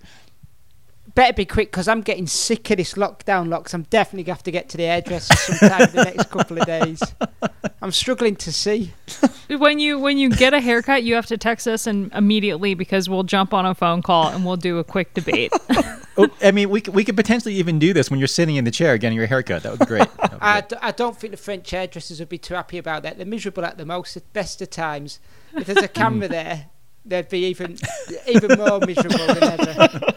Better 1.20 1.34
be 1.34 1.44
quick 1.44 1.70
because 1.70 1.90
I'm 1.90 2.00
getting 2.00 2.28
sick 2.28 2.72
of 2.72 2.78
this 2.78 2.94
lockdown 2.94 3.50
locks. 3.50 3.74
I'm 3.74 3.84
definitely 3.84 4.24
going 4.24 4.36
to 4.36 4.38
have 4.38 4.44
to 4.44 4.52
get 4.52 4.70
to 4.70 4.78
the 4.78 4.84
hairdresser 4.84 5.36
sometime 5.36 5.82
in 5.82 5.92
the 5.94 6.04
next 6.06 6.30
couple 6.30 6.58
of 6.58 6.66
days. 6.66 7.04
I'm 7.82 7.92
struggling 7.92 8.38
to 8.38 8.54
see. 8.54 8.94
When 9.50 9.80
you 9.80 10.00
when 10.00 10.18
you 10.18 10.30
get 10.30 10.54
a 10.54 10.62
haircut, 10.62 11.04
you 11.04 11.16
have 11.16 11.26
to 11.26 11.38
text 11.38 11.68
us 11.68 11.88
and 11.88 12.10
immediately 12.14 12.74
because 12.74 13.10
we'll 13.10 13.24
jump 13.24 13.54
on 13.54 13.66
a 13.66 13.76
phone 13.76 14.02
call 14.02 14.30
and 14.30 14.46
we'll 14.46 14.56
do 14.56 14.78
a 14.78 14.84
quick 14.86 15.14
debate. 15.14 15.52
Oh, 16.18 16.28
I 16.42 16.52
mean, 16.52 16.70
we 16.70 16.82
could, 16.82 16.94
we 16.94 17.06
could 17.06 17.16
potentially 17.16 17.56
even 17.56 17.80
do 17.80 17.94
this 17.94 18.10
when 18.10 18.20
you're 18.20 18.28
sitting 18.28 18.58
in 18.58 18.66
the 18.66 18.72
chair 18.72 18.98
getting 18.98 19.18
your 19.18 19.28
haircut. 19.28 19.64
That 19.64 19.72
would 19.72 19.80
be 19.80 19.86
great. 19.86 20.18
That 20.18 20.32
would 20.34 20.40
be 20.42 20.46
I, 20.46 20.60
great. 20.60 20.70
d- 20.70 20.76
I 20.82 20.92
don't 20.92 21.18
think 21.18 21.32
the 21.32 21.38
French 21.38 21.70
hairdressers 21.70 22.20
would 22.20 22.28
be 22.28 22.38
too 22.38 22.56
happy 22.56 22.78
about 22.78 23.04
that. 23.04 23.16
They're 23.16 23.26
miserable 23.26 23.64
at 23.64 23.78
the 23.78 23.86
most, 23.86 24.18
at 24.18 24.34
best 24.34 24.62
of 24.62 24.70
times. 24.70 25.20
If 25.56 25.68
there's 25.68 25.78
a 25.78 25.88
camera 26.02 26.28
mm. 26.28 26.32
there, 26.32 26.66
they'd 27.06 27.30
be 27.30 27.46
even 27.46 27.78
even 28.28 28.58
more 28.58 28.80
miserable 28.82 29.28
than 29.28 29.44
ever. 29.44 30.14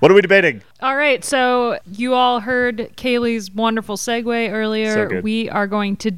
What 0.00 0.10
are 0.10 0.14
we 0.14 0.20
debating? 0.22 0.62
all 0.80 0.96
right, 0.96 1.24
so 1.24 1.78
you 1.90 2.14
all 2.14 2.40
heard 2.40 2.90
Caley's 2.96 3.50
wonderful 3.50 3.96
segue 3.96 4.48
So 4.48 4.52
earlier. 4.54 5.06
good. 5.08 5.24
we 5.24 5.48
are 5.50 5.66
going 5.66 5.96
to 5.98 6.12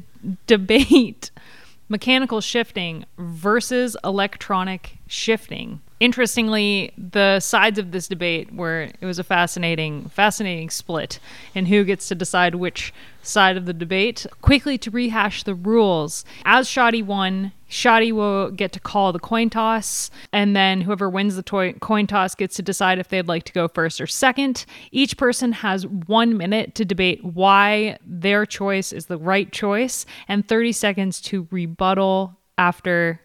debate 0.47 1.31
mechanical 1.89 2.41
shifting 2.41 3.05
versus 3.17 3.95
electronic 4.03 4.97
shifting. 5.07 5.81
Interestingly, 6.01 6.91
the 6.97 7.39
sides 7.39 7.79
of 7.79 7.91
this 7.91 8.09
debate 8.09 8.53
were 8.53 8.89
it 8.99 9.05
was 9.05 9.17
a 9.17 9.23
fascinating, 9.23 10.09
fascinating 10.09 10.69
split 10.69 11.19
in 11.53 11.67
who 11.67 11.85
gets 11.85 12.09
to 12.09 12.15
decide 12.15 12.55
which 12.55 12.93
side 13.21 13.55
of 13.55 13.65
the 13.65 13.73
debate. 13.73 14.25
Quickly 14.41 14.77
to 14.79 14.91
rehash 14.91 15.43
the 15.43 15.55
rules, 15.55 16.25
as 16.43 16.67
Shoddy 16.67 17.01
won, 17.01 17.53
Shoddy 17.69 18.11
will 18.11 18.51
get 18.51 18.73
to 18.73 18.79
call 18.79 19.13
the 19.13 19.19
coin 19.19 19.49
toss, 19.49 20.11
and 20.33 20.53
then 20.53 20.81
whoever 20.81 21.09
wins 21.09 21.37
the 21.37 21.43
toy- 21.43 21.73
coin 21.73 22.07
toss 22.07 22.35
gets 22.35 22.57
to 22.57 22.61
decide 22.61 22.99
if 22.99 23.07
they'd 23.07 23.29
like 23.29 23.43
to 23.45 23.53
go 23.53 23.69
first 23.69 24.01
or 24.01 24.07
second. 24.07 24.65
Each 24.91 25.15
person 25.15 25.53
has 25.53 25.87
one 25.87 26.37
minute 26.37 26.75
to 26.75 26.83
debate 26.83 27.23
why 27.23 27.97
their 28.05 28.45
choice 28.45 28.91
is 28.91 29.05
the 29.05 29.17
right 29.17 29.49
choice, 29.49 30.05
and 30.27 30.45
30 30.45 30.73
seconds 30.73 31.21
to 31.21 31.47
rebuttal 31.51 32.37
after 32.57 33.21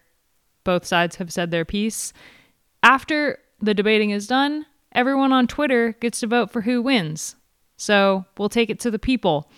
both 0.63 0.85
sides 0.85 1.17
have 1.17 1.33
said 1.33 1.51
their 1.51 1.65
piece. 1.65 2.13
After 2.83 3.37
the 3.61 3.73
debating 3.73 4.09
is 4.09 4.27
done, 4.27 4.65
everyone 4.93 5.31
on 5.31 5.47
Twitter 5.47 5.93
gets 5.99 6.19
to 6.21 6.27
vote 6.27 6.51
for 6.51 6.61
who 6.61 6.81
wins. 6.81 7.35
So 7.77 8.25
we'll 8.37 8.49
take 8.49 8.69
it 8.69 8.79
to 8.81 8.91
the 8.91 8.99
people. 8.99 9.49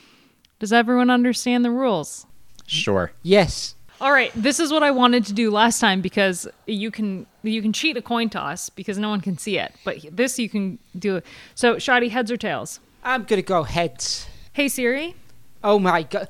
Does 0.59 0.73
everyone 0.73 1.09
understand 1.09 1.63
the 1.65 1.71
rules? 1.71 2.25
Sure. 2.67 3.11
Yes. 3.23 3.75
All 4.01 4.11
right, 4.11 4.31
this 4.35 4.59
is 4.59 4.71
what 4.71 4.83
I 4.83 4.91
wanted 4.91 5.25
to 5.27 5.33
do 5.33 5.49
last 5.51 5.79
time 5.79 6.01
because 6.01 6.47
you 6.65 6.91
can 6.91 7.25
you 7.41 7.61
can 7.61 7.71
cheat 7.71 7.95
a 7.95 8.01
coin 8.01 8.29
toss 8.29 8.69
because 8.69 8.97
no 8.97 9.07
one 9.09 9.21
can 9.21 9.37
see 9.37 9.57
it, 9.57 9.73
but 9.85 9.97
this 10.11 10.37
you 10.39 10.49
can 10.49 10.77
do. 10.97 11.17
It. 11.17 11.25
So, 11.55 11.77
Shoddy, 11.79 12.09
heads 12.09 12.29
or 12.31 12.35
tails? 12.37 12.79
I'm 13.03 13.23
going 13.23 13.41
to 13.41 13.45
go 13.45 13.63
heads. 13.63 14.27
Hey 14.51 14.67
Siri, 14.67 15.15
Oh 15.63 15.79
my 15.79 16.03
god. 16.03 16.27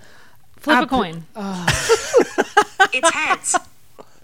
flip 0.57 0.77
Ab- 0.77 0.83
a 0.83 0.87
coin. 0.87 1.25
It's 2.95 3.09
heads. 3.09 3.55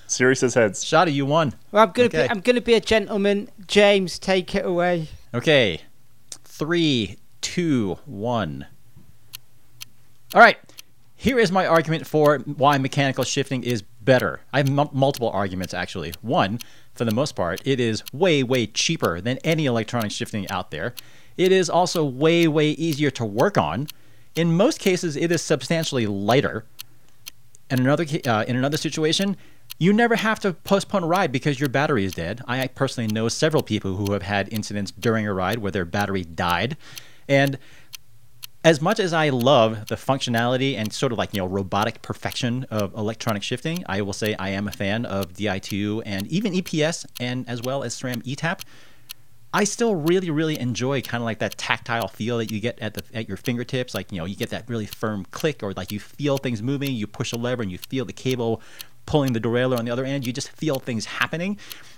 Siri 0.09 0.35
says 0.35 0.53
heads. 0.55 0.83
Shadi, 0.83 1.13
you 1.13 1.25
won. 1.25 1.53
Well, 1.71 1.83
I'm 1.83 1.91
going 1.91 2.09
to 2.09 2.17
Okay. 2.17 2.27
be 2.27 2.31
I'm 2.31 2.41
going 2.41 2.55
to 2.55 2.61
be 2.61 2.73
a 2.73 2.81
gentleman. 2.81 3.49
James, 3.67 4.17
take 4.19 4.55
it 4.55 4.65
away. 4.65 5.07
Okay. 5.33 5.81
Three, 6.43 7.17
two, 7.41 7.97
one. 8.05 8.65
All 10.33 10.41
right. 10.41 10.57
Here 11.15 11.37
is 11.37 11.51
my 11.51 11.65
argument 11.65 12.07
for 12.07 12.39
why 12.39 12.77
mechanical 12.77 13.23
shifting 13.23 13.63
is 13.63 13.81
better. 13.81 14.39
I 14.53 14.57
have 14.59 14.69
mu- 14.69 14.89
multiple 14.93 15.29
arguments, 15.29 15.73
actually. 15.73 16.13
One, 16.21 16.59
for 16.95 17.03
the 17.05 17.13
most 17.13 17.35
part, 17.35 17.61
it 17.65 17.79
is 17.79 18.03
way, 18.13 18.41
way 18.41 18.65
cheaper 18.67 19.19
than 19.21 19.37
any 19.43 19.65
electronic 19.65 20.11
shifting 20.11 20.49
out 20.49 20.71
there. 20.71 20.93
It 21.37 21.51
is 21.51 21.69
also 21.69 22.03
way, 22.05 22.47
way 22.47 22.69
easier 22.71 23.11
to 23.11 23.25
work 23.25 23.57
on. 23.57 23.87
In 24.35 24.55
most 24.55 24.79
cases, 24.79 25.15
it 25.17 25.31
is 25.31 25.41
substantially 25.41 26.07
lighter. 26.07 26.65
In 27.69 27.79
another, 27.81 28.05
uh, 28.25 28.45
in 28.47 28.55
another 28.55 28.77
situation, 28.77 29.35
You 29.81 29.93
never 29.93 30.17
have 30.17 30.41
to 30.41 30.51
postpone 30.53 31.03
a 31.03 31.07
ride 31.07 31.31
because 31.31 31.57
your 31.57 31.69
battery 31.69 32.03
is 32.03 32.13
dead. 32.13 32.41
I 32.45 32.67
personally 32.67 33.07
know 33.07 33.29
several 33.29 33.63
people 33.63 33.95
who 33.95 34.11
have 34.11 34.23
had 34.23 34.51
incidents 34.51 34.91
during 34.91 35.25
a 35.25 35.33
ride 35.33 35.59
where 35.59 35.71
their 35.71 35.85
battery 35.85 36.25
died. 36.25 36.75
And 37.29 37.57
as 38.65 38.81
much 38.81 38.99
as 38.99 39.13
I 39.13 39.29
love 39.29 39.87
the 39.87 39.95
functionality 39.95 40.75
and 40.75 40.91
sort 40.91 41.13
of 41.13 41.17
like, 41.17 41.33
you 41.33 41.39
know, 41.39 41.47
robotic 41.47 42.01
perfection 42.01 42.65
of 42.69 42.93
electronic 42.93 43.41
shifting, 43.41 43.85
I 43.87 44.01
will 44.01 44.11
say 44.11 44.35
I 44.37 44.49
am 44.49 44.67
a 44.67 44.71
fan 44.71 45.05
of 45.05 45.31
DI2 45.31 46.03
and 46.05 46.27
even 46.27 46.51
EPS 46.51 47.05
and 47.21 47.47
as 47.47 47.61
well 47.61 47.83
as 47.83 47.95
SRAM 47.95 48.21
ETAP. 48.23 48.63
I 49.53 49.63
still 49.63 49.95
really, 49.95 50.29
really 50.29 50.59
enjoy 50.59 51.01
kind 51.01 51.23
of 51.23 51.25
like 51.25 51.39
that 51.39 51.57
tactile 51.57 52.07
feel 52.07 52.37
that 52.37 52.51
you 52.51 52.59
get 52.59 52.77
at 52.79 52.93
the 52.93 53.03
at 53.15 53.27
your 53.27 53.37
fingertips. 53.37 53.95
Like 53.95 54.11
you 54.11 54.19
know, 54.19 54.25
you 54.25 54.35
get 54.35 54.51
that 54.51 54.69
really 54.69 54.85
firm 54.85 55.25
click, 55.31 55.63
or 55.63 55.73
like 55.73 55.91
you 55.91 55.99
feel 55.99 56.37
things 56.37 56.61
moving. 56.61 56.93
You 56.93 57.07
push 57.07 57.31
a 57.31 57.35
lever 57.35 57.63
and 57.63 57.71
you 57.71 57.79
feel 57.79 58.05
the 58.05 58.13
cable 58.13 58.61
pulling 59.09 59.33
the 59.33 59.41
derailleur 59.41 59.77
on 59.77 59.85
the 59.85 59.91
other 59.91 60.05
end. 60.05 60.25
You 60.25 60.31
just 60.31 60.49
feel 60.51 60.75
things 60.79 61.05
happening, 61.05 61.57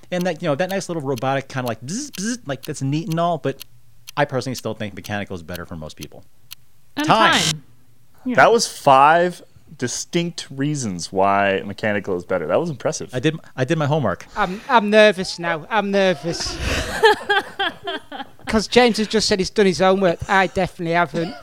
and 0.09 0.25
that 0.25 0.41
you 0.41 0.47
know 0.47 0.55
that 0.55 0.69
nice 0.69 0.89
little 0.89 1.03
robotic 1.03 1.49
kind 1.49 1.65
of 1.65 1.67
like 1.69 1.81
bzz, 1.81 2.11
bzz, 2.11 2.47
like 2.47 2.63
that's 2.63 2.81
neat 2.81 3.09
and 3.09 3.19
all. 3.19 3.37
But 3.37 3.63
I 4.17 4.25
personally 4.25 4.55
still 4.55 4.73
think 4.73 4.95
mechanical 4.95 5.35
is 5.35 5.43
better 5.43 5.65
for 5.65 5.75
most 5.75 5.97
people. 5.97 6.23
And 6.95 7.05
Time. 7.05 7.33
time. 7.33 7.63
Yeah. 8.25 8.35
That 8.35 8.51
was 8.51 8.67
five 8.67 9.41
distinct 9.77 10.47
reasons 10.51 11.11
why 11.11 11.61
mechanical 11.65 12.15
is 12.15 12.25
better. 12.25 12.47
That 12.47 12.59
was 12.59 12.69
impressive. 12.69 13.13
I 13.13 13.19
did 13.19 13.37
I 13.55 13.65
did 13.65 13.77
my 13.77 13.87
homework. 13.87 14.25
I'm 14.35 14.61
I'm 14.69 14.89
nervous 14.89 15.37
now. 15.37 15.67
I'm 15.69 15.91
nervous. 15.91 16.57
Because 18.45 18.67
James 18.67 18.97
has 18.97 19.07
just 19.07 19.29
said 19.29 19.39
he's 19.39 19.49
done 19.49 19.65
his 19.65 19.79
homework. 19.79 20.19
I 20.29 20.47
definitely 20.47 20.91
haven't. 20.91 21.33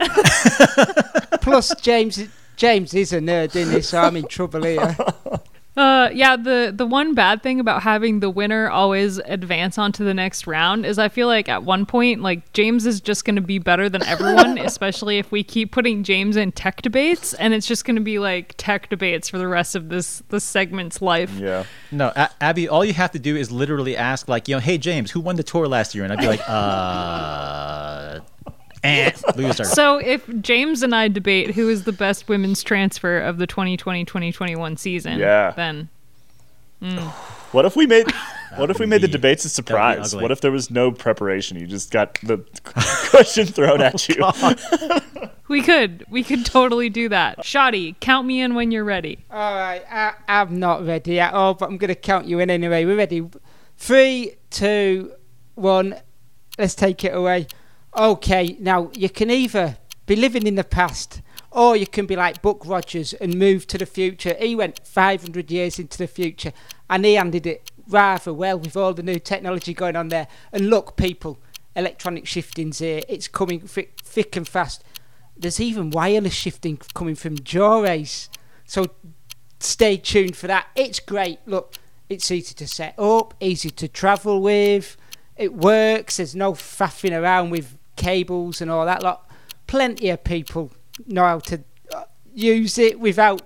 Plus, 1.42 1.74
James 1.82 2.18
James 2.56 2.94
is 2.94 3.12
a 3.12 3.20
nerd, 3.20 3.54
isn't 3.54 3.74
he? 3.74 3.82
So 3.82 4.00
I'm 4.00 4.16
in 4.16 4.26
trouble 4.26 4.64
here. 4.64 4.96
Uh, 5.76 6.08
yeah, 6.14 6.36
the 6.36 6.72
the 6.74 6.86
one 6.86 7.12
bad 7.14 7.42
thing 7.42 7.60
about 7.60 7.82
having 7.82 8.20
the 8.20 8.30
winner 8.30 8.70
always 8.70 9.18
advance 9.18 9.76
onto 9.76 10.06
the 10.06 10.14
next 10.14 10.46
round 10.46 10.86
is 10.86 10.98
I 10.98 11.10
feel 11.10 11.26
like 11.26 11.50
at 11.50 11.64
one 11.64 11.84
point 11.84 12.22
like 12.22 12.50
James 12.54 12.86
is 12.86 12.98
just 12.98 13.26
going 13.26 13.36
to 13.36 13.42
be 13.42 13.58
better 13.58 13.90
than 13.90 14.02
everyone, 14.04 14.56
especially 14.70 15.18
if 15.18 15.30
we 15.30 15.44
keep 15.44 15.72
putting 15.72 16.02
James 16.02 16.34
in 16.38 16.50
tech 16.52 16.80
debates, 16.80 17.34
and 17.34 17.52
it's 17.52 17.66
just 17.66 17.84
going 17.84 17.96
to 17.96 18.00
be 18.02 18.18
like 18.18 18.54
tech 18.56 18.88
debates 18.88 19.28
for 19.28 19.36
the 19.36 19.48
rest 19.48 19.76
of 19.76 19.90
this 19.90 20.22
this 20.30 20.44
segment's 20.44 21.02
life. 21.02 21.30
yeah. 21.34 21.64
No, 21.92 22.10
A- 22.16 22.30
Abby, 22.40 22.70
all 22.70 22.82
you 22.82 22.94
have 22.94 23.10
to 23.10 23.18
do 23.18 23.36
is 23.36 23.52
literally 23.52 23.98
ask, 23.98 24.28
like, 24.28 24.48
you 24.48 24.54
know, 24.54 24.60
hey, 24.60 24.78
James, 24.78 25.10
who 25.10 25.20
won 25.20 25.36
the 25.36 25.42
tour 25.42 25.68
last 25.68 25.94
year? 25.94 26.04
And 26.04 26.12
I'd 26.14 26.20
be 26.20 26.26
like, 26.26 26.40
uh, 26.48 28.20
loser. 28.20 28.35
Eh, 28.86 29.10
so 29.64 29.98
if 29.98 30.26
James 30.40 30.82
and 30.82 30.94
I 30.94 31.08
debate 31.08 31.54
who 31.54 31.68
is 31.68 31.84
the 31.84 31.92
best 31.92 32.28
women's 32.28 32.62
transfer 32.62 33.18
of 33.18 33.38
the 33.38 33.46
2020-2021 33.46 34.78
season, 34.78 35.18
Yeah. 35.18 35.52
then 35.56 35.88
mm. 36.80 36.98
What 37.52 37.64
if 37.64 37.74
we 37.76 37.86
made 37.86 38.06
what 38.56 38.70
if 38.70 38.78
we 38.78 38.84
would 38.84 38.90
made 38.90 39.00
the 39.00 39.08
debates 39.08 39.44
a 39.44 39.48
that 39.48 39.56
would 39.58 39.64
be 39.64 39.66
surprise? 39.68 40.14
What 40.16 40.30
if 40.30 40.40
there 40.40 40.52
was 40.52 40.70
no 40.70 40.90
preparation? 40.90 41.58
You 41.58 41.66
just 41.66 41.90
got 41.90 42.14
the 42.22 42.38
question 43.10 43.46
thrown 43.46 43.80
oh, 43.82 43.84
at 43.84 44.08
you. 44.08 44.22
we 45.48 45.62
could 45.62 46.04
we 46.10 46.22
could 46.22 46.44
totally 46.44 46.88
do 46.90 47.08
that. 47.08 47.44
Shoddy, 47.44 47.96
count 48.00 48.26
me 48.26 48.40
in 48.40 48.54
when 48.54 48.70
you're 48.72 48.84
ready. 48.84 49.24
All 49.30 49.54
right, 49.54 49.82
I, 49.90 50.14
I'm 50.28 50.58
not 50.58 50.84
ready 50.84 51.18
at 51.20 51.34
all, 51.34 51.54
but 51.54 51.68
I'm 51.68 51.78
going 51.78 51.88
to 51.88 51.94
count 51.94 52.26
you 52.26 52.40
in 52.40 52.50
anyway. 52.50 52.84
We're 52.84 52.96
ready. 52.96 53.28
Three, 53.78 54.34
two, 54.50 55.12
one. 55.54 55.96
Let's 56.58 56.74
take 56.74 57.04
it 57.04 57.14
away. 57.14 57.46
Okay, 57.96 58.58
now 58.60 58.90
you 58.94 59.08
can 59.08 59.30
either 59.30 59.78
be 60.04 60.16
living 60.16 60.46
in 60.46 60.56
the 60.56 60.64
past 60.64 61.22
or 61.50 61.74
you 61.76 61.86
can 61.86 62.04
be 62.04 62.14
like 62.14 62.42
Buck 62.42 62.66
Rogers 62.66 63.14
and 63.14 63.38
move 63.38 63.66
to 63.68 63.78
the 63.78 63.86
future. 63.86 64.36
He 64.38 64.54
went 64.54 64.86
500 64.86 65.50
years 65.50 65.78
into 65.78 65.96
the 65.96 66.06
future 66.06 66.52
and 66.90 67.06
he 67.06 67.14
handled 67.14 67.46
it 67.46 67.70
rather 67.88 68.34
well 68.34 68.58
with 68.58 68.76
all 68.76 68.92
the 68.92 69.02
new 69.02 69.18
technology 69.18 69.72
going 69.72 69.96
on 69.96 70.08
there. 70.08 70.28
And 70.52 70.68
look, 70.68 70.96
people, 70.96 71.38
electronic 71.74 72.26
shifting's 72.26 72.80
here. 72.80 73.00
It's 73.08 73.28
coming 73.28 73.60
thick, 73.60 73.94
thick 74.02 74.36
and 74.36 74.46
fast. 74.46 74.84
There's 75.34 75.58
even 75.58 75.88
wireless 75.88 76.34
shifting 76.34 76.76
coming 76.92 77.14
from 77.14 77.38
Jaw-Rays. 77.38 78.28
So 78.66 78.88
stay 79.58 79.96
tuned 79.96 80.36
for 80.36 80.48
that. 80.48 80.66
It's 80.76 81.00
great. 81.00 81.38
Look, 81.46 81.76
it's 82.10 82.30
easy 82.30 82.54
to 82.56 82.68
set 82.68 82.98
up, 82.98 83.32
easy 83.40 83.70
to 83.70 83.88
travel 83.88 84.42
with. 84.42 84.98
It 85.36 85.54
works. 85.54 86.18
There's 86.18 86.34
no 86.34 86.52
faffing 86.52 87.18
around 87.18 87.50
with 87.50 87.75
cables 87.96 88.60
and 88.60 88.70
all 88.70 88.86
that 88.86 89.02
lot. 89.02 89.28
Plenty 89.66 90.10
of 90.10 90.22
people 90.22 90.72
know 91.06 91.24
how 91.24 91.38
to 91.40 91.62
uh, 91.94 92.04
use 92.34 92.78
it 92.78 93.00
without 93.00 93.42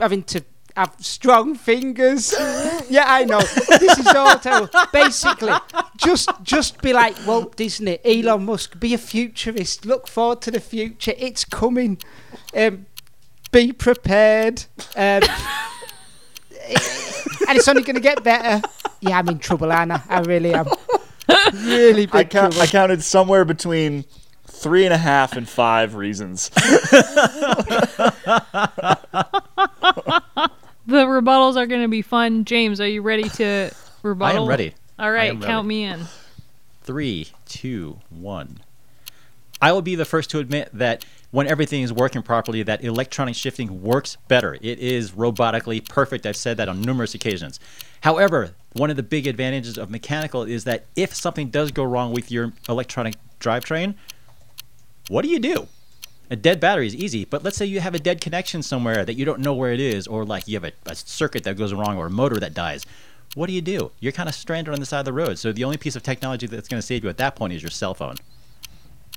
having 0.00 0.22
to 0.24 0.44
have 0.76 0.94
strong 1.00 1.54
fingers. 1.56 2.32
yeah, 2.88 3.04
I 3.06 3.24
know. 3.24 3.40
This 3.40 3.98
is 3.98 4.06
all 4.06 4.38
terrible. 4.38 4.70
Basically, 4.92 5.52
just 5.96 6.30
just 6.42 6.80
be 6.80 6.92
like 6.92 7.16
Walt 7.26 7.56
Disney, 7.56 7.98
Elon 8.04 8.44
Musk. 8.44 8.78
Be 8.78 8.94
a 8.94 8.98
futurist. 8.98 9.84
Look 9.84 10.06
forward 10.06 10.40
to 10.42 10.50
the 10.50 10.60
future. 10.60 11.14
It's 11.18 11.44
coming. 11.44 11.98
Um, 12.56 12.86
be 13.50 13.72
prepared. 13.72 14.64
Um, 14.94 15.22
and 17.48 17.56
it's 17.56 17.68
only 17.68 17.82
going 17.82 17.96
to 17.96 18.00
get 18.00 18.22
better. 18.22 18.66
Yeah, 19.00 19.18
I'm 19.18 19.28
in 19.28 19.38
trouble, 19.38 19.72
Anna. 19.72 20.02
I 20.08 20.20
really 20.20 20.54
am. 20.54 20.68
Really 21.52 22.06
big 22.06 22.14
I, 22.14 22.24
count. 22.24 22.58
I 22.58 22.66
counted 22.66 23.02
somewhere 23.02 23.44
between 23.44 24.04
three 24.46 24.84
and 24.84 24.94
a 24.94 24.98
half 24.98 25.36
and 25.36 25.48
five 25.48 25.94
reasons. 25.94 26.50
The 30.88 31.04
rebuttals 31.04 31.56
are 31.56 31.66
going 31.66 31.82
to 31.82 31.88
be 31.88 32.00
fun. 32.00 32.46
James, 32.46 32.80
are 32.80 32.88
you 32.88 33.02
ready 33.02 33.28
to 33.28 33.70
rebuttal? 34.02 34.38
I 34.38 34.42
am 34.42 34.48
ready. 34.48 34.74
All 34.98 35.12
right, 35.12 35.32
count 35.32 35.66
ready. 35.66 35.68
me 35.68 35.84
in. 35.84 36.00
Three, 36.82 37.28
two, 37.44 37.98
one. 38.08 38.60
I 39.60 39.72
will 39.72 39.82
be 39.82 39.94
the 39.94 40.04
first 40.04 40.30
to 40.30 40.38
admit 40.38 40.70
that 40.72 41.04
when 41.30 41.46
everything 41.46 41.82
is 41.82 41.92
working 41.92 42.22
properly, 42.22 42.62
that 42.62 42.82
electronic 42.82 43.34
shifting 43.34 43.82
works 43.82 44.16
better. 44.28 44.54
It 44.54 44.78
is 44.78 45.10
robotically 45.12 45.86
perfect. 45.86 46.26
I've 46.26 46.36
said 46.36 46.56
that 46.56 46.68
on 46.68 46.80
numerous 46.80 47.14
occasions. 47.14 47.60
However, 48.02 48.54
one 48.72 48.90
of 48.90 48.96
the 48.96 49.02
big 49.02 49.26
advantages 49.26 49.76
of 49.76 49.90
mechanical 49.90 50.44
is 50.44 50.64
that 50.64 50.86
if 50.96 51.14
something 51.14 51.50
does 51.50 51.72
go 51.72 51.84
wrong 51.84 52.12
with 52.12 52.30
your 52.30 52.52
electronic 52.68 53.16
drivetrain, 53.40 53.94
what 55.08 55.22
do 55.22 55.28
you 55.28 55.38
do? 55.38 55.66
A 56.30 56.36
dead 56.36 56.60
battery 56.60 56.86
is 56.86 56.94
easy, 56.94 57.24
but 57.24 57.42
let's 57.42 57.56
say 57.56 57.64
you 57.64 57.80
have 57.80 57.94
a 57.94 57.98
dead 57.98 58.20
connection 58.20 58.62
somewhere 58.62 59.04
that 59.04 59.14
you 59.14 59.24
don't 59.24 59.40
know 59.40 59.54
where 59.54 59.72
it 59.72 59.80
is, 59.80 60.06
or 60.06 60.24
like 60.24 60.46
you 60.46 60.54
have 60.56 60.64
a, 60.64 60.72
a 60.86 60.94
circuit 60.94 61.42
that 61.44 61.56
goes 61.56 61.72
wrong 61.72 61.96
or 61.96 62.06
a 62.06 62.10
motor 62.10 62.38
that 62.38 62.52
dies. 62.52 62.84
What 63.34 63.46
do 63.46 63.52
you 63.52 63.62
do? 63.62 63.90
You're 64.00 64.12
kind 64.12 64.28
of 64.28 64.34
stranded 64.34 64.72
on 64.72 64.80
the 64.80 64.86
side 64.86 65.00
of 65.00 65.04
the 65.06 65.12
road. 65.12 65.38
So 65.38 65.52
the 65.52 65.64
only 65.64 65.78
piece 65.78 65.96
of 65.96 66.02
technology 66.02 66.46
that's 66.46 66.68
going 66.68 66.80
to 66.80 66.86
save 66.86 67.02
you 67.02 67.10
at 67.10 67.16
that 67.16 67.34
point 67.34 67.54
is 67.54 67.62
your 67.62 67.70
cell 67.70 67.94
phone. 67.94 68.16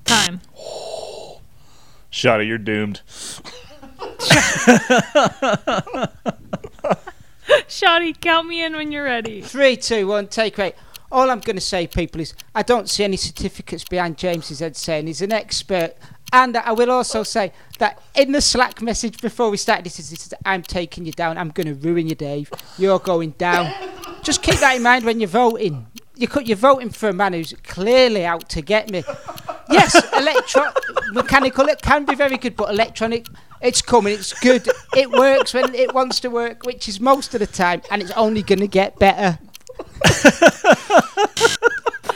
Time. 0.06 0.41
Shotty, 2.12 2.47
you're 2.47 2.58
doomed. 2.58 3.02
Shoddy, 7.68 8.14
count 8.14 8.47
me 8.47 8.64
in 8.64 8.76
when 8.76 8.91
you're 8.91 9.06
ready. 9.06 9.41
Three, 9.41 9.78
two, 9.78 10.08
one, 10.08 10.28
take 10.28 10.58
rate. 10.58 10.76
All 11.12 11.30
I'm 11.30 11.39
going 11.39 11.56
to 11.56 11.62
say, 11.62 11.88
people, 11.88 12.22
is 12.22 12.34
I 12.56 12.64
don't 12.64 12.89
see 12.89 13.04
any 13.04 13.18
certificates 13.18 13.84
behind 13.84 14.18
James's 14.18 14.60
head 14.60 14.78
saying 14.78 15.08
he's 15.08 15.22
an 15.22 15.32
expert. 15.32 15.95
And 16.34 16.56
I 16.56 16.72
will 16.72 16.89
also 16.89 17.24
say 17.24 17.52
that 17.80 18.02
in 18.16 18.32
the 18.32 18.39
Slack 18.39 18.82
message 18.82 19.22
before 19.22 19.49
we 19.49 19.58
started 19.58 19.86
this, 19.86 19.97
this 19.97 20.12
is, 20.12 20.34
I'm 20.45 20.64
taking 20.64 21.06
you 21.06 21.12
down. 21.12 21.38
I'm 21.38 21.49
going 21.49 21.68
to 21.68 21.74
ruin 21.74 22.08
you, 22.08 22.16
Dave. 22.16 22.49
You're 22.78 22.99
going 22.99 23.32
down. 23.32 23.74
Just 24.22 24.41
keep 24.41 24.56
that 24.60 24.78
in 24.78 24.84
mind 24.84 25.04
when 25.04 25.20
you're 25.20 25.28
voting. 25.28 25.88
You 26.22 26.28
could, 26.28 26.48
you're 26.48 26.56
voting 26.56 26.92
for 26.92 27.10
a 27.10 27.14
man 27.14 27.34
who's 27.34 27.56
clearly 27.64 28.24
out 28.26 28.48
to 28.50 28.62
get 28.62 28.92
me. 28.92 29.04
Yes, 29.72 29.96
electro 30.14 30.72
mechanical 31.14 31.68
it 31.68 31.82
can 31.82 32.06
be 32.06 32.14
very 32.14 32.38
good, 32.38 32.56
but 32.56 32.70
electronic 32.70 33.26
it's 33.60 33.82
coming. 33.82 34.14
It's 34.14 34.40
good. 34.40 34.70
It 34.96 35.10
works 35.10 35.56
when 35.56 35.74
it 35.74 35.96
wants 35.96 36.20
to 36.20 36.30
work, 36.30 36.64
which 36.64 36.88
is 36.88 37.00
most 37.00 37.34
of 37.34 37.40
the 37.40 37.48
time, 37.48 37.82
and 37.90 38.04
it's 38.04 38.12
only 38.12 38.44
going 38.44 38.60
to 38.60 38.68
get 38.68 39.00
better. 39.00 39.40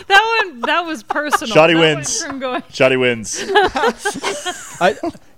That 0.08 0.42
one, 0.44 0.62
that 0.62 0.82
was 0.86 1.02
personal. 1.02 1.52
Shoddy 1.52 1.74
That 1.74 1.80
wins. 1.80 2.24
from 2.24 2.40
Shotty 2.40 3.00
wins. 3.00 3.44
I, 4.80 4.96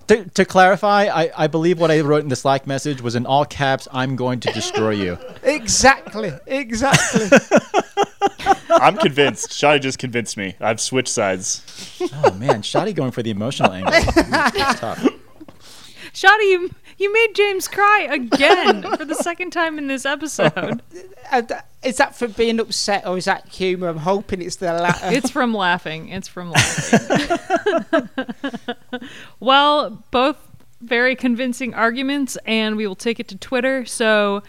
to, 0.07 0.26
to 0.26 0.45
clarify, 0.45 1.05
I, 1.05 1.32
I 1.38 1.47
believe 1.47 1.80
what 1.80 1.91
I 1.91 2.01
wrote 2.01 2.24
in 2.24 2.30
the 2.30 2.36
Slack 2.36 2.68
message 2.68 3.01
was 3.01 3.15
in 3.15 3.26
all 3.26 3.45
caps, 3.45 3.88
I'm 3.91 4.15
going 4.18 4.41
to 4.41 4.51
destroy 4.51 4.91
you. 4.91 5.18
Exactly. 5.43 6.34
Exactly. 6.47 7.30
I'm 8.69 8.97
convinced. 8.97 9.49
Shotty 9.51 9.82
just 9.82 9.99
convinced 9.99 10.38
me. 10.38 10.55
I've 10.59 10.80
switched 10.80 11.09
sides. 11.09 11.99
Oh, 12.23 12.34
man. 12.34 12.61
Shoddy 12.61 12.93
going 12.93 13.11
for 13.11 13.23
the 13.23 13.32
emotional 13.32 13.71
angle. 13.71 13.93
It's 14.17 14.80
tough. 14.80 15.05
Shoddy, 16.13 16.45
you, 16.45 16.69
you 16.97 17.13
made 17.13 17.36
James 17.36 17.67
cry 17.67 18.07
again 18.09 18.82
for 18.97 19.05
the 19.05 19.15
second 19.15 19.51
time 19.51 19.78
in 19.78 19.88
this 19.88 20.05
episode. 20.05 20.82
Uh, 21.32 21.43
is 21.84 21.97
that 21.97 22.15
for 22.15 22.28
being 22.28 22.59
upset 22.59 23.05
or 23.05 23.17
is 23.17 23.25
that 23.25 23.47
humour? 23.49 23.89
I'm 23.89 23.97
hoping 23.97 24.41
it's 24.41 24.55
the 24.55 24.73
latter. 24.73 25.07
It's 25.15 25.30
from 25.30 25.53
laughing. 25.53 26.09
It's 26.09 26.28
from 26.28 26.51
laughing. 26.51 28.09
well, 29.39 30.03
both 30.11 30.38
very 30.82 31.15
convincing 31.15 31.73
arguments, 31.73 32.38
and 32.45 32.78
we 32.78 32.88
will 32.88 32.95
take 32.95 33.19
it 33.19 33.28
to 33.30 33.38
Twitter. 33.38 33.86
So 33.86 34.43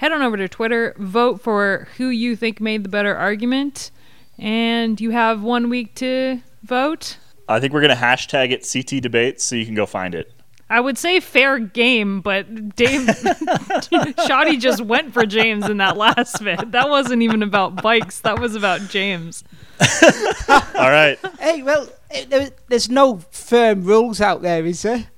head 0.00 0.12
on 0.12 0.22
over 0.22 0.38
to 0.38 0.48
Twitter, 0.48 0.94
vote 0.96 1.42
for 1.42 1.86
who 1.98 2.08
you 2.08 2.34
think 2.34 2.58
made 2.58 2.82
the 2.82 2.88
better 2.88 3.14
argument, 3.14 3.90
and 4.38 4.98
you 4.98 5.10
have 5.10 5.42
one 5.42 5.68
week 5.68 5.94
to 5.94 6.40
vote. 6.62 7.18
I 7.46 7.60
think 7.60 7.74
we're 7.74 7.82
gonna 7.82 7.94
hashtag 7.96 8.50
it 8.50 8.66
CT 8.66 9.02
debates 9.02 9.44
so 9.44 9.56
you 9.56 9.66
can 9.66 9.74
go 9.74 9.84
find 9.84 10.14
it. 10.14 10.32
I 10.70 10.80
would 10.80 10.96
say 10.96 11.20
fair 11.20 11.58
game, 11.58 12.22
but 12.22 12.76
Dave 12.76 13.10
Shoddy 14.26 14.56
just 14.56 14.80
went 14.80 15.12
for 15.12 15.26
James 15.26 15.68
in 15.68 15.76
that 15.76 15.98
last 15.98 16.42
bit. 16.42 16.70
That 16.70 16.88
wasn't 16.88 17.20
even 17.20 17.42
about 17.42 17.82
bikes. 17.82 18.20
That 18.20 18.38
was 18.38 18.54
about 18.54 18.80
James. 18.88 19.44
All 20.48 20.90
right. 20.90 21.18
Hey, 21.38 21.62
well, 21.62 21.90
eh, 22.10 22.48
there's 22.68 22.88
no 22.88 23.18
firm 23.32 23.84
rules 23.84 24.22
out 24.22 24.40
there, 24.40 24.64
is 24.64 24.80
there? 24.80 25.08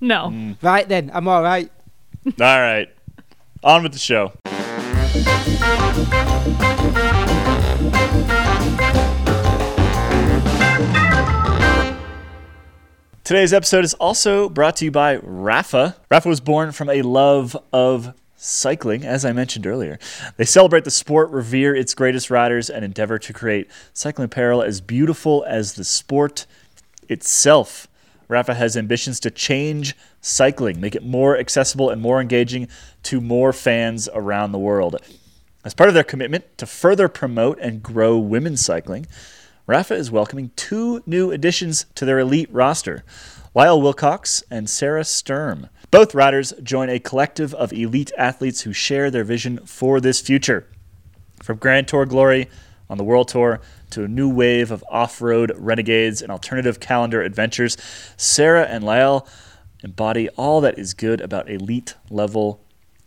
No. 0.00 0.56
Right 0.60 0.88
then, 0.88 1.12
I'm 1.14 1.28
all 1.28 1.42
right. 1.42 1.70
All 2.26 2.32
right. 2.60 2.88
On 3.64 3.82
with 3.82 3.92
the 3.92 3.98
show. 3.98 4.30
Today's 13.24 13.54
episode 13.54 13.84
is 13.86 13.94
also 13.94 14.50
brought 14.50 14.76
to 14.76 14.84
you 14.84 14.90
by 14.90 15.16
Rapha. 15.16 15.96
Rapha 16.10 16.26
was 16.26 16.40
born 16.40 16.72
from 16.72 16.90
a 16.90 17.00
love 17.00 17.56
of 17.72 18.12
cycling, 18.36 19.06
as 19.06 19.24
I 19.24 19.32
mentioned 19.32 19.66
earlier. 19.66 19.98
They 20.36 20.44
celebrate 20.44 20.84
the 20.84 20.90
sport, 20.90 21.30
revere 21.30 21.74
its 21.74 21.94
greatest 21.94 22.28
riders, 22.28 22.68
and 22.68 22.84
endeavor 22.84 23.18
to 23.18 23.32
create 23.32 23.70
cycling 23.94 24.26
apparel 24.26 24.60
as 24.60 24.82
beautiful 24.82 25.42
as 25.48 25.72
the 25.72 25.84
sport 25.84 26.44
itself. 27.08 27.88
Rapha 28.34 28.56
has 28.56 28.76
ambitions 28.76 29.20
to 29.20 29.30
change 29.30 29.94
cycling, 30.20 30.80
make 30.80 30.96
it 30.96 31.04
more 31.04 31.38
accessible 31.38 31.88
and 31.88 32.02
more 32.02 32.20
engaging 32.20 32.66
to 33.04 33.20
more 33.20 33.52
fans 33.52 34.08
around 34.12 34.50
the 34.50 34.58
world. 34.58 34.96
As 35.64 35.72
part 35.72 35.88
of 35.88 35.94
their 35.94 36.02
commitment 36.02 36.58
to 36.58 36.66
further 36.66 37.06
promote 37.06 37.60
and 37.60 37.80
grow 37.80 38.18
women's 38.18 38.64
cycling, 38.64 39.06
Rapha 39.68 39.96
is 39.96 40.10
welcoming 40.10 40.50
two 40.56 41.00
new 41.06 41.30
additions 41.30 41.86
to 41.94 42.04
their 42.04 42.18
elite 42.18 42.52
roster 42.52 43.04
Lael 43.54 43.80
Wilcox 43.80 44.42
and 44.50 44.68
Sarah 44.68 45.04
Sturm. 45.04 45.68
Both 45.92 46.12
riders 46.12 46.52
join 46.60 46.90
a 46.90 46.98
collective 46.98 47.54
of 47.54 47.72
elite 47.72 48.10
athletes 48.18 48.62
who 48.62 48.72
share 48.72 49.12
their 49.12 49.22
vision 49.22 49.64
for 49.64 50.00
this 50.00 50.20
future. 50.20 50.66
From 51.40 51.58
Grand 51.58 51.86
Tour 51.86 52.04
glory 52.04 52.48
on 52.90 52.98
the 52.98 53.04
World 53.04 53.28
Tour 53.28 53.60
to 53.94 54.04
a 54.04 54.08
new 54.08 54.28
wave 54.28 54.70
of 54.72 54.84
off 54.90 55.22
road 55.22 55.52
renegades 55.56 56.20
and 56.20 56.30
alternative 56.30 56.80
calendar 56.80 57.22
adventures, 57.22 57.76
Sarah 58.16 58.64
and 58.64 58.82
Lael 58.82 59.26
embody 59.84 60.28
all 60.30 60.60
that 60.60 60.78
is 60.78 60.94
good 60.94 61.20
about 61.20 61.48
elite 61.48 61.94
level 62.10 62.60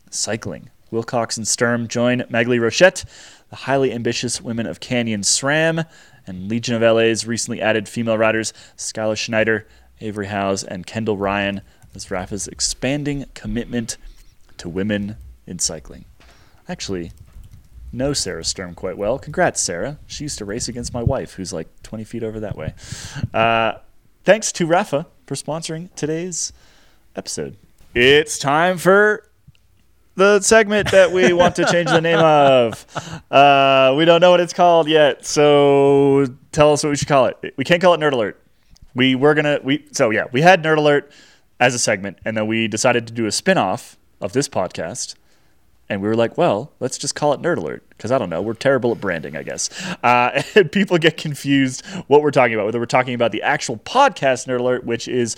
cycling. 0.09 0.69
Wilcox 0.89 1.35
and 1.35 1.45
Sturm 1.45 1.89
join 1.89 2.21
Maghalie 2.29 2.61
Rochette, 2.61 3.03
the 3.49 3.57
highly 3.57 3.91
ambitious 3.91 4.41
women 4.41 4.65
of 4.65 4.79
Canyon 4.79 5.21
SRAM, 5.21 5.85
and 6.25 6.47
Legion 6.47 6.81
of 6.81 6.81
LA's 6.81 7.27
recently 7.27 7.59
added 7.61 7.89
female 7.89 8.17
riders 8.17 8.53
Skylar 8.77 9.17
Schneider, 9.17 9.67
Avery 9.99 10.27
Howes, 10.27 10.63
and 10.63 10.87
Kendall 10.87 11.17
Ryan 11.17 11.61
as 11.93 12.09
Rapha's 12.09 12.47
expanding 12.47 13.25
commitment 13.33 13.97
to 14.57 14.69
women 14.69 15.17
in 15.45 15.59
cycling. 15.59 16.05
Actually, 16.69 17.11
know 17.91 18.13
Sarah 18.13 18.43
Sturm 18.43 18.73
quite 18.75 18.97
well. 18.97 19.17
Congrats, 19.19 19.61
Sarah. 19.61 19.99
She 20.07 20.23
used 20.23 20.37
to 20.39 20.45
race 20.45 20.67
against 20.67 20.93
my 20.93 21.03
wife, 21.03 21.33
who's 21.33 21.53
like 21.53 21.67
20 21.83 22.03
feet 22.03 22.23
over 22.23 22.39
that 22.39 22.55
way. 22.57 22.73
Uh, 23.33 23.73
thanks 24.23 24.51
to 24.53 24.67
Rapha 24.67 25.05
for 25.25 25.35
sponsoring 25.35 25.93
today's 25.95 26.53
episode. 27.15 27.57
It's 27.95 28.37
time 28.37 28.77
for 28.77 29.23
the 30.15 30.39
segment 30.41 30.91
that 30.91 31.11
we 31.11 31.31
want 31.31 31.55
to 31.55 31.65
change 31.65 31.89
the 31.89 32.01
name 32.01 32.19
of. 32.19 32.85
Uh, 33.31 33.93
we 33.97 34.05
don't 34.05 34.19
know 34.21 34.31
what 34.31 34.39
it's 34.39 34.53
called 34.53 34.87
yet, 34.87 35.25
so 35.25 36.25
tell 36.51 36.73
us 36.73 36.83
what 36.83 36.89
we 36.89 36.95
should 36.95 37.07
call 37.07 37.25
it. 37.25 37.53
We 37.55 37.63
can't 37.63 37.81
call 37.81 37.93
it 37.93 37.99
Nerd 37.99 38.13
Alert. 38.13 38.41
We 38.95 39.13
were 39.15 39.35
gonna 39.35 39.59
we 39.63 39.85
so 39.91 40.09
yeah 40.09 40.25
we 40.31 40.41
had 40.41 40.63
Nerd 40.63 40.77
Alert 40.77 41.11
as 41.59 41.75
a 41.75 41.79
segment, 41.79 42.17
and 42.25 42.35
then 42.35 42.47
we 42.47 42.67
decided 42.67 43.05
to 43.07 43.13
do 43.13 43.25
a 43.27 43.31
spin-off 43.31 43.97
of 44.19 44.33
this 44.33 44.49
podcast. 44.49 45.15
And 45.89 46.01
we 46.01 46.07
were 46.07 46.15
like, 46.15 46.37
well, 46.37 46.73
let's 46.79 46.97
just 46.97 47.15
call 47.15 47.33
it 47.33 47.41
Nerd 47.41 47.57
Alert 47.57 47.87
because 47.89 48.11
I 48.11 48.17
don't 48.17 48.29
know, 48.29 48.41
we're 48.41 48.53
terrible 48.53 48.91
at 48.91 48.99
branding, 48.99 49.37
I 49.37 49.43
guess. 49.43 49.69
Uh, 50.03 50.43
and 50.55 50.71
people 50.71 50.97
get 50.97 51.17
confused 51.17 51.85
what 52.07 52.21
we're 52.21 52.31
talking 52.31 52.53
about, 52.53 52.65
whether 52.65 52.79
we're 52.79 52.85
talking 52.85 53.13
about 53.13 53.31
the 53.31 53.41
actual 53.41 53.77
podcast 53.77 54.47
Nerd 54.47 54.59
Alert, 54.59 54.83
which 54.83 55.07
is 55.07 55.35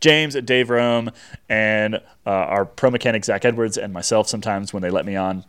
James, 0.00 0.34
Dave 0.34 0.70
Rome, 0.70 1.10
and 1.48 1.96
uh, 1.96 2.30
our 2.30 2.64
pro 2.64 2.90
mechanic 2.90 3.24
Zach 3.24 3.44
Edwards, 3.44 3.76
and 3.76 3.92
myself 3.92 4.28
sometimes 4.28 4.72
when 4.72 4.82
they 4.82 4.90
let 4.90 5.04
me 5.04 5.16
on. 5.16 5.44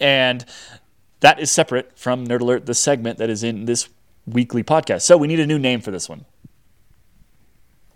And 0.00 0.44
that 1.20 1.38
is 1.38 1.52
separate 1.52 1.96
from 1.96 2.26
Nerd 2.26 2.40
Alert, 2.40 2.66
the 2.66 2.74
segment 2.74 3.18
that 3.18 3.30
is 3.30 3.44
in 3.44 3.66
this 3.66 3.88
weekly 4.26 4.64
podcast. 4.64 5.02
So 5.02 5.16
we 5.16 5.28
need 5.28 5.40
a 5.40 5.46
new 5.46 5.58
name 5.58 5.80
for 5.80 5.92
this 5.92 6.08
one. 6.08 6.24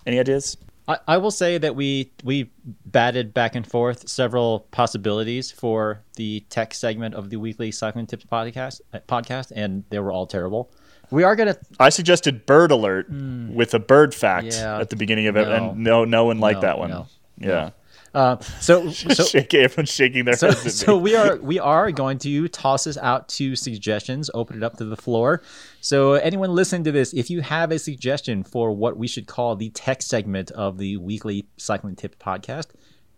Any 0.07 0.21
ideas? 0.21 0.57
I, 0.89 0.99
I 1.07 1.16
will 1.18 1.30
say 1.30 1.59
that 1.59 1.76
we 1.76 2.11
we 2.24 2.51
batted 2.86 3.34
back 3.34 3.55
and 3.55 3.66
forth 3.66 4.09
several 4.09 4.61
possibilities 4.70 5.51
for 5.51 6.03
the 6.16 6.41
tech 6.49 6.72
segment 6.74 7.14
of 7.14 7.30
the 7.30 7.36
weekly 7.36 7.70
cycling 7.70 8.07
tips 8.07 8.24
podcast 8.24 8.80
podcast, 9.07 9.53
and 9.55 9.84
they 9.91 9.99
were 9.99 10.11
all 10.11 10.26
terrible. 10.26 10.70
We 11.11 11.22
are 11.22 11.36
gonna 11.36 11.57
I 11.78 11.91
suggested 11.91 12.47
Bird 12.47 12.70
Alert 12.70 13.07
hmm. 13.09 13.55
with 13.55 13.74
a 13.74 13.78
bird 13.78 14.14
fact 14.14 14.47
Yeah. 14.47 14.80
at 14.80 14.91
the 14.91 14.97
beginning 14.97 15.26
of 15.26 15.36
it, 15.36 15.47
No. 15.47 15.55
and 15.55 15.84
no, 15.84 16.05
no 16.05 16.24
one 16.24 16.39
liked 16.41 16.62
No, 16.62 16.68
that 16.68 16.78
one. 16.78 16.91
no, 16.91 17.07
yeah, 17.39 17.70
uh, 18.15 18.39
so 18.61 18.91
so 18.91 19.25
Shake, 19.25 19.55
everyone's 19.55 19.91
shaking 19.91 20.25
their 20.25 20.37
so, 20.37 20.49
heads. 20.53 20.75
so 20.79 20.97
we 20.97 21.15
are 21.15 21.37
we 21.43 21.59
are 21.59 21.91
going 21.93 22.19
to 22.19 22.49
toss 22.49 22.85
this 22.85 22.97
out 22.99 23.29
to 23.31 23.55
suggestions 23.57 24.31
open 24.35 24.57
it 24.57 24.63
up 24.63 24.77
to 24.79 24.85
the 24.85 24.97
floor. 24.97 25.43
So 25.81 26.15
anyone 26.15 26.55
listening 26.55 26.85
to 26.85 26.93
this 26.93 27.13
if 27.13 27.31
you 27.31 27.43
have 27.43 27.71
a 27.71 27.79
suggestion 27.79 28.45
for 28.45 28.73
what 28.73 28.97
we 28.97 29.07
should 29.07 29.27
call 29.27 29.57
the 29.57 29.71
tech 29.71 30.03
segment 30.03 30.51
of 30.53 30.79
the 30.79 30.97
weekly 30.97 31.47
cycling 31.57 31.97
tips 31.97 32.17
podcast 32.19 32.69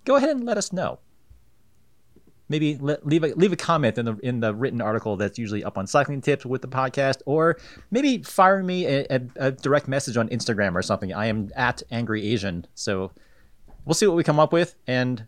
go 0.04 0.16
ahead 0.16 0.30
and 0.30 0.44
let 0.44 0.56
us 0.56 0.72
know. 0.72 0.98
Maybe 2.48 2.76
le- 2.80 2.98
leave 3.04 3.22
a 3.22 3.28
leave 3.28 3.52
a 3.52 3.56
comment 3.56 3.96
in 3.96 4.06
the 4.06 4.16
in 4.24 4.40
the 4.40 4.52
written 4.52 4.80
article 4.80 5.16
that's 5.16 5.38
usually 5.38 5.62
up 5.62 5.78
on 5.78 5.86
cycling 5.86 6.20
tips 6.20 6.44
with 6.44 6.62
the 6.62 6.68
podcast 6.68 7.18
or 7.24 7.56
maybe 7.92 8.22
fire 8.24 8.60
me 8.60 8.86
a, 8.86 9.06
a, 9.08 9.20
a 9.36 9.52
direct 9.52 9.86
message 9.86 10.16
on 10.16 10.28
instagram 10.30 10.74
or 10.74 10.82
something. 10.82 11.12
I 11.12 11.26
am 11.26 11.50
at 11.54 11.84
angry 11.92 12.26
asian 12.32 12.66
so 12.74 13.12
we'll 13.84 13.94
see 13.94 14.06
what 14.06 14.16
we 14.16 14.24
come 14.24 14.40
up 14.40 14.52
with 14.52 14.74
and 14.86 15.26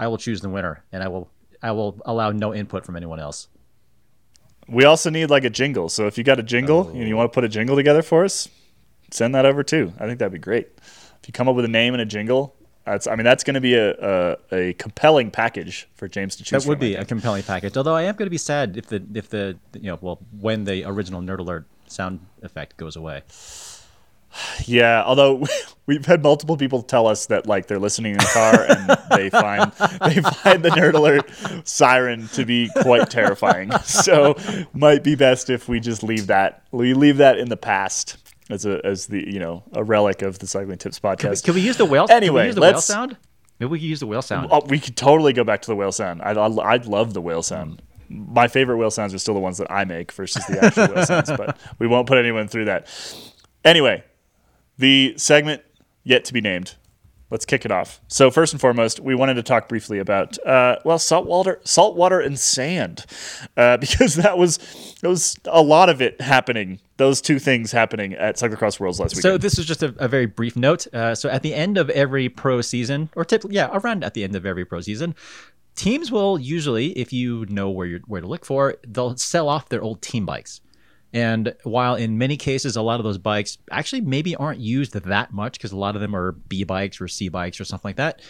I 0.00 0.08
will 0.08 0.16
choose 0.16 0.40
the 0.40 0.48
winner, 0.48 0.82
and 0.92 1.02
I 1.02 1.08
will 1.08 1.30
I 1.62 1.72
will 1.72 2.00
allow 2.06 2.32
no 2.32 2.54
input 2.54 2.86
from 2.86 2.96
anyone 2.96 3.20
else. 3.20 3.48
We 4.66 4.84
also 4.84 5.10
need 5.10 5.28
like 5.28 5.44
a 5.44 5.50
jingle. 5.50 5.90
So 5.90 6.06
if 6.06 6.16
you 6.16 6.24
got 6.24 6.40
a 6.40 6.42
jingle 6.42 6.88
and 6.88 7.06
you 7.06 7.14
oh. 7.14 7.18
want 7.18 7.30
to 7.30 7.34
put 7.34 7.44
a 7.44 7.48
jingle 7.48 7.76
together 7.76 8.00
for 8.00 8.24
us, 8.24 8.48
send 9.10 9.34
that 9.34 9.44
over 9.44 9.62
too. 9.62 9.92
I 9.98 10.06
think 10.06 10.18
that'd 10.18 10.32
be 10.32 10.38
great. 10.38 10.68
If 10.78 11.20
you 11.26 11.32
come 11.32 11.50
up 11.50 11.54
with 11.54 11.66
a 11.66 11.68
name 11.68 11.92
and 11.92 12.00
a 12.00 12.06
jingle, 12.06 12.56
that's 12.86 13.06
I 13.06 13.14
mean 13.14 13.24
that's 13.24 13.44
going 13.44 13.54
to 13.54 13.60
be 13.60 13.74
a, 13.74 13.92
a 13.92 14.36
a 14.52 14.72
compelling 14.74 15.30
package 15.30 15.86
for 15.96 16.08
James 16.08 16.34
to 16.36 16.44
choose. 16.44 16.64
That 16.64 16.68
would 16.68 16.78
from, 16.78 16.86
be 16.86 16.94
a 16.94 17.04
compelling 17.04 17.42
package. 17.42 17.76
Although 17.76 17.94
I 17.94 18.04
am 18.04 18.14
going 18.16 18.26
to 18.26 18.30
be 18.30 18.38
sad 18.38 18.78
if 18.78 18.86
the 18.86 19.02
if 19.12 19.28
the 19.28 19.58
you 19.74 19.90
know 19.90 19.98
well 20.00 20.18
when 20.40 20.64
the 20.64 20.84
original 20.84 21.20
nerd 21.20 21.40
alert 21.40 21.66
sound 21.88 22.26
effect 22.42 22.78
goes 22.78 22.96
away. 22.96 23.22
Yeah, 24.66 25.02
although 25.04 25.44
we've 25.86 26.06
had 26.06 26.22
multiple 26.22 26.56
people 26.56 26.82
tell 26.82 27.06
us 27.06 27.26
that 27.26 27.46
like 27.46 27.66
they're 27.66 27.78
listening 27.78 28.12
in 28.12 28.18
the 28.18 28.30
car 28.32 28.64
and 28.68 28.98
they 29.18 29.30
find 29.30 29.72
they 30.14 30.20
find 30.22 30.62
the 30.64 30.70
nerd 30.70 30.94
alert 30.94 31.30
siren 31.66 32.28
to 32.28 32.44
be 32.44 32.70
quite 32.82 33.10
terrifying. 33.10 33.70
So 33.82 34.36
might 34.72 35.02
be 35.02 35.14
best 35.14 35.50
if 35.50 35.68
we 35.68 35.80
just 35.80 36.02
leave 36.02 36.28
that 36.28 36.62
we 36.70 36.94
leave 36.94 37.16
that 37.18 37.38
in 37.38 37.48
the 37.48 37.56
past 37.56 38.16
as 38.48 38.64
a 38.66 38.80
as 38.84 39.06
the 39.06 39.24
you 39.30 39.38
know 39.38 39.62
a 39.72 39.82
relic 39.84 40.22
of 40.22 40.38
the 40.38 40.46
cycling 40.46 40.78
tips 40.78 40.98
podcast. 41.00 41.44
Can 41.44 41.54
we 41.54 41.60
use 41.60 41.76
the 41.76 41.84
whale? 41.84 42.06
can 42.06 42.14
we 42.14 42.26
Anyway, 42.28 42.46
use 42.46 42.54
the 42.54 42.60
whale 42.60 42.80
sound. 42.80 43.16
Maybe 43.58 43.70
we 43.70 43.78
can 43.78 43.88
use 43.88 44.00
the 44.00 44.06
whale 44.06 44.22
sound. 44.22 44.48
Oh, 44.50 44.64
we 44.66 44.78
could 44.78 44.96
totally 44.96 45.32
go 45.32 45.44
back 45.44 45.60
to 45.62 45.66
the 45.68 45.76
whale 45.76 45.92
sound. 45.92 46.22
I, 46.22 46.30
I, 46.32 46.46
I 46.46 46.76
love 46.76 47.12
the 47.14 47.20
whale 47.20 47.42
sound. 47.42 47.82
My 48.08 48.48
favorite 48.48 48.76
whale 48.78 48.90
sounds 48.90 49.12
are 49.12 49.18
still 49.18 49.34
the 49.34 49.40
ones 49.40 49.58
that 49.58 49.70
I 49.70 49.84
make 49.84 50.12
versus 50.12 50.44
the 50.46 50.64
actual 50.64 50.88
whale 50.94 51.04
sounds, 51.04 51.30
but 51.30 51.58
we 51.78 51.86
won't 51.86 52.06
put 52.08 52.16
anyone 52.18 52.48
through 52.48 52.64
that. 52.66 52.86
Anyway, 53.64 54.02
the 54.80 55.14
segment 55.16 55.62
yet 56.02 56.24
to 56.24 56.32
be 56.32 56.40
named. 56.40 56.76
Let's 57.30 57.44
kick 57.44 57.64
it 57.64 57.70
off. 57.70 58.00
So 58.08 58.28
first 58.32 58.52
and 58.52 58.60
foremost, 58.60 58.98
we 58.98 59.14
wanted 59.14 59.34
to 59.34 59.44
talk 59.44 59.68
briefly 59.68 60.00
about 60.00 60.36
uh, 60.44 60.78
well, 60.84 60.98
saltwater, 60.98 61.60
saltwater 61.62 62.18
and 62.18 62.36
sand, 62.36 63.06
uh, 63.56 63.76
because 63.80 64.16
that 64.16 64.36
was 64.36 64.58
there 65.00 65.10
was 65.10 65.38
a 65.44 65.62
lot 65.62 65.88
of 65.88 66.02
it 66.02 66.20
happening. 66.20 66.80
Those 66.96 67.20
two 67.20 67.38
things 67.38 67.70
happening 67.70 68.14
at 68.14 68.34
Cyclocross 68.34 68.80
Worlds 68.80 68.98
last 68.98 69.14
week. 69.14 69.22
So 69.22 69.38
this 69.38 69.60
is 69.60 69.64
just 69.64 69.82
a, 69.84 69.94
a 69.98 70.08
very 70.08 70.26
brief 70.26 70.56
note. 70.56 70.92
Uh, 70.92 71.14
so 71.14 71.28
at 71.28 71.42
the 71.42 71.54
end 71.54 71.78
of 71.78 71.88
every 71.90 72.28
pro 72.28 72.62
season, 72.62 73.10
or 73.14 73.24
typically, 73.24 73.54
yeah, 73.54 73.70
around 73.72 74.02
at 74.02 74.14
the 74.14 74.24
end 74.24 74.34
of 74.34 74.44
every 74.44 74.64
pro 74.64 74.80
season, 74.80 75.14
teams 75.76 76.10
will 76.10 76.36
usually, 76.36 76.88
if 76.98 77.12
you 77.12 77.46
know 77.48 77.70
where 77.70 77.86
you're 77.86 78.00
where 78.06 78.20
to 78.20 78.26
look 78.26 78.44
for, 78.44 78.74
they'll 78.86 79.16
sell 79.16 79.48
off 79.48 79.68
their 79.68 79.82
old 79.82 80.02
team 80.02 80.26
bikes. 80.26 80.60
And 81.12 81.54
while 81.64 81.96
in 81.96 82.18
many 82.18 82.36
cases 82.36 82.76
a 82.76 82.82
lot 82.82 83.00
of 83.00 83.04
those 83.04 83.18
bikes 83.18 83.58
actually 83.70 84.02
maybe 84.02 84.36
aren't 84.36 84.60
used 84.60 84.92
that 84.92 85.32
much 85.32 85.54
because 85.54 85.72
a 85.72 85.76
lot 85.76 85.94
of 85.96 86.00
them 86.00 86.14
are 86.14 86.32
B 86.32 86.64
bikes 86.64 87.00
or 87.00 87.08
C 87.08 87.28
bikes 87.28 87.60
or 87.60 87.64
something 87.64 87.88
like 87.88 87.96
that, 87.96 88.20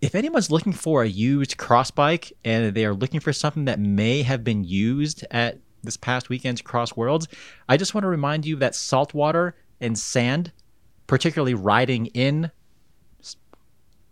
if 0.00 0.14
anyone's 0.14 0.50
looking 0.50 0.72
for 0.72 1.02
a 1.02 1.08
used 1.08 1.56
cross 1.56 1.90
bike 1.90 2.32
and 2.44 2.74
they 2.74 2.84
are 2.84 2.94
looking 2.94 3.20
for 3.20 3.32
something 3.32 3.64
that 3.64 3.80
may 3.80 4.22
have 4.22 4.44
been 4.44 4.62
used 4.62 5.24
at 5.30 5.58
this 5.82 5.96
past 5.96 6.28
weekend's 6.28 6.62
Cross 6.62 6.96
Worlds, 6.96 7.28
I 7.68 7.76
just 7.76 7.94
want 7.94 8.04
to 8.04 8.08
remind 8.08 8.46
you 8.46 8.56
that 8.56 8.74
saltwater 8.74 9.54
and 9.80 9.98
sand, 9.98 10.52
particularly 11.06 11.54
riding 11.54 12.06
in 12.06 12.50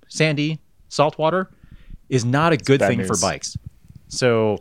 sandy 0.08 0.60
saltwater, 0.88 1.50
is 2.08 2.24
not 2.24 2.52
a 2.52 2.56
good 2.56 2.80
thing 2.80 3.04
for 3.04 3.16
bikes. 3.18 3.56
So 4.08 4.58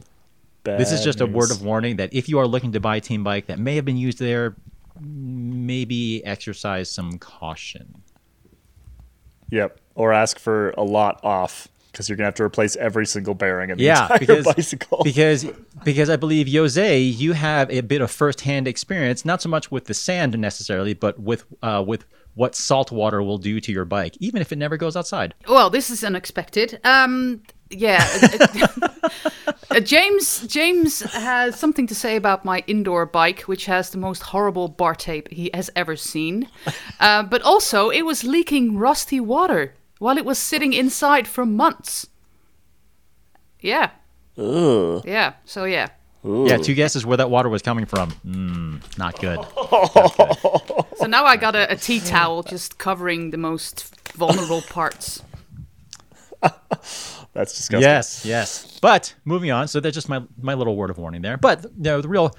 this 0.63 0.91
is 0.91 0.99
Bad 0.99 1.05
just 1.05 1.21
a 1.21 1.25
word 1.25 1.51
of 1.51 1.61
warning 1.61 1.97
that 1.97 2.13
if 2.13 2.29
you 2.29 2.39
are 2.39 2.47
looking 2.47 2.71
to 2.73 2.79
buy 2.79 2.97
a 2.97 3.01
team 3.01 3.23
bike 3.23 3.47
that 3.47 3.59
may 3.59 3.75
have 3.75 3.85
been 3.85 3.97
used 3.97 4.19
there, 4.19 4.55
maybe 4.99 6.23
exercise 6.25 6.89
some 6.89 7.17
caution. 7.17 8.01
Yep. 9.49 9.79
Or 9.95 10.13
ask 10.13 10.39
for 10.39 10.71
a 10.71 10.83
lot 10.83 11.19
off 11.23 11.67
because 11.91 12.07
you're 12.07 12.15
gonna 12.15 12.27
have 12.27 12.35
to 12.35 12.43
replace 12.43 12.75
every 12.77 13.05
single 13.05 13.33
bearing 13.33 13.69
in 13.69 13.77
the 13.77 13.83
yeah, 13.83 14.03
entire 14.03 14.19
because 14.19 14.45
bicycle. 14.55 15.01
because 15.03 15.45
because 15.83 16.09
I 16.09 16.15
believe 16.15 16.51
Jose, 16.51 16.99
you 16.99 17.33
have 17.33 17.69
a 17.69 17.81
bit 17.81 18.01
of 18.01 18.09
firsthand 18.09 18.67
experience, 18.67 19.25
not 19.25 19.41
so 19.41 19.49
much 19.49 19.71
with 19.71 19.85
the 19.85 19.93
sand 19.93 20.37
necessarily, 20.37 20.93
but 20.93 21.19
with 21.19 21.43
uh, 21.61 21.83
with 21.85 22.05
what 22.35 22.55
salt 22.55 22.91
water 22.91 23.21
will 23.21 23.37
do 23.37 23.59
to 23.59 23.71
your 23.73 23.83
bike, 23.83 24.15
even 24.19 24.41
if 24.41 24.53
it 24.53 24.55
never 24.57 24.77
goes 24.77 24.95
outside. 24.95 25.33
Well, 25.49 25.69
this 25.69 25.89
is 25.89 26.03
unexpected. 26.03 26.79
Um, 26.85 27.43
yeah, 27.71 28.05
uh, 29.71 29.79
James 29.79 30.45
James 30.47 30.99
has 31.13 31.57
something 31.59 31.87
to 31.87 31.95
say 31.95 32.15
about 32.15 32.45
my 32.45 32.63
indoor 32.67 33.05
bike, 33.05 33.41
which 33.41 33.65
has 33.65 33.89
the 33.89 33.97
most 33.97 34.21
horrible 34.21 34.67
bar 34.67 34.95
tape 34.95 35.29
he 35.31 35.49
has 35.53 35.69
ever 35.75 35.95
seen. 35.95 36.47
Uh, 36.99 37.23
but 37.23 37.41
also, 37.41 37.89
it 37.89 38.03
was 38.03 38.23
leaking 38.23 38.77
rusty 38.77 39.19
water 39.19 39.73
while 39.99 40.17
it 40.17 40.25
was 40.25 40.37
sitting 40.37 40.73
inside 40.73 41.27
for 41.27 41.45
months. 41.45 42.07
Yeah, 43.59 43.91
Ugh. 44.37 45.03
yeah. 45.05 45.33
So 45.45 45.65
yeah, 45.65 45.89
Yeah, 46.23 46.57
two 46.57 46.73
guesses 46.73 47.05
where 47.05 47.17
that 47.17 47.29
water 47.29 47.49
was 47.49 47.61
coming 47.61 47.85
from. 47.85 48.11
Mm, 48.25 48.97
not 48.97 49.19
good. 49.19 49.39
so 50.97 51.05
now 51.07 51.25
I 51.25 51.37
got 51.37 51.55
a, 51.55 51.71
a 51.71 51.75
tea 51.75 51.99
towel 51.99 52.43
just 52.43 52.77
covering 52.77 53.31
the 53.31 53.37
most 53.37 53.95
vulnerable 54.15 54.61
parts. 54.63 55.21
That's 57.33 57.55
disgusting. 57.55 57.89
Yes, 57.89 58.25
yes. 58.25 58.79
But 58.81 59.13
moving 59.23 59.51
on, 59.51 59.67
so 59.67 59.79
that's 59.79 59.95
just 59.95 60.09
my 60.09 60.21
my 60.41 60.53
little 60.53 60.75
word 60.75 60.89
of 60.89 60.97
warning 60.97 61.21
there. 61.21 61.37
But 61.37 61.63
you 61.63 61.71
know, 61.77 62.01
the 62.01 62.09
real, 62.09 62.35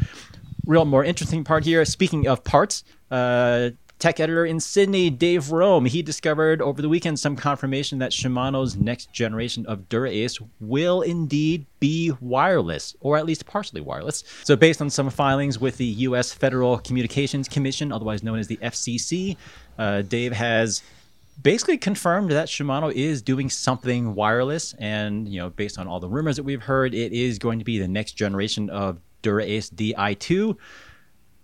real 0.66 0.84
more 0.84 1.05
interesting 1.05 1.45
part 1.45 1.64
here. 1.64 1.84
Speaking 1.84 2.28
of 2.28 2.45
parts, 2.45 2.84
uh, 3.11 3.70
tech 4.03 4.18
editor 4.18 4.45
in 4.45 4.59
Sydney, 4.59 5.11
Dave 5.11 5.53
Rome, 5.53 5.84
he 5.84 6.03
discovered 6.03 6.61
over 6.61 6.82
the 6.82 6.88
weekend 6.88 7.20
some 7.20 7.36
confirmation 7.36 8.01
that 8.01 8.11
Shimano's 8.11 8.76
next 8.76 9.12
generation 9.12 9.64
of 9.66 9.88
DuraAce 9.88 10.45
will 10.59 11.03
indeed 11.03 11.66
be 11.78 12.12
wireless, 12.20 12.97
or 13.01 13.16
at 13.16 13.24
least 13.24 13.47
partially 13.47 13.80
wireless. 13.80 14.24
So, 14.43 14.57
based 14.57 14.82
on 14.82 14.90
some 14.90 15.09
filings 15.09 15.61
with 15.61 15.76
the 15.76 15.86
U.S. 15.86 16.32
Federal 16.32 16.78
Communications 16.78 17.49
Commission, 17.49 17.93
otherwise 17.93 18.24
known 18.24 18.40
as 18.40 18.49
the 18.49 18.57
FCC, 18.57 19.36
uh, 19.78 20.03
Dave 20.03 20.32
has 20.32 20.82
basically 21.41 21.78
confirmed 21.78 22.30
that 22.30 22.49
Shimano 22.49 22.93
is 22.93 23.22
doing 23.22 23.49
something 23.49 24.14
wireless, 24.14 24.74
and 24.74 25.28
you 25.28 25.41
know, 25.41 25.51
based 25.51 25.78
on 25.78 25.87
all 25.87 26.01
the 26.01 26.09
rumors 26.09 26.37
that 26.37 26.43
we've 26.43 26.62
heard, 26.62 26.95
it 26.95 27.12
is 27.12 27.39
going 27.39 27.59
to 27.59 27.64
be 27.64 27.78
the 27.78 27.89
next 27.89 28.12
generation 28.12 28.70
of 28.70 29.01
DuraAce 29.22 29.72
Di2. 29.72 30.57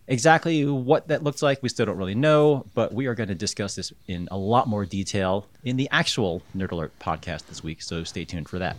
Exactly 0.07 0.65
what 0.65 1.09
that 1.09 1.23
looks 1.23 1.43
like, 1.43 1.63
we 1.63 1.69
still 1.69 1.85
don't 1.85 1.99
really 1.99 2.15
know, 2.15 2.65
but 2.75 2.95
we 2.95 3.07
are 3.07 3.15
going 3.15 3.29
to 3.29 3.35
discuss 3.35 3.75
this 3.75 3.93
in 4.07 4.27
a 4.31 4.39
lot 4.39 4.67
more 4.67 4.87
detail 4.87 5.47
in 5.65 5.77
the 5.77 5.89
actual 5.91 6.41
Nerd 6.57 6.73
Alert 6.73 6.99
podcast 6.99 7.47
this 7.47 7.63
week. 7.63 7.83
So 7.83 8.05
stay 8.05 8.25
tuned 8.25 8.49
for 8.49 8.59
that. 8.59 8.77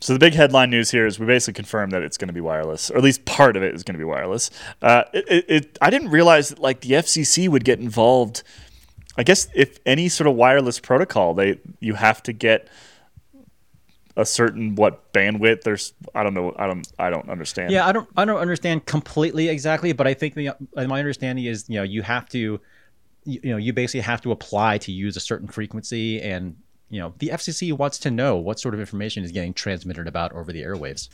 So 0.00 0.12
the 0.12 0.18
big 0.18 0.34
headline 0.34 0.68
news 0.68 0.90
here 0.90 1.06
is 1.06 1.18
we 1.18 1.26
basically 1.26 1.54
confirmed 1.54 1.92
that 1.92 2.02
it's 2.02 2.18
going 2.18 2.26
to 2.28 2.34
be 2.34 2.40
wireless, 2.40 2.90
or 2.90 2.98
at 2.98 3.04
least 3.04 3.24
part 3.24 3.56
of 3.56 3.62
it 3.62 3.74
is 3.74 3.82
going 3.82 3.94
to 3.94 3.98
be 3.98 4.04
wireless. 4.04 4.50
Uh, 4.82 5.04
it, 5.14 5.44
it, 5.48 5.78
I 5.80 5.90
didn't 5.90 6.10
realize 6.10 6.50
that 6.50 6.58
like 6.58 6.80
the 6.80 6.90
FCC 6.90 7.48
would 7.48 7.64
get 7.64 7.78
involved. 7.78 8.42
I 9.16 9.22
guess 9.22 9.48
if 9.54 9.78
any 9.86 10.08
sort 10.08 10.26
of 10.26 10.34
wireless 10.34 10.80
protocol, 10.80 11.34
they 11.34 11.58
you 11.80 11.94
have 11.94 12.22
to 12.24 12.32
get 12.32 12.68
a 14.16 14.24
certain 14.24 14.74
what 14.74 15.12
bandwidth. 15.12 15.62
There's 15.62 15.92
I 16.14 16.22
don't 16.22 16.34
know. 16.34 16.54
I 16.56 16.66
don't 16.66 16.86
I 16.98 17.10
don't 17.10 17.28
understand. 17.28 17.70
Yeah, 17.70 17.86
I 17.86 17.92
don't 17.92 18.08
I 18.16 18.24
don't 18.24 18.38
understand 18.40 18.86
completely 18.86 19.48
exactly, 19.48 19.92
but 19.92 20.06
I 20.06 20.14
think 20.14 20.34
the, 20.34 20.48
uh, 20.50 20.54
my 20.76 20.98
understanding 20.98 21.44
is 21.44 21.68
you 21.68 21.76
know 21.76 21.82
you 21.82 22.02
have 22.02 22.28
to 22.30 22.60
you, 23.24 23.40
you 23.42 23.50
know 23.50 23.56
you 23.56 23.72
basically 23.72 24.00
have 24.00 24.20
to 24.22 24.32
apply 24.32 24.78
to 24.78 24.92
use 24.92 25.16
a 25.16 25.20
certain 25.20 25.48
frequency 25.48 26.20
and 26.20 26.56
you 26.90 27.00
know 27.00 27.14
the 27.18 27.28
FCC 27.28 27.76
wants 27.76 27.98
to 28.00 28.10
know 28.10 28.36
what 28.36 28.60
sort 28.60 28.74
of 28.74 28.80
information 28.80 29.24
is 29.24 29.32
getting 29.32 29.54
transmitted 29.54 30.06
about 30.06 30.32
over 30.32 30.52
the 30.52 30.62
airwaves. 30.62 31.08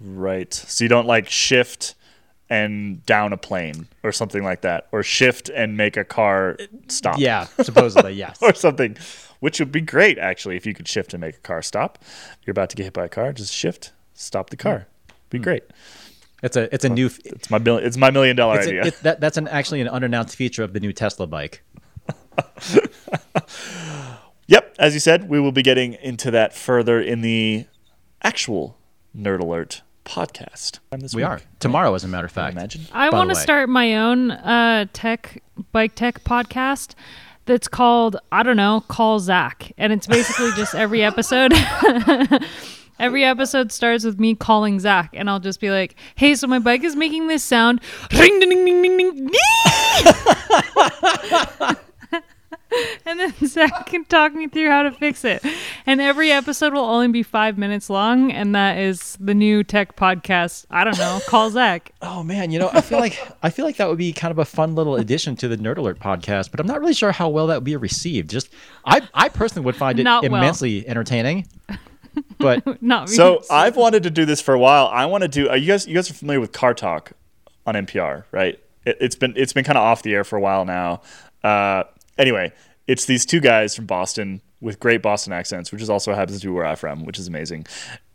Right. 0.00 0.52
So 0.54 0.84
you 0.84 0.88
don't 0.88 1.06
like 1.06 1.28
shift 1.28 1.94
and 2.50 3.04
down 3.04 3.32
a 3.32 3.36
plane 3.36 3.88
or 4.02 4.12
something 4.12 4.42
like 4.42 4.62
that, 4.62 4.88
or 4.92 5.02
shift 5.02 5.50
and 5.50 5.76
make 5.76 5.96
a 5.96 6.04
car 6.04 6.56
stop. 6.88 7.18
Yeah, 7.18 7.46
supposedly 7.62 8.12
yes. 8.14 8.38
or 8.42 8.54
something, 8.54 8.96
which 9.40 9.58
would 9.58 9.72
be 9.72 9.80
great 9.80 10.18
actually 10.18 10.56
if 10.56 10.66
you 10.66 10.74
could 10.74 10.88
shift 10.88 11.14
and 11.14 11.20
make 11.20 11.36
a 11.36 11.40
car 11.40 11.62
stop. 11.62 11.98
You're 12.44 12.52
about 12.52 12.70
to 12.70 12.76
get 12.76 12.84
hit 12.84 12.92
by 12.92 13.04
a 13.04 13.08
car, 13.08 13.32
just 13.32 13.52
shift, 13.52 13.92
stop 14.14 14.50
the 14.50 14.56
car. 14.56 14.86
Be 15.30 15.38
hmm. 15.38 15.44
great. 15.44 15.64
It's 16.42 16.56
a 16.56 16.72
it's 16.72 16.84
a 16.84 16.88
new 16.88 17.06
f- 17.06 17.18
It's 17.24 17.50
my 17.50 17.58
mil- 17.58 17.78
it's 17.78 17.96
my 17.96 18.10
million 18.10 18.36
dollar 18.36 18.58
it's 18.58 18.66
a- 18.66 18.70
idea. 18.70 18.84
it, 18.86 19.00
that, 19.02 19.20
that's 19.20 19.36
an 19.36 19.48
actually 19.48 19.80
an 19.80 19.88
unannounced 19.88 20.36
feature 20.36 20.62
of 20.62 20.72
the 20.72 20.80
new 20.80 20.92
Tesla 20.92 21.26
bike. 21.26 21.62
yep, 24.46 24.74
as 24.78 24.94
you 24.94 25.00
said, 25.00 25.28
we 25.28 25.40
will 25.40 25.52
be 25.52 25.62
getting 25.62 25.94
into 25.94 26.30
that 26.30 26.54
further 26.54 27.00
in 27.00 27.22
the 27.22 27.66
actual 28.22 28.78
Nerd 29.16 29.40
Alert 29.40 29.82
podcast. 30.08 30.78
This 30.90 31.14
We 31.14 31.22
week. 31.22 31.28
are 31.30 31.40
tomorrow, 31.60 31.94
as 31.94 32.02
a 32.02 32.08
matter 32.08 32.26
of 32.26 32.32
fact. 32.32 32.56
Imagine. 32.56 32.82
I 32.92 33.10
want 33.10 33.28
to 33.30 33.36
start 33.36 33.68
my 33.68 33.96
own 33.96 34.30
uh, 34.30 34.86
tech 34.92 35.42
bike 35.72 35.94
tech 35.94 36.24
podcast 36.24 36.94
that's 37.44 37.68
called 37.68 38.16
I 38.32 38.42
don't 38.42 38.56
know, 38.56 38.82
call 38.88 39.20
Zach, 39.20 39.72
and 39.76 39.92
it's 39.92 40.06
basically 40.06 40.50
just 40.56 40.74
every 40.74 41.04
episode. 41.04 41.52
Every 43.00 43.24
episode 43.24 43.70
starts 43.70 44.02
with 44.02 44.18
me 44.18 44.34
calling 44.34 44.80
Zach, 44.80 45.10
and 45.12 45.30
I'll 45.30 45.38
just 45.38 45.60
be 45.60 45.70
like, 45.70 45.94
"Hey, 46.16 46.34
so 46.34 46.48
my 46.48 46.58
bike 46.58 46.82
is 46.82 46.96
making 46.96 47.28
this 47.28 47.44
sound, 47.44 47.80
ring, 48.12 48.40
ding, 48.40 48.48
ding, 48.50 48.64
ding, 48.64 48.82
ding, 48.82 48.96
ding, 48.98 49.26
ding." 49.28 51.76
and 53.06 53.18
then 53.18 53.32
Zach 53.44 53.86
can 53.86 54.04
talk 54.04 54.34
me 54.34 54.46
through 54.48 54.68
how 54.68 54.82
to 54.82 54.90
fix 54.92 55.24
it. 55.24 55.42
And 55.86 56.00
every 56.00 56.30
episode 56.30 56.74
will 56.74 56.84
only 56.84 57.08
be 57.08 57.22
five 57.22 57.56
minutes 57.56 57.88
long, 57.88 58.30
and 58.30 58.54
that 58.54 58.78
is 58.78 59.16
the 59.20 59.34
new 59.34 59.64
tech 59.64 59.96
podcast. 59.96 60.66
I 60.70 60.84
don't 60.84 60.98
know, 60.98 61.20
call 61.26 61.50
Zach. 61.52 61.92
Oh 62.02 62.22
man, 62.22 62.50
you 62.50 62.58
know, 62.58 62.70
I 62.72 62.80
feel 62.80 62.98
like 62.98 63.18
I 63.42 63.50
feel 63.50 63.64
like 63.64 63.76
that 63.76 63.88
would 63.88 63.98
be 63.98 64.12
kind 64.12 64.30
of 64.30 64.38
a 64.38 64.44
fun 64.44 64.74
little 64.74 64.96
addition 64.96 65.36
to 65.36 65.48
the 65.48 65.56
Nerd 65.56 65.78
Alert 65.78 65.98
podcast, 65.98 66.50
but 66.50 66.60
I'm 66.60 66.66
not 66.66 66.80
really 66.80 66.94
sure 66.94 67.12
how 67.12 67.28
well 67.28 67.46
that 67.48 67.56
would 67.56 67.64
be 67.64 67.76
received. 67.76 68.30
Just 68.30 68.50
I 68.84 69.06
I 69.14 69.28
personally 69.28 69.64
would 69.66 69.76
find 69.76 69.98
it 69.98 70.04
Not 70.04 70.22
well. 70.24 70.34
immensely 70.34 70.86
entertaining. 70.88 71.46
But 72.38 72.82
Not 72.82 73.08
So. 73.08 73.42
I've 73.50 73.76
wanted 73.76 74.02
to 74.02 74.10
do 74.10 74.24
this 74.24 74.40
for 74.40 74.52
a 74.52 74.58
while. 74.58 74.88
I 74.88 75.06
want 75.06 75.22
to 75.22 75.28
do. 75.28 75.48
Are 75.48 75.56
you 75.56 75.66
guys? 75.68 75.86
You 75.86 75.94
guys 75.94 76.10
are 76.10 76.14
familiar 76.14 76.40
with 76.40 76.50
Car 76.52 76.74
Talk 76.74 77.12
on 77.64 77.74
NPR, 77.74 78.24
right? 78.32 78.58
It, 78.84 78.96
it's 79.00 79.14
been 79.14 79.34
it's 79.36 79.52
been 79.52 79.64
kind 79.64 79.78
of 79.78 79.84
off 79.84 80.02
the 80.02 80.14
air 80.14 80.24
for 80.24 80.36
a 80.36 80.40
while 80.40 80.64
now. 80.64 81.02
Uh, 81.44 81.84
anyway, 82.18 82.52
it's 82.86 83.04
these 83.06 83.24
two 83.24 83.40
guys 83.40 83.74
from 83.74 83.86
Boston 83.86 84.42
with 84.60 84.80
great 84.80 85.02
Boston 85.02 85.32
accents, 85.32 85.70
which 85.70 85.80
is 85.80 85.88
also 85.88 86.14
happens 86.14 86.40
to 86.40 86.48
be 86.48 86.52
where 86.52 86.66
I'm 86.66 86.76
from, 86.76 87.04
which 87.04 87.18
is 87.18 87.28
amazing. 87.28 87.66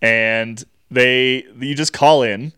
And 0.02 0.64
they 0.92 1.46
you 1.60 1.74
just 1.76 1.94
call 1.94 2.22
in 2.22 2.54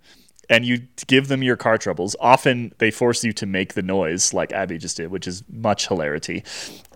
and 0.50 0.66
you 0.66 0.88
give 1.08 1.28
them 1.28 1.43
your 1.43 1.56
car 1.56 1.78
troubles. 1.78 2.16
Often 2.20 2.74
they 2.78 2.91
force 2.91 3.24
you 3.24 3.32
to 3.34 3.46
make 3.46 3.74
the 3.74 3.82
noise 3.82 4.34
like 4.34 4.52
Abby 4.54 4.78
just 4.78 4.98
did, 4.98 5.10
which 5.10 5.28
is 5.28 5.43
much 5.50 5.88
hilarity. 5.88 6.43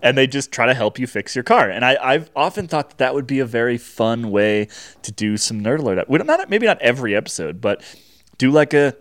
And 0.02 0.16
they 0.16 0.26
just 0.26 0.52
try 0.52 0.66
to 0.66 0.74
help 0.74 0.98
you 0.98 1.06
fix 1.06 1.34
your 1.34 1.42
car. 1.42 1.68
And 1.68 1.84
I, 1.84 1.96
I've 2.00 2.30
often 2.36 2.68
thought 2.68 2.90
that, 2.90 2.98
that 2.98 3.14
would 3.14 3.26
be 3.26 3.40
a 3.40 3.46
very 3.46 3.76
fun 3.78 4.30
way 4.30 4.68
to 5.02 5.12
do 5.12 5.36
some 5.36 5.60
nerd 5.62 5.80
alert. 5.80 6.08
Not 6.08 6.48
maybe 6.48 6.66
not 6.66 6.80
every 6.80 7.16
episode, 7.16 7.60
but 7.60 7.82
do 8.38 8.50
like 8.50 8.72
a 8.72 8.96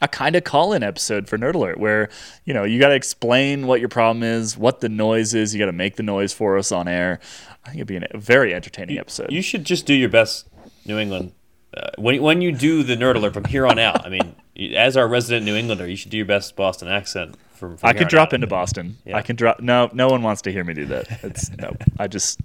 a 0.00 0.08
kind 0.08 0.36
of 0.36 0.44
call-in 0.44 0.82
episode 0.82 1.28
for 1.28 1.38
Nerd 1.38 1.54
Alert 1.54 1.78
where 1.78 2.08
you 2.44 2.52
know 2.52 2.64
you 2.64 2.78
got 2.78 2.88
to 2.88 2.94
explain 2.94 3.66
what 3.66 3.80
your 3.80 3.88
problem 3.88 4.22
is, 4.22 4.56
what 4.56 4.80
the 4.80 4.88
noise 4.88 5.34
is. 5.34 5.54
You 5.54 5.58
got 5.58 5.66
to 5.66 5.72
make 5.72 5.96
the 5.96 6.02
noise 6.02 6.32
for 6.32 6.58
us 6.58 6.72
on 6.72 6.88
air. 6.88 7.20
I 7.64 7.70
think 7.70 7.76
it'd 7.78 7.88
be 7.88 7.96
a 7.96 8.18
very 8.18 8.54
entertaining 8.54 8.98
episode. 8.98 9.32
You 9.32 9.42
should 9.42 9.64
just 9.64 9.86
do 9.86 9.94
your 9.94 10.08
best, 10.08 10.46
New 10.84 10.98
England. 10.98 11.32
Uh, 11.76 11.90
when 11.98 12.22
when 12.22 12.40
you 12.40 12.52
do 12.52 12.82
the 12.82 12.96
nerd 12.96 13.16
alert 13.16 13.34
from 13.34 13.44
here 13.44 13.66
on 13.66 13.78
out, 13.78 14.06
I 14.06 14.08
mean, 14.08 14.34
as 14.76 14.96
our 14.96 15.08
resident 15.08 15.44
New 15.44 15.56
Englander, 15.56 15.86
you 15.86 15.96
should 15.96 16.10
do 16.10 16.16
your 16.16 16.26
best 16.26 16.56
Boston 16.56 16.88
accent. 16.88 17.36
From, 17.54 17.78
from 17.78 17.88
I 17.88 17.94
could 17.94 18.08
drop 18.08 18.28
out. 18.28 18.34
into 18.34 18.46
Boston. 18.46 18.98
Yeah. 19.06 19.16
I 19.16 19.22
can 19.22 19.34
drop. 19.34 19.60
No, 19.60 19.90
no 19.94 20.08
one 20.08 20.22
wants 20.22 20.42
to 20.42 20.52
hear 20.52 20.62
me 20.62 20.74
do 20.74 20.84
that. 20.86 21.06
It's 21.22 21.50
no. 21.58 21.74
I 21.98 22.06
just, 22.06 22.40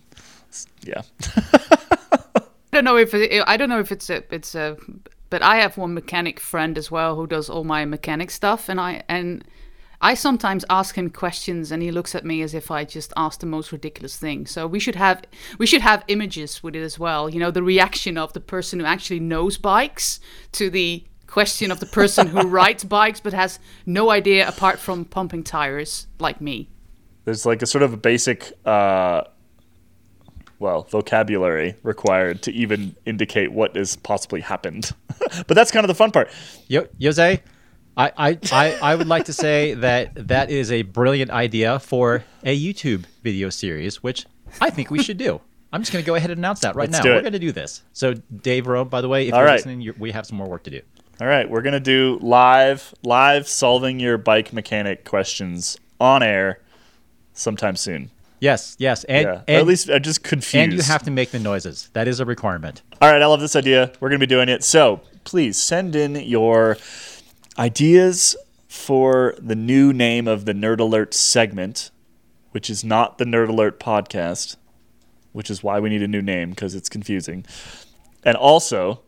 yeah. 0.84 1.02
I 2.74 2.78
don't 2.78 2.86
know 2.86 2.95
if 2.95 3.14
it, 3.14 3.43
I 3.45 3.58
don't 3.58 3.68
know 3.68 3.80
if 3.80 3.91
it's 3.91 4.10
a 4.10 4.24
it's 4.34 4.56
a 4.56 4.78
but 5.32 5.42
I 5.42 5.56
have 5.58 5.78
one 5.78 5.96
mechanic 5.96 6.40
friend 6.40 6.78
as 6.78 6.92
well 6.92 7.16
who 7.16 7.26
does 7.26 7.50
all 7.50 7.64
my 7.64 7.86
mechanic 7.86 8.30
stuff 8.30 8.70
and 8.70 8.80
I 8.80 9.02
and 9.08 9.44
I 10.02 10.14
sometimes 10.16 10.66
ask 10.70 10.96
him 10.96 11.10
questions 11.10 11.72
and 11.72 11.82
he 11.82 11.90
looks 11.92 12.14
at 12.16 12.26
me 12.26 12.42
as 12.42 12.54
if 12.54 12.70
I 12.70 12.84
just 12.84 13.14
asked 13.16 13.40
the 13.40 13.46
most 13.46 13.72
ridiculous 13.72 14.18
thing. 14.18 14.46
So 14.46 14.68
we 14.68 14.80
should 14.80 14.96
have 14.96 15.24
we 15.58 15.66
should 15.66 15.82
have 15.82 16.04
images 16.08 16.62
with 16.62 16.76
it 16.76 16.82
as 16.84 17.00
well. 17.00 17.30
You 17.30 17.40
know, 17.40 17.50
the 17.50 17.64
reaction 17.64 18.18
of 18.18 18.34
the 18.34 18.42
person 18.42 18.80
who 18.80 18.86
actually 18.86 19.22
knows 19.22 19.58
bikes 19.58 20.20
to 20.52 20.70
the 20.70 21.06
question 21.28 21.72
of 21.72 21.80
the 21.80 21.86
person 21.86 22.28
who 22.28 22.42
rides 22.60 22.84
bikes 22.84 23.22
but 23.22 23.32
has 23.32 23.58
no 23.86 24.10
idea 24.10 24.46
apart 24.48 24.80
from 24.80 25.06
pumping 25.06 25.44
tires 25.44 26.08
like 26.20 26.42
me. 26.42 26.70
There's 27.24 27.46
like 27.46 27.62
a 27.62 27.68
sort 27.68 27.84
of 27.84 27.94
a 27.94 27.98
basic, 27.98 28.52
uh, 28.66 29.22
well, 30.62 30.84
vocabulary 30.84 31.76
required 31.82 32.43
to 32.43 32.51
even 32.53 32.95
indicate 33.05 33.51
what 33.51 33.76
has 33.76 33.95
possibly 33.95 34.41
happened. 34.41 34.91
but 35.47 35.55
that's 35.55 35.72
kind 35.72 35.84
of 35.84 35.88
the 35.88 35.95
fun 35.95 36.12
part. 36.12 36.30
Yo, 36.68 36.88
Jose, 37.01 37.41
I, 37.97 38.12
I, 38.16 38.39
I, 38.51 38.80
I 38.82 38.95
would 38.95 39.07
like 39.07 39.26
to 39.26 39.34
say 39.34 39.74
that 39.74 40.28
that 40.28 40.51
is 40.51 40.72
a 40.72 40.84
brilliant 40.84 41.32
idea 41.32 41.80
for 41.80 42.24
a 42.43 42.57
YouTube 42.57 43.05
video 43.24 43.49
series, 43.49 44.03
which 44.03 44.28
I 44.62 44.70
think 44.70 44.91
we 44.91 45.01
should 45.01 45.18
do. 45.18 45.41
I'm 45.74 45.82
just 45.82 45.91
going 45.91 46.03
to 46.03 46.07
go 46.07 46.16
ahead 46.16 46.30
and 46.30 46.38
announce 46.38 46.59
that 46.59 46.76
right 46.76 46.89
Let's 46.91 47.03
now. 47.03 47.16
We're 47.16 47.22
going 47.22 47.34
to 47.34 47.39
do 47.39 47.51
this. 47.51 47.82
So, 47.93 48.14
Dave 48.14 48.68
Rome, 48.68 48.89
by 48.89 49.01
the 49.01 49.09
way, 49.09 49.28
if 49.28 49.34
All 49.34 49.39
you're 49.39 49.47
right. 49.47 49.55
listening, 49.55 49.82
you're, 49.82 49.95
we 49.97 50.12
have 50.12 50.28
some 50.28 50.38
more 50.38 50.47
work 50.47 50.64
to 50.64 50.70
do. 50.70 50.82
All 51.20 51.28
right, 51.28 51.47
we're 51.47 51.62
gonna 51.62 51.80
do 51.80 52.18
live, 52.20 52.95
live 53.03 53.47
solving 53.47 53.99
your 53.99 54.18
bike 54.18 54.53
mechanic 54.53 55.05
questions 55.05 55.78
on 55.99 56.24
air 56.24 56.59
sometime 57.34 57.76
soon. 57.76 58.09
Yes, 58.42 58.76
yes, 58.80 59.04
and 59.04 59.24
yeah, 59.24 59.32
or 59.32 59.44
and, 59.48 59.58
at 59.58 59.68
least 59.68 59.88
I'm 59.88 60.02
just 60.02 60.24
confused. 60.24 60.56
and 60.56 60.74
you 60.74 60.82
have 60.82 61.04
to 61.04 61.12
make 61.12 61.30
the 61.30 61.38
noises. 61.38 61.92
That 61.94 62.08
is 62.08 62.20
a 62.20 62.26
requirement. 62.26 62.82
All 63.00 63.10
right, 63.10 63.22
I 63.22 63.26
love 63.28 63.39
this 63.39 63.56
idea. 63.56 63.92
We're 64.00 64.10
going 64.10 64.20
to 64.20 64.26
be 64.26 64.30
doing 64.30 64.50
it. 64.50 64.64
So 64.64 65.02
please 65.26 65.62
send 65.62 65.96
in 65.96 66.16
your 66.16 66.78
ideas 67.60 68.36
for 68.68 69.36
the 69.38 69.56
new 69.56 69.94
name 69.94 70.28
of 70.28 70.46
the 70.46 70.54
Nerd 70.54 70.80
Alert 70.80 71.14
segment, 71.14 71.92
which 72.50 72.68
is 72.68 72.84
not 72.84 73.20
the 73.20 73.26
Nerd 73.26 73.50
Alert 73.50 73.80
podcast, 73.80 74.56
which 75.34 75.52
is 75.52 75.62
why 75.62 75.80
we 75.80 75.89
need 75.89 76.02
a 76.02 76.08
new 76.08 76.24
name 76.24 76.50
because 76.50 76.74
it's 76.74 76.89
confusing. 76.89 77.46
And 78.24 78.36
also, 78.36 79.02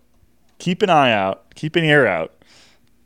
keep 0.60 0.84
an 0.84 0.92
eye 0.92 1.12
out, 1.12 1.56
keep 1.56 1.76
an 1.76 1.84
ear 1.84 2.06
out, 2.06 2.34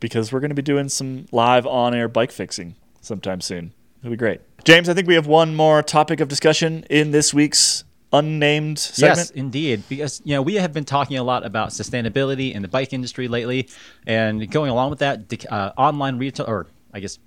because 0.01 0.33
we're 0.33 0.41
going 0.41 0.49
to 0.49 0.55
be 0.55 0.61
doing 0.61 0.89
some 0.89 1.25
live 1.31 1.65
on 1.65 1.95
air 1.95 2.09
bike 2.09 2.33
fixing 2.33 2.75
sometime 2.99 3.39
soon. 3.39 3.71
It'll 4.01 4.11
be 4.11 4.17
great. 4.17 4.41
James, 4.67 4.89
I 4.89 4.93
think 4.93 5.07
we 5.07 5.15
have 5.15 5.27
one 5.27 5.55
more 5.55 5.81
topic 5.81 6.19
of 6.19 6.27
discussion 6.27 6.83
in 6.89 7.11
this 7.11 7.33
week's 7.33 7.85
unnamed 8.11 8.77
segment. 8.77 9.17
Yes, 9.17 9.29
indeed. 9.31 9.83
Because 9.87 10.21
you 10.25 10.35
know 10.35 10.41
we 10.41 10.55
have 10.55 10.73
been 10.73 10.83
talking 10.83 11.17
a 11.17 11.23
lot 11.23 11.45
about 11.45 11.69
sustainability 11.69 12.53
in 12.53 12.63
the 12.63 12.67
bike 12.67 12.91
industry 12.91 13.29
lately, 13.29 13.69
and 14.05 14.51
going 14.51 14.69
along 14.69 14.89
with 14.89 14.99
that, 14.99 15.45
uh, 15.49 15.71
online 15.77 16.17
retail, 16.17 16.47
or 16.49 16.67
I 16.93 16.99
guess 16.99 17.17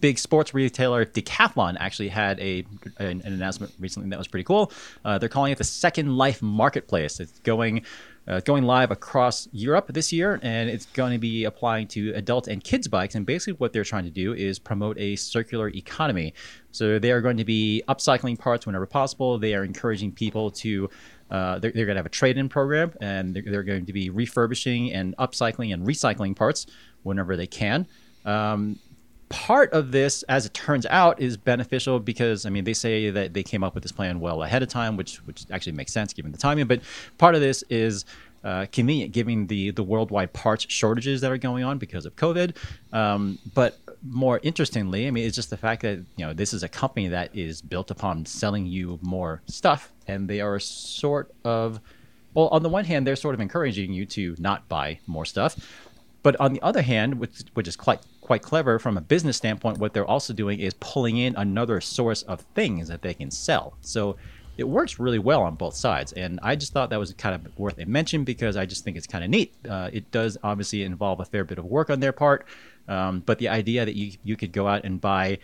big 0.00 0.18
sports 0.18 0.54
retailer 0.54 1.04
Decathlon 1.04 1.76
actually 1.78 2.08
had 2.08 2.40
a 2.40 2.64
an, 2.98 3.22
an 3.24 3.32
announcement 3.32 3.72
recently 3.78 4.10
that 4.10 4.18
was 4.18 4.26
pretty 4.26 4.42
cool. 4.42 4.72
Uh, 5.04 5.18
they're 5.18 5.28
calling 5.28 5.52
it 5.52 5.58
the 5.58 5.64
Second 5.64 6.16
Life 6.16 6.42
Marketplace. 6.42 7.20
It's 7.20 7.38
going. 7.40 7.84
Uh, 8.28 8.40
going 8.40 8.62
live 8.62 8.92
across 8.92 9.48
Europe 9.50 9.88
this 9.92 10.12
year, 10.12 10.38
and 10.42 10.70
it's 10.70 10.86
going 10.86 11.12
to 11.12 11.18
be 11.18 11.44
applying 11.44 11.88
to 11.88 12.12
adult 12.14 12.46
and 12.46 12.62
kids 12.62 12.86
bikes. 12.86 13.16
And 13.16 13.26
basically, 13.26 13.54
what 13.54 13.72
they're 13.72 13.82
trying 13.82 14.04
to 14.04 14.10
do 14.10 14.32
is 14.32 14.60
promote 14.60 14.96
a 14.98 15.16
circular 15.16 15.68
economy. 15.68 16.32
So 16.70 17.00
they 17.00 17.10
are 17.10 17.20
going 17.20 17.36
to 17.38 17.44
be 17.44 17.82
upcycling 17.88 18.38
parts 18.38 18.64
whenever 18.64 18.86
possible. 18.86 19.38
They 19.38 19.54
are 19.54 19.64
encouraging 19.64 20.12
people 20.12 20.52
to 20.52 20.88
uh, 21.32 21.58
they're, 21.58 21.72
they're 21.72 21.86
going 21.86 21.96
to 21.96 21.98
have 21.98 22.06
a 22.06 22.10
trade-in 22.10 22.48
program, 22.48 22.92
and 23.00 23.34
they're, 23.34 23.42
they're 23.42 23.62
going 23.62 23.86
to 23.86 23.92
be 23.92 24.10
refurbishing 24.10 24.92
and 24.92 25.16
upcycling 25.16 25.72
and 25.72 25.86
recycling 25.86 26.36
parts 26.36 26.66
whenever 27.02 27.36
they 27.36 27.46
can. 27.46 27.86
Um, 28.24 28.78
part 29.32 29.72
of 29.72 29.90
this, 29.92 30.22
as 30.24 30.44
it 30.46 30.52
turns 30.52 30.84
out, 30.86 31.18
is 31.18 31.36
beneficial 31.36 31.98
because 31.98 32.46
I 32.46 32.50
mean 32.50 32.64
they 32.64 32.74
say 32.74 33.10
that 33.10 33.32
they 33.32 33.42
came 33.42 33.64
up 33.64 33.74
with 33.74 33.82
this 33.82 33.90
plan 33.90 34.20
well 34.20 34.42
ahead 34.42 34.62
of 34.62 34.68
time, 34.68 34.96
which 34.96 35.16
which 35.26 35.46
actually 35.50 35.72
makes 35.72 35.92
sense 35.92 36.12
given 36.12 36.30
the 36.30 36.38
timing. 36.38 36.66
But 36.66 36.82
part 37.18 37.34
of 37.34 37.40
this 37.40 37.64
is 37.70 38.04
uh, 38.44 38.66
convenient 38.70 39.12
given 39.12 39.46
the 39.46 39.70
the 39.70 39.82
worldwide 39.82 40.32
parts 40.34 40.66
shortages 40.68 41.22
that 41.22 41.32
are 41.32 41.38
going 41.38 41.64
on 41.64 41.78
because 41.78 42.04
of 42.04 42.14
COVID. 42.14 42.54
Um, 42.92 43.38
but 43.54 43.78
more 44.02 44.38
interestingly, 44.42 45.06
I 45.06 45.10
mean, 45.10 45.26
it's 45.26 45.36
just 45.36 45.50
the 45.50 45.56
fact 45.56 45.82
that 45.82 45.98
you 46.16 46.26
know 46.26 46.34
this 46.34 46.52
is 46.52 46.62
a 46.62 46.68
company 46.68 47.08
that 47.08 47.34
is 47.34 47.62
built 47.62 47.90
upon 47.90 48.26
selling 48.26 48.66
you 48.66 48.98
more 49.00 49.40
stuff, 49.46 49.92
and 50.06 50.28
they 50.28 50.42
are 50.42 50.60
sort 50.60 51.32
of 51.44 51.80
well, 52.34 52.48
on 52.48 52.62
the 52.62 52.68
one 52.68 52.84
hand, 52.84 53.06
they're 53.06 53.16
sort 53.16 53.34
of 53.34 53.40
encouraging 53.40 53.92
you 53.92 54.06
to 54.06 54.36
not 54.38 54.68
buy 54.68 54.98
more 55.06 55.24
stuff. 55.24 55.56
But 56.22 56.36
on 56.40 56.52
the 56.52 56.62
other 56.62 56.82
hand, 56.82 57.18
which, 57.18 57.42
which 57.54 57.68
is 57.68 57.76
quite 57.76 58.00
quite 58.32 58.40
clever 58.40 58.78
from 58.78 58.96
a 58.96 59.00
business 59.02 59.36
standpoint, 59.36 59.76
what 59.76 59.92
they're 59.92 60.06
also 60.06 60.32
doing 60.32 60.58
is 60.58 60.72
pulling 60.80 61.18
in 61.18 61.36
another 61.36 61.82
source 61.82 62.22
of 62.22 62.40
things 62.54 62.88
that 62.88 63.02
they 63.02 63.12
can 63.12 63.30
sell. 63.30 63.74
So 63.82 64.16
it 64.56 64.64
works 64.64 64.98
really 64.98 65.18
well 65.18 65.42
on 65.42 65.54
both 65.54 65.74
sides. 65.74 66.14
And 66.14 66.40
I 66.42 66.56
just 66.56 66.72
thought 66.72 66.88
that 66.88 66.98
was 66.98 67.12
kind 67.12 67.34
of 67.34 67.58
worth 67.58 67.78
a 67.78 67.84
mention 67.84 68.24
because 68.24 68.56
I 68.56 68.64
just 68.64 68.84
think 68.84 68.96
it's 68.96 69.06
kind 69.06 69.22
of 69.22 69.28
neat. 69.28 69.52
Uh, 69.68 69.90
it 69.92 70.10
does 70.12 70.38
obviously 70.42 70.82
involve 70.82 71.20
a 71.20 71.26
fair 71.26 71.44
bit 71.44 71.58
of 71.58 71.66
work 71.66 71.90
on 71.90 72.00
their 72.00 72.12
part, 72.12 72.46
um, 72.88 73.22
but 73.26 73.38
the 73.38 73.50
idea 73.50 73.84
that 73.84 73.96
you 73.96 74.12
you 74.24 74.34
could 74.34 74.52
go 74.52 74.66
out 74.66 74.82
and 74.84 74.98
buy 74.98 75.36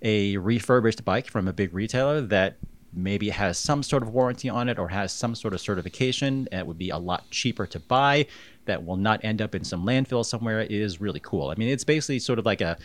a 0.00 0.38
refurbished 0.38 1.04
bike 1.04 1.26
from 1.30 1.46
a 1.46 1.52
big 1.52 1.74
retailer 1.74 2.22
that 2.22 2.56
maybe 2.94 3.28
has 3.28 3.58
some 3.58 3.82
sort 3.82 4.02
of 4.02 4.08
warranty 4.08 4.48
on 4.48 4.70
it 4.70 4.78
or 4.78 4.88
has 4.88 5.12
some 5.12 5.34
sort 5.34 5.54
of 5.54 5.60
certification 5.60 6.48
it 6.50 6.66
would 6.66 6.78
be 6.78 6.90
a 6.90 6.98
lot 6.98 7.30
cheaper 7.30 7.64
to 7.64 7.78
buy 7.78 8.26
that 8.70 8.86
will 8.86 8.96
not 8.96 9.24
end 9.24 9.42
up 9.42 9.54
in 9.54 9.64
some 9.64 9.84
landfill 9.84 10.24
somewhere 10.24 10.60
is 10.60 11.00
really 11.00 11.20
cool. 11.20 11.50
I 11.50 11.56
mean, 11.56 11.68
it's 11.68 11.84
basically 11.84 12.20
sort 12.20 12.38
of 12.38 12.46
like 12.46 12.60
a 12.60 12.78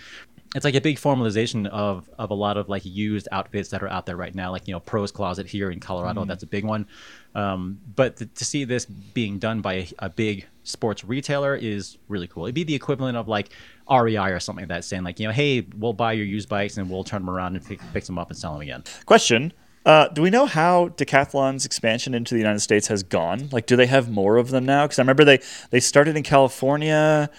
it's 0.56 0.66
like 0.66 0.76
a 0.76 0.82
big 0.82 0.98
formalization 0.98 1.68
of 1.68 2.10
of 2.18 2.32
a 2.32 2.34
lot 2.34 2.58
of 2.58 2.70
like 2.70 2.84
used 2.86 3.28
outfits 3.32 3.70
that 3.70 3.84
are 3.84 3.90
out 3.90 4.06
there 4.06 4.16
right 4.16 4.34
now, 4.34 4.52
like 4.52 4.68
you 4.68 4.74
know 4.74 4.80
Pros 4.80 5.12
Closet 5.12 5.46
here 5.46 5.70
in 5.70 5.80
Colorado, 5.80 6.26
that's 6.26 6.44
a 6.44 6.48
big 6.48 6.66
one. 6.66 6.88
Um, 7.36 7.80
but 7.96 8.16
to, 8.18 8.26
to 8.26 8.46
see 8.46 8.64
this 8.64 8.86
being 8.86 9.38
done 9.38 9.62
by 9.62 9.74
a, 9.74 9.88
a 10.00 10.10
big 10.10 10.48
sports 10.64 11.04
retailer 11.04 11.56
is 11.56 11.98
really 12.08 12.28
cool. 12.28 12.46
It'd 12.46 12.56
be 12.56 12.64
the 12.64 12.74
equivalent 12.74 13.18
of 13.18 13.28
like 13.28 13.50
REI 13.92 14.32
or 14.32 14.40
something 14.40 14.64
like 14.64 14.70
that, 14.70 14.86
saying 14.86 15.04
like 15.04 15.20
you 15.20 15.28
know, 15.28 15.34
hey, 15.34 15.68
we'll 15.78 15.94
buy 15.94 16.14
your 16.14 16.26
used 16.26 16.50
bikes 16.50 16.78
and 16.78 16.90
we'll 16.90 17.04
turn 17.04 17.22
them 17.22 17.30
around 17.30 17.56
and 17.56 17.66
fix, 17.66 17.84
fix 17.92 18.08
them 18.08 18.18
up 18.18 18.30
and 18.30 18.38
sell 18.38 18.54
them 18.54 18.62
again. 18.62 18.84
Question. 19.06 19.54
Uh, 19.86 20.08
do 20.08 20.22
we 20.22 20.32
know 20.32 20.48
how 20.48 20.90
Decathlon's 20.90 21.66
expansion 21.66 22.16
into 22.16 22.34
the 22.34 22.40
United 22.40 22.60
States 22.60 22.88
has 22.88 23.04
gone? 23.04 23.50
Like, 23.52 23.68
do 23.68 23.76
they 23.76 23.86
have 23.86 24.10
more 24.10 24.38
of 24.38 24.50
them 24.50 24.66
now? 24.66 24.86
Because 24.86 24.98
I 24.98 25.04
remember 25.04 25.24
they, 25.24 25.40
they 25.70 25.80
started 25.80 26.18
in 26.18 26.24
California. 26.24 27.30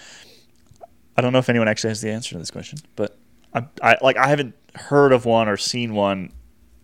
I 1.17 1.21
don't 1.21 1.33
know 1.33 1.39
if 1.39 1.49
anyone 1.49 1.67
actually 1.67 1.89
has 1.89 2.01
the 2.01 2.09
answer 2.09 2.31
to 2.31 2.37
this 2.37 2.51
question, 2.51 2.79
but 2.95 3.17
I, 3.53 3.65
I 3.81 3.97
like 4.01 4.17
I 4.17 4.27
haven't 4.27 4.55
heard 4.75 5.11
of 5.11 5.25
one 5.25 5.49
or 5.49 5.57
seen 5.57 5.93
one 5.93 6.31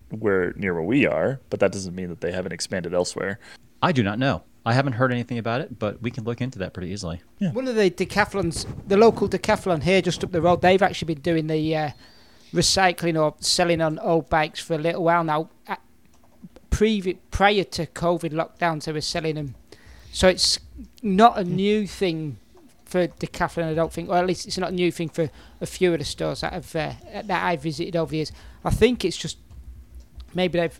where 0.09 0.53
near 0.55 0.73
where 0.73 0.83
we 0.83 1.05
are, 1.05 1.39
but 1.49 1.59
that 1.59 1.71
doesn't 1.71 1.95
mean 1.95 2.09
that 2.09 2.21
they 2.21 2.31
haven't 2.31 2.51
expanded 2.51 2.93
elsewhere. 2.93 3.39
I 3.81 3.91
do 3.91 4.03
not 4.03 4.19
know. 4.19 4.43
I 4.65 4.73
haven't 4.73 4.93
heard 4.93 5.11
anything 5.11 5.37
about 5.37 5.61
it, 5.61 5.77
but 5.77 6.01
we 6.01 6.09
can 6.09 6.23
look 6.23 6.41
into 6.41 6.57
that 6.59 6.73
pretty 6.73 6.89
easily. 6.89 7.21
One 7.51 7.67
of 7.67 7.75
the 7.75 7.91
decathlons, 7.91 8.65
the 8.87 8.97
local 8.97 9.27
decathlon 9.27 9.83
here 9.83 10.01
just 10.01 10.23
up 10.23 10.31
the 10.31 10.41
road, 10.41 10.61
they've 10.61 10.81
actually 10.81 11.13
been 11.13 11.21
doing 11.21 11.47
the 11.47 11.75
uh, 11.75 11.89
recycling 12.53 13.21
or 13.21 13.35
selling 13.39 13.81
on 13.81 13.99
old 13.99 14.29
bikes 14.29 14.59
for 14.59 14.75
a 14.75 14.77
little 14.77 15.03
while 15.03 15.23
now. 15.23 15.49
Previ- 16.69 17.17
prior 17.29 17.63
to 17.63 17.85
COVID 17.85 18.31
lockdowns, 18.31 18.85
they 18.85 18.91
were 18.91 19.01
selling 19.01 19.35
them. 19.35 19.55
So 20.11 20.27
it's 20.27 20.59
not 21.01 21.37
a 21.37 21.43
new 21.43 21.87
thing 21.87 22.37
for 22.85 23.07
decathlon, 23.07 23.71
I 23.71 23.73
don't 23.73 23.91
think, 23.91 24.09
or 24.09 24.17
at 24.17 24.27
least 24.27 24.45
it's 24.45 24.57
not 24.57 24.69
a 24.69 24.75
new 24.75 24.91
thing 24.91 25.09
for 25.09 25.29
a 25.61 25.65
few 25.65 25.93
of 25.93 25.99
the 25.99 26.05
stores 26.05 26.41
that 26.41 26.53
have 26.53 26.75
uh, 26.75 26.93
that 27.23 27.43
I've 27.43 27.61
visited 27.61 27.95
over 27.95 28.11
the 28.11 28.17
years. 28.17 28.31
I 28.63 28.69
think 28.69 29.03
it's 29.03 29.17
just 29.17 29.37
maybe 30.33 30.59
they've 30.59 30.79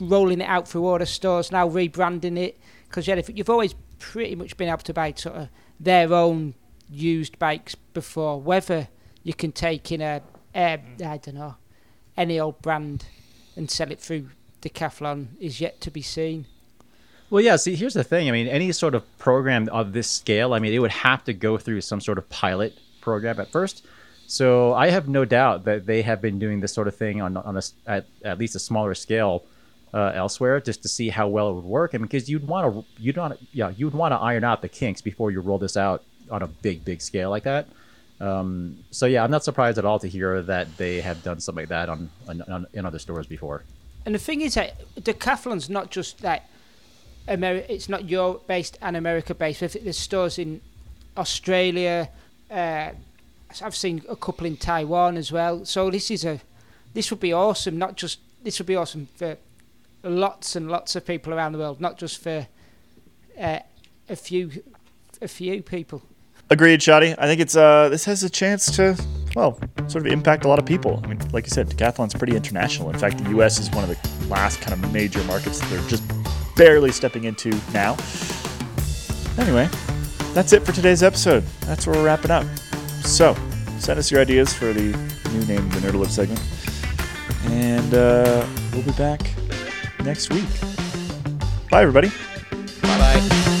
rolling 0.00 0.40
it 0.40 0.48
out 0.48 0.68
through 0.68 0.86
all 0.86 0.98
the 0.98 1.06
stores 1.06 1.50
now, 1.50 1.68
rebranding 1.68 2.38
it. 2.38 2.58
Because 2.88 3.06
yeah, 3.06 3.20
you've 3.34 3.50
always 3.50 3.74
pretty 3.98 4.34
much 4.34 4.56
been 4.56 4.68
able 4.68 4.78
to 4.78 4.94
buy 4.94 5.12
sort 5.16 5.36
of 5.36 5.48
their 5.80 6.12
own 6.12 6.54
used 6.88 7.38
bikes 7.38 7.74
before. 7.74 8.40
Whether 8.40 8.88
you 9.22 9.34
can 9.34 9.52
take 9.52 9.90
in 9.90 10.00
a, 10.00 10.22
a 10.56 10.80
I 11.04 11.18
don't 11.18 11.34
know, 11.34 11.56
any 12.16 12.40
old 12.40 12.62
brand 12.62 13.04
and 13.56 13.70
sell 13.70 13.90
it 13.90 14.00
through 14.00 14.30
Decathlon 14.62 15.28
is 15.40 15.60
yet 15.60 15.80
to 15.82 15.90
be 15.90 16.02
seen. 16.02 16.46
Well, 17.30 17.42
yeah. 17.42 17.56
See, 17.56 17.74
here's 17.74 17.94
the 17.94 18.04
thing. 18.04 18.28
I 18.28 18.32
mean, 18.32 18.46
any 18.46 18.70
sort 18.72 18.94
of 18.94 19.02
program 19.18 19.68
of 19.70 19.92
this 19.92 20.08
scale, 20.08 20.54
I 20.54 20.58
mean, 20.58 20.72
it 20.72 20.78
would 20.78 20.92
have 20.92 21.24
to 21.24 21.32
go 21.32 21.58
through 21.58 21.80
some 21.80 22.00
sort 22.00 22.18
of 22.18 22.28
pilot 22.30 22.78
program 23.00 23.40
at 23.40 23.50
first. 23.50 23.84
So 24.26 24.74
I 24.74 24.90
have 24.90 25.08
no 25.08 25.24
doubt 25.24 25.64
that 25.64 25.86
they 25.86 26.02
have 26.02 26.20
been 26.20 26.38
doing 26.38 26.60
this 26.60 26.72
sort 26.72 26.88
of 26.88 26.96
thing 26.96 27.20
on 27.20 27.36
on 27.36 27.56
a 27.56 27.62
at, 27.86 28.06
at 28.24 28.38
least 28.38 28.56
a 28.56 28.58
smaller 28.58 28.94
scale 28.94 29.44
uh, 29.94 30.12
elsewhere, 30.14 30.60
just 30.60 30.82
to 30.82 30.88
see 30.88 31.08
how 31.08 31.28
well 31.28 31.50
it 31.50 31.54
would 31.54 31.64
work. 31.64 31.94
And 31.94 32.02
because 32.02 32.28
you'd 32.28 32.46
want 32.46 32.74
to, 32.74 32.84
you'd 33.02 33.16
want, 33.16 33.38
yeah, 33.52 33.70
you'd 33.76 33.94
want 33.94 34.12
to 34.12 34.16
iron 34.16 34.44
out 34.44 34.62
the 34.62 34.68
kinks 34.68 35.00
before 35.00 35.30
you 35.30 35.40
roll 35.40 35.58
this 35.58 35.76
out 35.76 36.02
on 36.30 36.42
a 36.42 36.46
big, 36.46 36.84
big 36.84 37.00
scale 37.00 37.30
like 37.30 37.44
that. 37.44 37.68
Um, 38.20 38.78
so 38.90 39.06
yeah, 39.06 39.24
I'm 39.24 39.30
not 39.30 39.44
surprised 39.44 39.78
at 39.78 39.84
all 39.84 39.98
to 39.98 40.08
hear 40.08 40.42
that 40.42 40.76
they 40.76 41.00
have 41.00 41.22
done 41.22 41.40
something 41.40 41.62
like 41.62 41.68
that 41.68 41.88
on, 41.88 42.10
on, 42.28 42.42
on 42.42 42.66
in 42.72 42.86
other 42.86 42.98
stores 42.98 43.26
before. 43.26 43.64
And 44.04 44.14
the 44.14 44.18
thing 44.18 44.40
is 44.40 44.54
that 44.54 44.80
Decathlon's 44.96 45.68
not 45.68 45.90
just 45.90 46.20
that 46.22 46.48
Ameri- 47.28 47.66
it's 47.68 47.88
not 47.88 48.08
Europe 48.08 48.46
based 48.46 48.78
and 48.80 48.96
America 48.96 49.34
based. 49.34 49.60
There's 49.60 49.98
stores 49.98 50.38
in 50.38 50.60
Australia, 51.16 52.08
uh, 52.50 52.90
I've 53.62 53.76
seen 53.76 54.02
a 54.08 54.16
couple 54.16 54.46
in 54.46 54.56
Taiwan 54.56 55.16
as 55.16 55.32
well. 55.32 55.64
So 55.64 55.90
this 55.90 56.10
is 56.10 56.24
a 56.24 56.40
this 56.94 57.10
would 57.10 57.20
be 57.20 57.32
awesome. 57.32 57.78
Not 57.78 57.96
just 57.96 58.20
this 58.42 58.58
would 58.58 58.66
be 58.66 58.76
awesome 58.76 59.08
for 59.16 59.36
lots 60.02 60.56
and 60.56 60.70
lots 60.70 60.96
of 60.96 61.06
people 61.06 61.32
around 61.32 61.52
the 61.52 61.58
world, 61.58 61.80
not 61.80 61.98
just 61.98 62.22
for 62.22 62.46
uh, 63.38 63.58
a 64.08 64.16
few 64.16 64.62
a 65.22 65.28
few 65.28 65.62
people. 65.62 66.02
Agreed, 66.48 66.82
Shoddy. 66.82 67.14
I 67.18 67.26
think 67.26 67.40
it's 67.40 67.56
uh 67.56 67.88
this 67.88 68.04
has 68.04 68.22
a 68.22 68.30
chance 68.30 68.66
to 68.76 68.96
well 69.34 69.58
sort 69.88 70.06
of 70.06 70.12
impact 70.12 70.44
a 70.44 70.48
lot 70.48 70.58
of 70.58 70.66
people. 70.66 71.00
I 71.02 71.08
mean, 71.08 71.18
like 71.32 71.44
you 71.44 71.50
said, 71.50 71.68
decathlon's 71.68 72.14
pretty 72.14 72.36
international. 72.36 72.90
In 72.90 72.98
fact, 72.98 73.22
the 73.22 73.30
U.S. 73.30 73.58
is 73.58 73.70
one 73.70 73.84
of 73.84 73.90
the 73.90 74.26
last 74.28 74.60
kind 74.60 74.72
of 74.72 74.92
major 74.92 75.22
markets 75.24 75.60
that 75.60 75.68
they're 75.70 75.88
just 75.88 76.04
barely 76.56 76.92
stepping 76.92 77.24
into 77.24 77.50
now. 77.72 77.96
Anyway, 79.38 79.68
that's 80.32 80.52
it 80.52 80.62
for 80.64 80.72
today's 80.72 81.02
episode. 81.02 81.42
That's 81.62 81.86
where 81.86 81.96
we're 81.96 82.04
wrapping 82.04 82.30
up. 82.30 82.46
So, 83.02 83.36
send 83.78 83.98
us 83.98 84.10
your 84.10 84.20
ideas 84.20 84.52
for 84.54 84.72
the 84.72 84.82
new 85.32 85.44
name 85.46 85.58
of 85.58 85.80
the 85.82 85.88
Nerdlive 85.88 86.10
segment, 86.10 86.40
and 87.52 87.92
uh, 87.92 88.46
we'll 88.72 88.82
be 88.82 88.92
back 88.92 89.20
next 90.04 90.32
week. 90.32 90.44
Bye, 91.70 91.82
everybody. 91.82 92.08
Bye 92.82 92.98
bye. 92.98 93.55